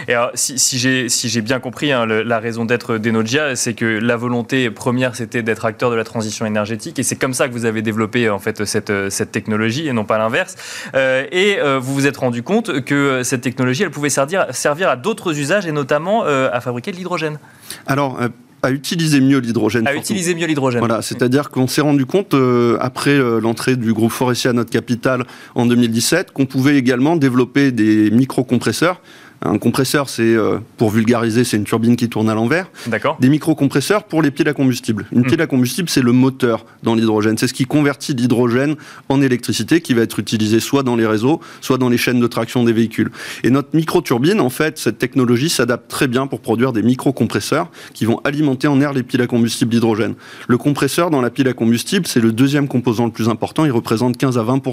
Et 0.07 0.13
alors, 0.13 0.31
si, 0.35 0.59
si 0.59 0.77
j'ai 0.77 1.09
si 1.09 1.41
bien 1.41 1.59
compris, 1.59 1.91
hein, 1.91 2.05
le, 2.05 2.23
la 2.23 2.39
raison 2.39 2.65
d'être 2.65 2.97
d'Enogia, 2.97 3.55
c'est 3.55 3.73
que 3.73 3.85
la 3.85 4.15
volonté 4.15 4.69
première, 4.69 5.15
c'était 5.15 5.43
d'être 5.43 5.65
acteur 5.65 5.89
de 5.89 5.95
la 5.95 6.03
transition 6.03 6.45
énergétique, 6.45 6.99
et 6.99 7.03
c'est 7.03 7.15
comme 7.15 7.33
ça 7.33 7.47
que 7.47 7.53
vous 7.53 7.65
avez 7.65 7.81
développé 7.81 8.29
en 8.29 8.39
fait 8.39 8.63
cette, 8.65 9.09
cette 9.09 9.31
technologie, 9.31 9.87
et 9.87 9.93
non 9.93 10.05
pas 10.05 10.17
l'inverse. 10.17 10.55
Euh, 10.95 11.25
et 11.31 11.57
euh, 11.59 11.79
vous 11.79 11.93
vous 11.93 12.07
êtes 12.07 12.17
rendu 12.17 12.43
compte 12.43 12.81
que 12.81 13.23
cette 13.23 13.41
technologie, 13.41 13.83
elle 13.83 13.91
pouvait 13.91 14.09
servir, 14.09 14.45
servir 14.51 14.89
à 14.89 14.95
d'autres 14.95 15.37
usages, 15.37 15.65
et 15.65 15.71
notamment 15.71 16.25
euh, 16.25 16.49
à 16.51 16.61
fabriquer 16.61 16.91
de 16.91 16.97
l'hydrogène. 16.97 17.39
Alors, 17.87 18.19
à 18.65 18.71
utiliser 18.71 19.21
mieux 19.21 19.39
l'hydrogène. 19.39 19.87
À 19.87 19.91
surtout. 19.91 20.05
utiliser 20.05 20.35
mieux 20.35 20.47
l'hydrogène. 20.47 20.79
Voilà, 20.79 21.01
c'est-à-dire 21.01 21.49
qu'on 21.49 21.67
s'est 21.67 21.81
rendu 21.81 22.05
compte, 22.05 22.33
euh, 22.33 22.77
après 22.81 23.11
euh, 23.11 23.39
l'entrée 23.39 23.75
du 23.75 23.93
groupe 23.93 24.11
Forestia 24.11 24.51
à 24.51 24.53
notre 24.53 24.71
capitale 24.71 25.23
en 25.53 25.65
2017, 25.65 26.31
qu'on 26.31 26.45
pouvait 26.45 26.77
également 26.77 27.15
développer 27.15 27.71
des 27.71 28.09
microcompresseurs 28.11 29.01
un 29.41 29.57
compresseur, 29.57 30.09
c'est 30.09 30.23
euh, 30.23 30.57
pour 30.77 30.89
vulgariser, 30.89 31.43
c'est 31.43 31.57
une 31.57 31.65
turbine 31.65 31.95
qui 31.95 32.09
tourne 32.09 32.29
à 32.29 32.35
l'envers. 32.35 32.69
D'accord. 32.87 33.17
Des 33.19 33.29
microcompresseurs 33.29 34.03
pour 34.03 34.21
les 34.21 34.31
piles 34.31 34.47
à 34.47 34.53
combustible. 34.53 35.05
Une 35.11 35.21
mmh. 35.21 35.25
pile 35.25 35.41
à 35.41 35.47
combustible, 35.47 35.89
c'est 35.89 36.01
le 36.01 36.11
moteur 36.11 36.65
dans 36.83 36.95
l'hydrogène. 36.95 37.37
C'est 37.37 37.47
ce 37.47 37.53
qui 37.53 37.65
convertit 37.65 38.13
l'hydrogène 38.13 38.75
en 39.09 39.21
électricité 39.21 39.81
qui 39.81 39.93
va 39.93 40.01
être 40.01 40.19
utilisé 40.19 40.59
soit 40.59 40.83
dans 40.83 40.95
les 40.95 41.05
réseaux, 41.05 41.41
soit 41.61 41.77
dans 41.77 41.89
les 41.89 41.97
chaînes 41.97 42.19
de 42.19 42.27
traction 42.27 42.63
des 42.63 42.73
véhicules. 42.73 43.11
Et 43.43 43.49
notre 43.49 43.75
microturbine, 43.75 44.39
en 44.39 44.49
fait, 44.49 44.77
cette 44.77 44.97
technologie 44.97 45.49
s'adapte 45.49 45.89
très 45.89 46.07
bien 46.07 46.27
pour 46.27 46.39
produire 46.39 46.73
des 46.73 46.81
microcompresseurs 46.81 47.69
qui 47.93 48.05
vont 48.05 48.19
alimenter 48.23 48.67
en 48.67 48.81
air 48.81 48.93
les 48.93 49.03
piles 49.03 49.21
à 49.21 49.27
combustible 49.27 49.71
d'hydrogène. 49.71 50.15
Le 50.47 50.57
compresseur 50.57 51.09
dans 51.09 51.21
la 51.21 51.29
pile 51.29 51.47
à 51.47 51.53
combustible, 51.53 52.07
c'est 52.07 52.21
le 52.21 52.31
deuxième 52.31 52.67
composant 52.67 53.05
le 53.05 53.11
plus 53.11 53.29
important. 53.29 53.65
Il 53.65 53.71
représente 53.71 54.17
15 54.17 54.37
à 54.37 54.43
20 54.43 54.63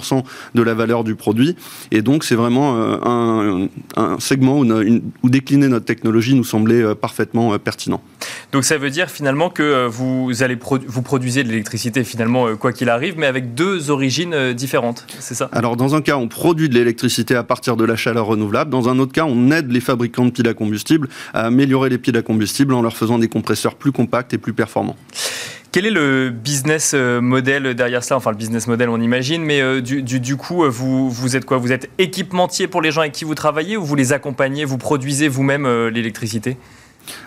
de 0.54 0.62
la 0.62 0.74
valeur 0.74 1.04
du 1.04 1.14
produit. 1.14 1.56
Et 1.90 2.02
donc, 2.02 2.24
c'est 2.24 2.34
vraiment 2.34 2.76
euh, 2.76 2.96
un, 3.04 3.68
un 3.96 4.20
segment 4.20 4.61
où, 4.62 4.82
une, 4.82 5.02
où, 5.22 5.30
décliner 5.30 5.68
notre 5.68 5.84
technologie 5.84 6.34
nous 6.34 6.44
semblait 6.44 6.82
euh, 6.82 6.94
parfaitement 6.94 7.52
euh, 7.52 7.58
pertinent. 7.58 8.00
Donc 8.52 8.64
ça 8.64 8.78
veut 8.78 8.90
dire 8.90 9.10
finalement 9.10 9.50
que 9.50 9.86
vous, 9.86 10.42
allez 10.42 10.58
vous 10.86 11.02
produisez 11.02 11.42
de 11.42 11.48
l'électricité 11.48 12.04
finalement 12.04 12.54
quoi 12.56 12.72
qu'il 12.72 12.90
arrive, 12.90 13.14
mais 13.16 13.26
avec 13.26 13.54
deux 13.54 13.90
origines 13.90 14.52
différentes, 14.52 15.06
c'est 15.18 15.34
ça? 15.34 15.48
Alors 15.52 15.76
dans 15.76 15.94
un 15.94 16.02
cas, 16.02 16.16
on 16.16 16.28
produit 16.28 16.68
de 16.68 16.74
l'électricité 16.74 17.34
à 17.34 17.42
partir 17.42 17.76
de 17.76 17.84
la 17.84 17.96
chaleur 17.96 18.26
renouvelable. 18.26 18.70
Dans 18.70 18.88
un 18.88 18.98
autre 18.98 19.12
cas, 19.12 19.24
on 19.24 19.50
aide 19.50 19.72
les 19.72 19.80
fabricants 19.80 20.26
de 20.26 20.30
piles 20.30 20.48
à 20.48 20.54
combustible 20.54 21.08
à 21.32 21.46
améliorer 21.46 21.88
les 21.88 21.98
piles 21.98 22.16
à 22.16 22.22
combustible 22.22 22.74
en 22.74 22.82
leur 22.82 22.96
faisant 22.96 23.18
des 23.18 23.28
compresseurs 23.28 23.74
plus 23.74 23.92
compacts 23.92 24.34
et 24.34 24.38
plus 24.38 24.52
performants. 24.52 24.96
Quel 25.72 25.86
est 25.86 25.90
le 25.90 26.28
business 26.28 26.92
euh, 26.94 27.22
model 27.22 27.72
derrière 27.72 28.04
cela? 28.04 28.18
Enfin, 28.18 28.30
le 28.30 28.36
business 28.36 28.66
model, 28.66 28.90
on 28.90 29.00
imagine, 29.00 29.42
mais 29.42 29.62
euh, 29.62 29.80
du, 29.80 30.36
coup, 30.36 30.64
euh, 30.64 30.68
vous 30.68 31.34
êtes 31.34 31.46
quoi? 31.46 31.56
Vous 31.56 31.72
êtes 31.72 31.88
équipementier 31.96 32.68
pour 32.68 32.82
les 32.82 32.90
gens 32.90 33.00
avec 33.00 33.14
qui 33.14 33.24
vous 33.24 33.34
travaillez 33.34 33.78
ou 33.78 33.84
vous 33.84 33.94
les 33.94 34.12
accompagnez 34.12 34.66
Vous 34.66 34.76
produisez 34.76 35.28
vous-même 35.28 35.66
l'électricité? 35.88 36.58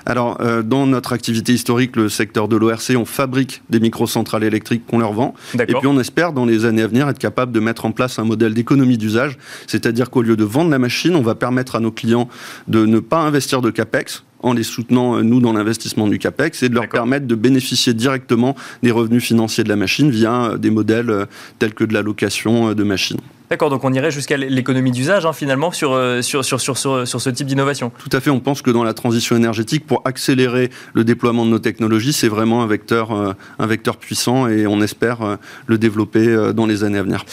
Alors, 0.06 0.38
dans 0.64 0.88
notre 0.88 1.14
activité 1.14 1.54
historique, 1.54 1.96
le 1.96 2.10
secteur 2.10 2.48
de 2.48 2.56
l'ORC, 2.56 2.92
on 2.96 3.06
fabrique 3.06 3.62
des 3.70 3.80
microcentrales 3.80 4.44
électriques 4.44 4.86
qu'on 4.86 5.00
leur 5.00 5.14
vend. 5.14 5.34
Et 5.56 5.66
puis, 5.66 5.88
on 5.88 6.00
espère, 6.00 6.34
dans 6.34 6.46
les 6.46 6.66
années 6.66 6.84
à 6.84 6.88
venir, 6.88 7.08
être 7.10 7.20
capable 7.20 7.52
de 7.52 7.60
mettre 7.60 7.86
en 7.86 7.92
place 7.92 8.20
un 8.20 8.24
modèle 8.24 8.54
d'économie 8.54 8.98
d'usage. 8.98 9.38
C'est-à-dire 9.68 10.10
qu'au 10.10 10.22
lieu 10.22 10.36
de 10.36 10.44
vendre 10.44 10.70
la 10.70 10.80
machine, 10.80 11.16
on 11.16 11.22
va 11.22 11.36
permettre 11.36 11.76
à 11.76 11.80
nos 11.80 11.92
clients 11.92 12.30
de 12.68 12.86
ne 12.86 13.00
pas 13.00 13.20
investir 13.20 13.62
de 13.62 13.72
CAPEX, 13.72 14.24
en 14.40 14.54
les 14.54 14.64
soutenant, 14.64 15.18
euh, 15.18 15.24
nous, 15.24 15.40
dans 15.40 15.54
l'investissement 15.54 16.08
du 16.08 16.20
CAPEX, 16.20 16.64
et 16.64 16.70
de 16.70 16.76
leur 16.76 16.88
permettre 16.88 17.26
de 17.26 17.36
bénéficier 17.36 17.94
directement 17.94 18.56
des 18.84 18.92
revenus 18.92 19.24
financiers 19.24 19.64
de 19.64 19.70
la 19.70 19.76
machine 19.76 20.10
via 20.12 20.52
euh, 20.52 20.58
des 20.58 20.70
modèles 20.70 21.10
euh, 21.10 21.26
tels 21.60 21.74
que 21.74 21.84
de 21.84 21.94
la 21.94 22.02
location 22.02 22.74
de 22.74 22.84
machines. 22.84 23.20
D'accord, 23.50 23.70
donc 23.70 23.84
on 23.84 23.94
irait 23.94 24.12
jusqu'à 24.12 24.38
l'économie 24.38 24.92
d'usage 24.92 25.26
hein, 25.26 25.34
finalement 25.34 25.72
sur, 25.72 25.92
sur, 26.22 26.44
sur, 26.44 26.60
sur, 26.60 26.78
sur, 26.78 27.22
ce 27.22 27.30
type 27.30 27.48
d'innovation. 27.48 27.92
Tout 27.98 28.10
à 28.16 28.20
fait, 28.20 28.30
on 28.30 28.40
pense 28.40 28.62
que 28.62 28.72
dans 28.72 28.84
la 28.84 28.94
transition 28.94 29.36
énergétique, 29.36 29.86
pour 29.86 30.02
accélérer 30.06 30.70
le 30.94 31.04
déploiement 31.04 31.46
de 31.46 31.52
nos 31.52 31.60
technologies, 31.60 32.14
c'est 32.14 32.28
vraiment 32.28 32.64
un 32.64 32.68
vecteur, 32.68 33.12
un 33.12 33.68
vecteur 33.68 33.98
puissant 33.98 34.48
et 34.48 34.68
on 34.68 34.82
espère 34.82 35.38
le 35.68 35.78
développer 35.78 36.54
dans 36.54 36.66
les 36.66 36.84
années 36.84 36.98
à 36.98 37.04
venir. 37.04 37.24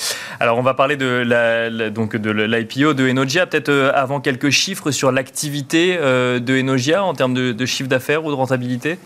Alors 0.40 0.58
on 0.58 0.62
va 0.62 0.74
parler 0.74 0.96
de 0.96 1.06
la, 1.06 1.90
donc 1.90 2.16
de 2.16 2.30
l'IPO 2.30 2.94
de 2.94 3.08
Enogia, 3.08 3.46
peut-être 3.46 3.70
avant 3.94 4.20
quelques 4.20 4.50
chiffres 4.50 4.90
sur 4.90 5.12
l'activité 5.12 5.96
de 5.96 6.60
Enogia 6.60 7.04
en 7.04 7.14
termes 7.14 7.34
de, 7.34 7.52
de 7.52 7.66
chiffre 7.66 7.88
d'affaires 7.88 8.24
ou 8.24 8.30
de 8.30 8.36
rentabilité? 8.36 8.98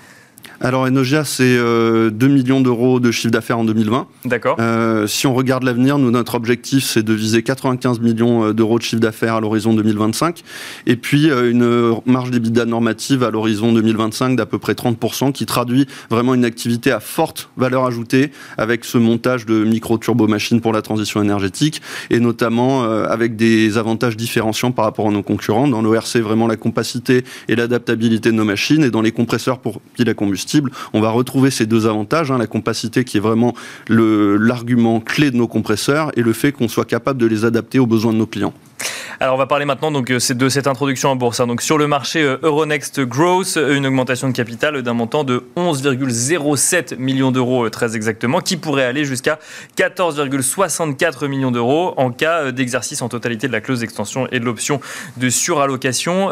Alors 0.61 0.87
Enogia, 0.87 1.25
c'est 1.25 1.55
2 1.55 1.61
euh, 1.61 2.29
millions 2.29 2.61
d'euros 2.61 2.99
de 3.01 3.11
chiffre 3.11 3.33
d'affaires 3.33 3.59
en 3.59 3.65
2020. 3.65 4.07
D'accord. 4.25 4.57
Euh, 4.59 5.07
si 5.07 5.27
on 5.27 5.35
regarde 5.35 5.65
l'avenir, 5.65 5.99
nous, 5.99 6.11
notre 6.11 6.35
objectif, 6.35 6.85
c'est 6.85 7.03
de 7.03 7.13
viser 7.13 7.43
95 7.43 8.01
millions 8.01 8.47
euh, 8.47 8.53
d'euros 8.55 8.79
de 8.79 8.83
chiffre 8.83 9.01
d'affaires 9.01 9.35
à 9.35 9.41
l'horizon 9.41 9.75
2025. 9.75 10.43
Et 10.87 10.97
puis, 10.97 11.29
une 11.29 11.97
marge 12.07 12.31
d'EBITDA 12.31 12.65
normative 12.65 13.23
à 13.23 13.31
l'horizon 13.31 13.73
2025 13.73 14.37
d'à 14.37 14.47
peu 14.47 14.59
près 14.59 14.73
30%, 14.73 15.33
qui 15.33 15.47
traduit 15.47 15.87
vraiment 16.11 16.35
une 16.35 16.45
activité 16.45 16.91
à 16.91 17.01
forte 17.01 17.51
valeur 17.57 17.85
ajoutée 17.85 18.31
avec 18.57 18.85
ce 18.85 18.99
montage 18.99 19.47
de 19.47 19.65
micro-turbo-machines 19.65 20.61
pour 20.61 20.73
la 20.73 20.83
transition 20.83 21.23
énergétique 21.23 21.83
et 22.11 22.21
notamment 22.21 22.85
avec 22.85 23.37
des 23.37 23.79
avantages 23.79 24.17
différenciants 24.17 24.73
par 24.73 24.85
rapport 24.85 25.09
à 25.09 25.11
nos 25.11 25.23
concurrents. 25.23 25.69
Dans 25.69 25.83
l'ORC, 25.83 26.17
vraiment 26.17 26.47
la 26.47 26.57
compacité 26.57 27.25
et 27.49 27.57
l'adaptabilité 27.57 28.31
de 28.31 28.37
nos 28.37 28.45
machines 28.45 28.85
et 28.85 28.91
dans 28.91 29.03
les 29.03 29.13
compresseurs 29.13 29.59
pour 29.59 29.81
piles 29.81 30.09
à 30.09 30.15
on 30.93 31.01
va 31.01 31.11
retrouver 31.11 31.51
ces 31.51 31.67
deux 31.67 31.87
avantages, 31.87 32.31
hein, 32.31 32.39
la 32.39 32.47
compacité 32.47 33.05
qui 33.05 33.17
est 33.17 33.21
vraiment 33.21 33.55
l'argument 33.89 35.01
clé 35.01 35.31
de 35.31 35.37
nos 35.37 35.49
compresseurs 35.49 36.11
et 36.17 36.23
le 36.23 36.33
fait 36.33 36.53
qu'on 36.53 36.69
soit 36.69 36.85
capable 36.85 37.21
de 37.21 37.27
les 37.27 37.45
adapter 37.45 37.79
aux 37.79 37.87
besoins 37.87 38.13
de 38.13 38.19
nos 38.19 38.27
clients. 38.27 38.55
Alors 39.19 39.35
on 39.35 39.39
va 39.39 39.47
parler 39.47 39.65
maintenant 39.65 39.91
donc 39.91 40.11
euh, 40.11 40.19
de 40.35 40.49
cette 40.51 40.67
introduction 40.67 41.09
en 41.09 41.17
bourse. 41.17 41.41
Hein. 41.41 41.47
Sur 41.61 41.79
le 41.79 41.87
marché 41.87 42.23
euh, 42.23 42.37
Euronext 42.43 43.01
Growth, 43.01 43.57
euh, 43.57 43.75
une 43.75 43.87
augmentation 43.87 44.29
de 44.29 44.35
capital 44.35 44.83
d'un 44.83 44.93
montant 44.93 45.25
de 45.25 45.43
11,07 45.57 46.99
millions 46.99 47.33
d'euros 47.33 47.71
très 47.71 47.97
exactement, 47.97 48.41
qui 48.41 48.59
pourrait 48.59 48.85
aller 48.85 49.07
jusqu'à 49.07 49.39
14,64 49.79 51.29
millions 51.29 51.51
d'euros 51.51 51.95
en 51.97 52.11
cas 52.11 52.53
d'exercice 52.53 53.01
en 53.01 53.09
totalité 53.09 53.47
de 53.49 53.53
la 53.53 53.63
clause 53.63 53.81
d'extension 53.81 54.29
et 54.33 54.39
de 54.39 54.45
l'option 54.45 54.83
de 55.17 55.31
surallocation. 55.31 56.29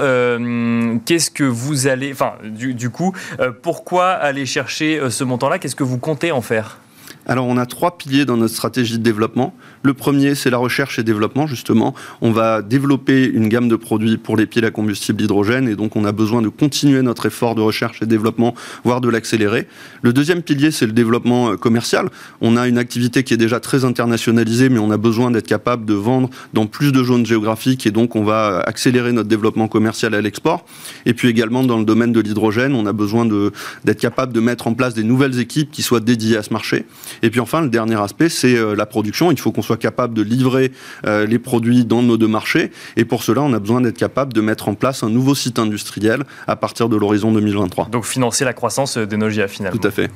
Qu'est-ce 1.07 1.31
que 1.31 1.45
vous 1.45 1.87
allez, 1.87 2.13
enfin 2.13 2.35
du 2.45 2.91
coup, 2.91 3.15
pourquoi 3.63 4.11
aller 4.11 4.47
chercher 4.47 5.01
ce 5.11 5.25
montant-là? 5.25 5.59
Qu'est-ce 5.59 5.77
que 5.77 5.85
vous 5.85 5.99
comptez 5.99 6.33
en 6.33 6.43
faire? 6.43 6.79
Alors 7.27 7.47
on 7.47 7.57
a 7.57 7.65
trois 7.67 7.97
piliers 7.97 8.27
dans 8.27 8.37
notre 8.37 8.55
stratégie 8.55 8.99
de 8.99 9.03
développement. 9.03 9.55
Le 9.87 9.93
premier, 9.93 10.35
c'est 10.35 10.49
la 10.49 10.57
recherche 10.57 10.99
et 10.99 11.03
développement, 11.03 11.47
justement. 11.47 11.95
On 12.23 12.31
va 12.31 12.63
développer 12.63 13.27
une 13.27 13.51
gamme 13.51 13.69
de 13.69 13.77
produits 13.77 14.17
pour 14.17 14.35
les 14.35 14.47
piles 14.47 14.65
à 14.65 14.71
combustible 14.71 15.23
hydrogène 15.23 15.69
et 15.69 15.77
donc 15.77 15.95
on 15.95 16.07
a 16.07 16.13
besoin 16.13 16.41
de 16.41 16.49
continuer 16.49 17.03
notre 17.03 17.27
effort 17.27 17.55
de 17.55 17.61
recherche 17.61 18.01
et 18.01 18.07
développement, 18.07 18.55
voire 18.85 19.03
de 19.03 19.11
l'accélérer. 19.11 19.69
Le 20.01 20.15
deuxième 20.15 20.41
pilier, 20.41 20.71
c'est 20.71 20.87
le 20.87 20.93
développement 20.93 21.51
euh, 21.51 21.57
commercial. 21.59 22.09
On 22.41 22.57
a 22.57 22.67
une 22.67 22.79
activité 22.79 23.25
qui 23.25 23.35
est 23.35 23.37
déjà 23.37 23.61
très 23.61 23.85
internationalisée, 23.85 24.71
mais 24.71 24.79
on 24.79 24.91
a 24.91 24.97
besoin 24.97 25.31
d'être 25.31 25.47
capable 25.47 25.85
de 25.85 25.93
vendre 25.93 26.31
dans 26.55 26.65
plus 26.65 26.91
de 26.91 27.05
zones 27.05 27.27
géographiques 27.27 27.87
et 27.87 27.91
donc 27.91 28.17
on 28.17 28.25
va 28.25 28.61
accélérer 28.61 29.13
notre 29.13 29.29
développement 29.29 29.69
commercial 29.69 30.15
à 30.15 30.23
l'export. 30.23 30.65
Et 31.05 31.13
puis 31.13 31.29
également 31.29 31.63
dans 31.63 31.77
le 31.77 31.85
domaine 31.85 32.13
de 32.13 32.21
l'hydrogène, 32.21 32.75
on 32.75 32.87
a 32.87 32.95
besoin 32.95 33.27
d'être 33.27 34.01
capable 34.01 34.33
de 34.33 34.41
mettre 34.41 34.67
en 34.67 34.73
place 34.73 34.95
des 34.95 35.05
nouvelles 35.05 35.39
équipes 35.39 35.71
qui 35.71 35.83
soient 35.83 36.01
dédiées 36.01 36.39
à 36.39 36.43
ce 36.43 36.55
marché. 36.55 36.87
Et 37.23 37.29
puis 37.29 37.41
enfin, 37.41 37.61
le 37.61 37.69
dernier 37.69 38.01
aspect, 38.01 38.31
c'est 38.31 38.57
euh, 38.57 38.75
la 38.75 38.87
production. 38.87 39.31
Il 39.31 39.39
faut 39.39 39.53
qu'on 39.53 39.61
soit 39.61 39.74
capable 39.77 40.15
de 40.15 40.23
livrer 40.23 40.73
euh, 41.07 41.27
les 41.27 41.39
produits 41.39 41.85
dans 41.85 42.03
nos 42.03 42.17
deux 42.17 42.29
marchés. 42.29 42.71
Et 42.97 43.05
pour 43.05 43.23
cela, 43.23 43.43
on 43.43 43.53
a 43.53 43.59
besoin 43.59 43.81
d'être 43.81 43.97
capable 43.97 44.33
de 44.33 44.41
mettre 44.41 44.69
en 44.69 44.75
place 44.75 45.03
un 45.03 45.11
nouveau 45.11 45.35
site 45.35 45.59
industriel 45.59 46.25
à 46.47 46.57
partir 46.57 46.89
de 46.89 46.97
l'horizon 46.97 47.33
2023. 47.33 47.89
Donc 47.91 48.05
financer 48.05 48.45
la 48.45 48.53
croissance 48.53 48.99
d'Enogia 48.99 49.49
finalement. 49.49 49.79
Tout 49.79 49.87
à 49.87 49.91
fait. 49.91 50.11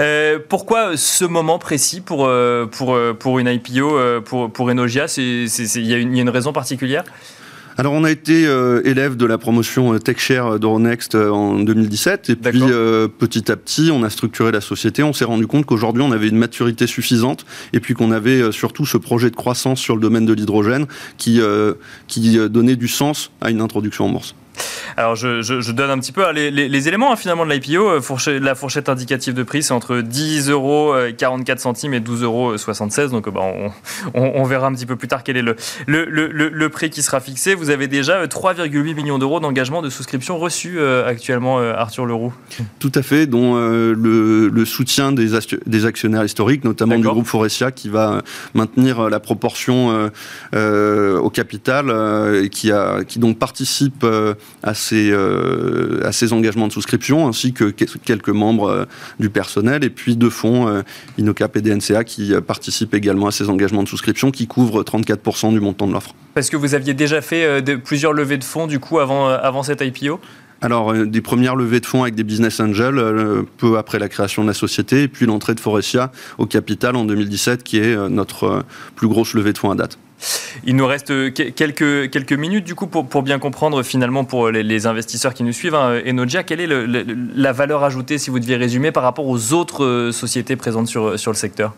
Euh, 0.00 0.38
pourquoi 0.48 0.96
ce 0.96 1.24
moment 1.24 1.58
précis 1.58 2.00
pour, 2.00 2.30
pour, 2.70 2.98
pour 3.18 3.38
une 3.38 3.48
IPO 3.48 4.22
pour, 4.24 4.52
pour 4.52 4.68
Enogia? 4.70 5.06
Il 5.16 5.46
y, 5.46 5.80
y, 5.80 5.94
a 5.94 5.98
une 5.98 6.30
raison 6.30 6.52
particulière? 6.52 7.04
Alors, 7.76 7.92
on 7.92 8.04
a 8.04 8.10
été 8.10 8.46
euh, 8.46 8.82
élève 8.84 9.16
de 9.16 9.26
la 9.26 9.36
promotion 9.36 9.94
euh, 9.94 9.98
TechShare 9.98 10.60
d'Euronext 10.60 11.16
euh, 11.16 11.30
en 11.30 11.58
2017. 11.58 12.30
Et 12.30 12.36
puis, 12.36 12.62
petit 13.18 13.50
à 13.50 13.56
petit, 13.56 13.90
on 13.92 14.04
a 14.04 14.10
structuré 14.10 14.52
la 14.52 14.60
société. 14.60 15.02
On 15.02 15.12
s'est 15.12 15.24
rendu 15.24 15.46
compte 15.46 15.66
qu'aujourd'hui, 15.66 16.02
on 16.02 16.12
avait 16.12 16.28
une 16.28 16.38
maturité 16.38 16.86
suffisante. 16.86 17.44
Et 17.72 17.80
puis 17.80 17.94
qu'on 17.94 18.12
avait 18.12 18.52
surtout 18.52 18.86
ce 18.86 18.96
projet 18.96 19.30
de 19.30 19.36
croissance 19.36 19.80
sur 19.80 19.96
le 19.96 20.00
domaine 20.00 20.26
de 20.26 20.32
l'hydrogène 20.32 20.86
qui, 21.18 21.40
qui 22.06 22.38
donnait 22.48 22.76
du 22.76 22.88
sens 22.88 23.30
à 23.40 23.50
une 23.50 23.60
introduction 23.60 24.06
en 24.06 24.10
bourse. 24.10 24.34
Alors 24.96 25.16
je, 25.16 25.72
donne 25.72 25.90
un 25.90 25.98
petit 25.98 26.12
peu 26.12 26.24
hein, 26.24 26.32
les, 26.32 26.88
éléments 26.88 27.12
hein, 27.12 27.16
finalement 27.16 27.44
de 27.44 27.52
l'IPO. 27.52 27.88
Euh, 27.88 28.40
la 28.40 28.54
fourchette 28.54 28.88
indicative 28.88 29.34
de 29.34 29.42
prix, 29.42 29.62
c'est 29.62 29.72
entre 29.72 30.00
10 30.00 30.50
euros 30.50 30.94
44 31.16 31.58
centimes 31.58 31.94
et 31.94 32.00
12 32.00 32.22
euros 32.22 32.56
76. 32.56 33.10
Donc 33.10 33.28
bah, 33.28 33.40
on, 34.14 34.44
verra 34.44 34.66
un 34.68 34.74
petit 34.74 34.86
peu 34.86 34.96
plus 34.96 35.08
tard 35.08 35.22
quel 35.24 35.36
est 35.36 35.42
le, 35.42 35.56
le, 35.86 36.68
prix 36.68 36.90
qui 36.90 37.02
sera 37.02 37.20
fixé. 37.20 37.54
Vous 37.54 37.70
avez 37.70 37.88
déjà 37.88 38.24
3,8 38.26 38.76
euh, 38.76 38.94
millions 38.94 39.18
d'euros 39.18 39.40
d'engagement 39.40 39.82
de 39.82 39.90
souscription 39.90 40.38
reçus 40.38 40.78
euh, 40.78 41.06
actuellement, 41.06 41.58
Arthur 41.58 42.06
Leroux. 42.06 42.32
Tout 42.78 42.92
à 42.94 43.02
fait, 43.02 43.26
dont 43.26 43.56
le, 43.56 44.64
soutien 44.64 45.12
des, 45.12 45.30
des, 45.66 45.86
actionnaires 45.86 46.24
historiques, 46.24 46.64
notamment 46.64 46.96
du 46.96 47.06
groupe 47.06 47.26
Forestia, 47.26 47.70
qui 47.72 47.88
va 47.88 48.22
maintenir 48.54 49.10
la 49.10 49.20
proportion 49.20 50.10
au 50.52 51.30
capital 51.30 51.90
et 52.42 52.48
qui, 52.48 52.70
a, 52.70 53.04
qui 53.04 53.18
donc 53.18 53.38
participe 53.38 54.04
à 54.64 54.72
ces, 54.74 55.10
euh, 55.10 56.00
à 56.04 56.12
ces 56.12 56.32
engagements 56.32 56.66
de 56.66 56.72
souscription, 56.72 57.28
ainsi 57.28 57.52
que 57.52 57.64
quelques 57.64 58.30
membres 58.30 58.68
euh, 58.68 58.84
du 59.20 59.28
personnel, 59.28 59.84
et 59.84 59.90
puis 59.90 60.16
deux 60.16 60.30
fonds, 60.30 60.66
euh, 60.68 60.82
Inocap 61.18 61.56
et 61.56 61.60
DNCA, 61.60 62.02
qui 62.04 62.32
participent 62.46 62.94
également 62.94 63.26
à 63.26 63.30
ces 63.30 63.50
engagements 63.50 63.82
de 63.82 63.88
souscription, 63.88 64.30
qui 64.30 64.46
couvrent 64.46 64.82
34% 64.82 65.52
du 65.52 65.60
montant 65.60 65.86
de 65.86 65.92
l'offre. 65.92 66.14
Parce 66.32 66.48
que 66.48 66.56
vous 66.56 66.74
aviez 66.74 66.94
déjà 66.94 67.20
fait 67.20 67.62
plusieurs 67.84 68.14
levées 68.14 68.38
de 68.38 68.44
fonds, 68.44 68.66
du 68.66 68.80
coup, 68.80 68.98
avant, 68.98 69.28
avant 69.28 69.62
cette 69.62 69.80
IPO 69.80 70.20
alors, 70.60 70.94
des 70.94 71.20
premières 71.20 71.56
levées 71.56 71.80
de 71.80 71.84
fonds 71.84 72.04
avec 72.04 72.14
des 72.14 72.24
business 72.24 72.58
angels, 72.58 72.98
peu 73.58 73.76
après 73.76 73.98
la 73.98 74.08
création 74.08 74.42
de 74.44 74.48
la 74.48 74.54
société, 74.54 75.02
et 75.02 75.08
puis 75.08 75.26
l'entrée 75.26 75.54
de 75.54 75.60
Forestia 75.60 76.10
au 76.38 76.46
capital 76.46 76.96
en 76.96 77.04
2017, 77.04 77.62
qui 77.62 77.78
est 77.78 77.94
notre 78.08 78.64
plus 78.96 79.06
grosse 79.06 79.34
levée 79.34 79.52
de 79.52 79.58
fonds 79.58 79.70
à 79.70 79.74
date. 79.74 79.98
Il 80.64 80.76
nous 80.76 80.86
reste 80.86 81.12
quelques, 81.32 82.10
quelques 82.10 82.32
minutes 82.32 82.64
du 82.64 82.74
coup 82.74 82.86
pour, 82.86 83.22
bien 83.22 83.38
comprendre 83.38 83.82
finalement 83.82 84.24
pour 84.24 84.50
les, 84.50 84.86
investisseurs 84.86 85.34
qui 85.34 85.42
nous 85.42 85.52
suivent. 85.52 85.74
Hein, 85.74 86.00
Enogia, 86.06 86.42
quelle 86.42 86.60
est 86.60 86.68
la 86.68 87.52
valeur 87.52 87.84
ajoutée 87.84 88.18
si 88.18 88.30
vous 88.30 88.38
deviez 88.38 88.56
résumer 88.56 88.92
par 88.92 89.02
rapport 89.02 89.26
aux 89.26 89.52
autres 89.52 89.84
euh, 89.84 90.12
sociétés 90.12 90.56
présentes 90.56 90.88
sur, 90.88 91.10
le 91.10 91.34
secteur? 91.34 91.74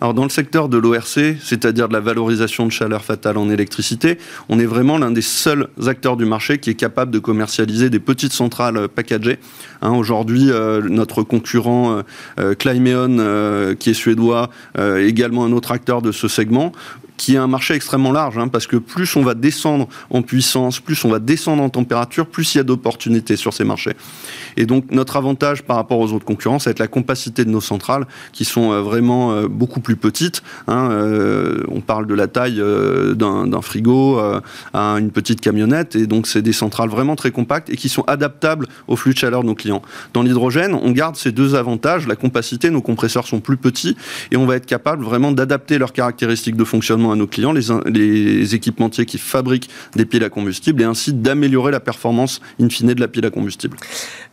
Alors 0.00 0.14
dans 0.14 0.24
le 0.24 0.30
secteur 0.30 0.68
de 0.68 0.78
l'ORC, 0.78 1.36
c'est-à-dire 1.42 1.88
de 1.88 1.92
la 1.92 2.00
valorisation 2.00 2.66
de 2.66 2.72
chaleur 2.72 3.04
fatale 3.04 3.38
en 3.38 3.48
électricité, 3.50 4.18
on 4.48 4.58
est 4.58 4.66
vraiment 4.66 4.98
l'un 4.98 5.10
des 5.10 5.22
seuls 5.22 5.68
acteurs 5.86 6.16
du 6.16 6.24
marché 6.24 6.58
qui 6.58 6.70
est 6.70 6.74
capable 6.74 7.10
de 7.10 7.18
commercialiser 7.18 7.90
des 7.90 8.00
petites 8.00 8.32
centrales 8.32 8.76
euh, 8.76 8.88
packagées. 8.88 9.38
Hein, 9.82 9.92
aujourd'hui, 9.92 10.50
euh, 10.50 10.82
notre 10.82 11.22
concurrent 11.22 12.02
euh, 12.38 12.54
qui 13.74 13.90
est 13.90 13.94
suédois, 13.94 14.50
également 14.98 15.44
un 15.44 15.52
autre 15.52 15.72
acteur 15.72 16.02
de 16.02 16.12
ce 16.12 16.28
segment 16.28 16.72
qui 17.20 17.34
est 17.34 17.38
un 17.38 17.48
marché 17.48 17.74
extrêmement 17.74 18.12
large, 18.12 18.38
hein, 18.38 18.48
parce 18.48 18.66
que 18.66 18.78
plus 18.78 19.14
on 19.14 19.20
va 19.20 19.34
descendre 19.34 19.88
en 20.08 20.22
puissance, 20.22 20.80
plus 20.80 21.04
on 21.04 21.10
va 21.10 21.18
descendre 21.18 21.62
en 21.62 21.68
température, 21.68 22.26
plus 22.26 22.54
il 22.54 22.58
y 22.58 22.60
a 22.62 22.64
d'opportunités 22.64 23.36
sur 23.36 23.52
ces 23.52 23.62
marchés. 23.62 23.92
Et 24.56 24.64
donc 24.64 24.86
notre 24.90 25.18
avantage 25.18 25.62
par 25.62 25.76
rapport 25.76 25.98
aux 25.98 26.14
autres 26.14 26.24
concurrents, 26.24 26.58
ça 26.58 26.70
va 26.70 26.72
être 26.72 26.78
la 26.78 26.88
compacité 26.88 27.44
de 27.44 27.50
nos 27.50 27.60
centrales, 27.60 28.06
qui 28.32 28.46
sont 28.46 28.72
euh, 28.72 28.80
vraiment 28.80 29.32
euh, 29.32 29.48
beaucoup 29.48 29.80
plus 29.80 29.96
petites. 29.96 30.42
Hein, 30.66 30.88
euh, 30.92 31.62
on 31.68 31.82
parle 31.82 32.06
de 32.06 32.14
la 32.14 32.26
taille 32.26 32.62
d'un 33.16 33.60
frigo 33.60 34.18
à 34.72 34.94
une 34.94 35.10
petite 35.10 35.42
camionnette, 35.42 35.96
et 35.96 36.06
donc 36.06 36.26
c'est 36.26 36.40
des 36.40 36.54
centrales 36.54 36.88
vraiment 36.88 37.16
très 37.16 37.32
compactes 37.32 37.68
et 37.68 37.76
qui 37.76 37.90
sont 37.90 38.04
adaptables 38.06 38.66
au 38.88 38.96
flux 38.96 39.12
de 39.12 39.18
chaleur 39.18 39.42
de 39.42 39.48
nos 39.48 39.54
clients. 39.54 39.82
Dans 40.14 40.22
l'hydrogène, 40.22 40.72
on 40.72 40.90
garde 40.92 41.16
ces 41.16 41.32
deux 41.32 41.54
avantages, 41.54 42.06
la 42.06 42.16
compacité, 42.16 42.70
nos 42.70 42.80
compresseurs 42.80 43.26
sont 43.26 43.40
plus 43.40 43.58
petits, 43.58 43.94
et 44.30 44.38
on 44.38 44.46
va 44.46 44.56
être 44.56 44.64
capable 44.64 45.04
vraiment 45.04 45.32
d'adapter 45.32 45.76
leurs 45.76 45.92
caractéristiques 45.92 46.56
de 46.56 46.64
fonctionnement 46.64 47.09
à 47.12 47.16
nos 47.16 47.26
clients, 47.26 47.52
les, 47.52 48.54
équipementiers 48.54 49.06
qui 49.06 49.18
fabriquent 49.18 49.68
des 49.94 50.04
piles 50.04 50.24
à 50.24 50.28
combustible, 50.28 50.82
et 50.82 50.84
ainsi 50.84 51.12
d'améliorer 51.12 51.70
la 51.70 51.80
performance 51.80 52.40
in 52.60 52.68
fine 52.68 52.94
de 52.94 53.00
la 53.00 53.08
pile 53.08 53.26
à 53.26 53.30
combustible. 53.30 53.76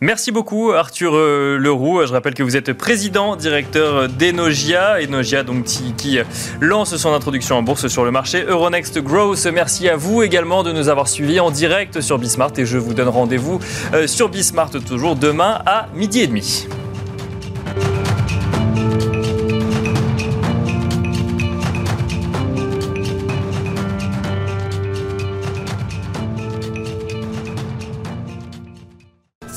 Merci 0.01 0.31
beaucoup 0.31 0.71
Arthur 0.71 1.15
euh, 1.15 1.57
Leroux. 1.57 2.05
Je 2.05 2.11
rappelle 2.11 2.33
que 2.33 2.43
vous 2.43 2.55
êtes 2.55 2.73
président 2.73 3.35
directeur 3.35 4.09
d'Enogia, 4.09 4.97
Enogia 5.01 5.43
donc 5.43 5.65
qui, 5.65 6.19
lance 6.61 6.95
son 6.95 7.13
introduction 7.13 7.57
en 7.57 7.63
bourse 7.63 7.87
sur 7.87 8.05
le 8.05 8.11
marché 8.11 8.43
Euronext 8.43 8.99
Growth. 8.99 9.45
Merci 9.53 9.89
à 9.89 9.95
vous 9.95 10.23
également 10.23 10.63
de 10.63 10.71
nous 10.71 10.89
avoir 10.89 11.07
suivis 11.07 11.39
en 11.39 11.51
direct 11.51 12.01
sur 12.01 12.17
Bismart 12.17 12.53
et 12.57 12.65
je 12.65 12.77
vous 12.77 12.93
donne 12.93 13.09
rendez-vous 13.09 13.59
euh, 13.93 14.07
sur 14.07 14.29
Bismart 14.29 14.71
toujours 14.85 15.15
demain 15.15 15.61
à 15.65 15.87
midi 15.93 16.21
et 16.21 16.27
demi. 16.27 16.67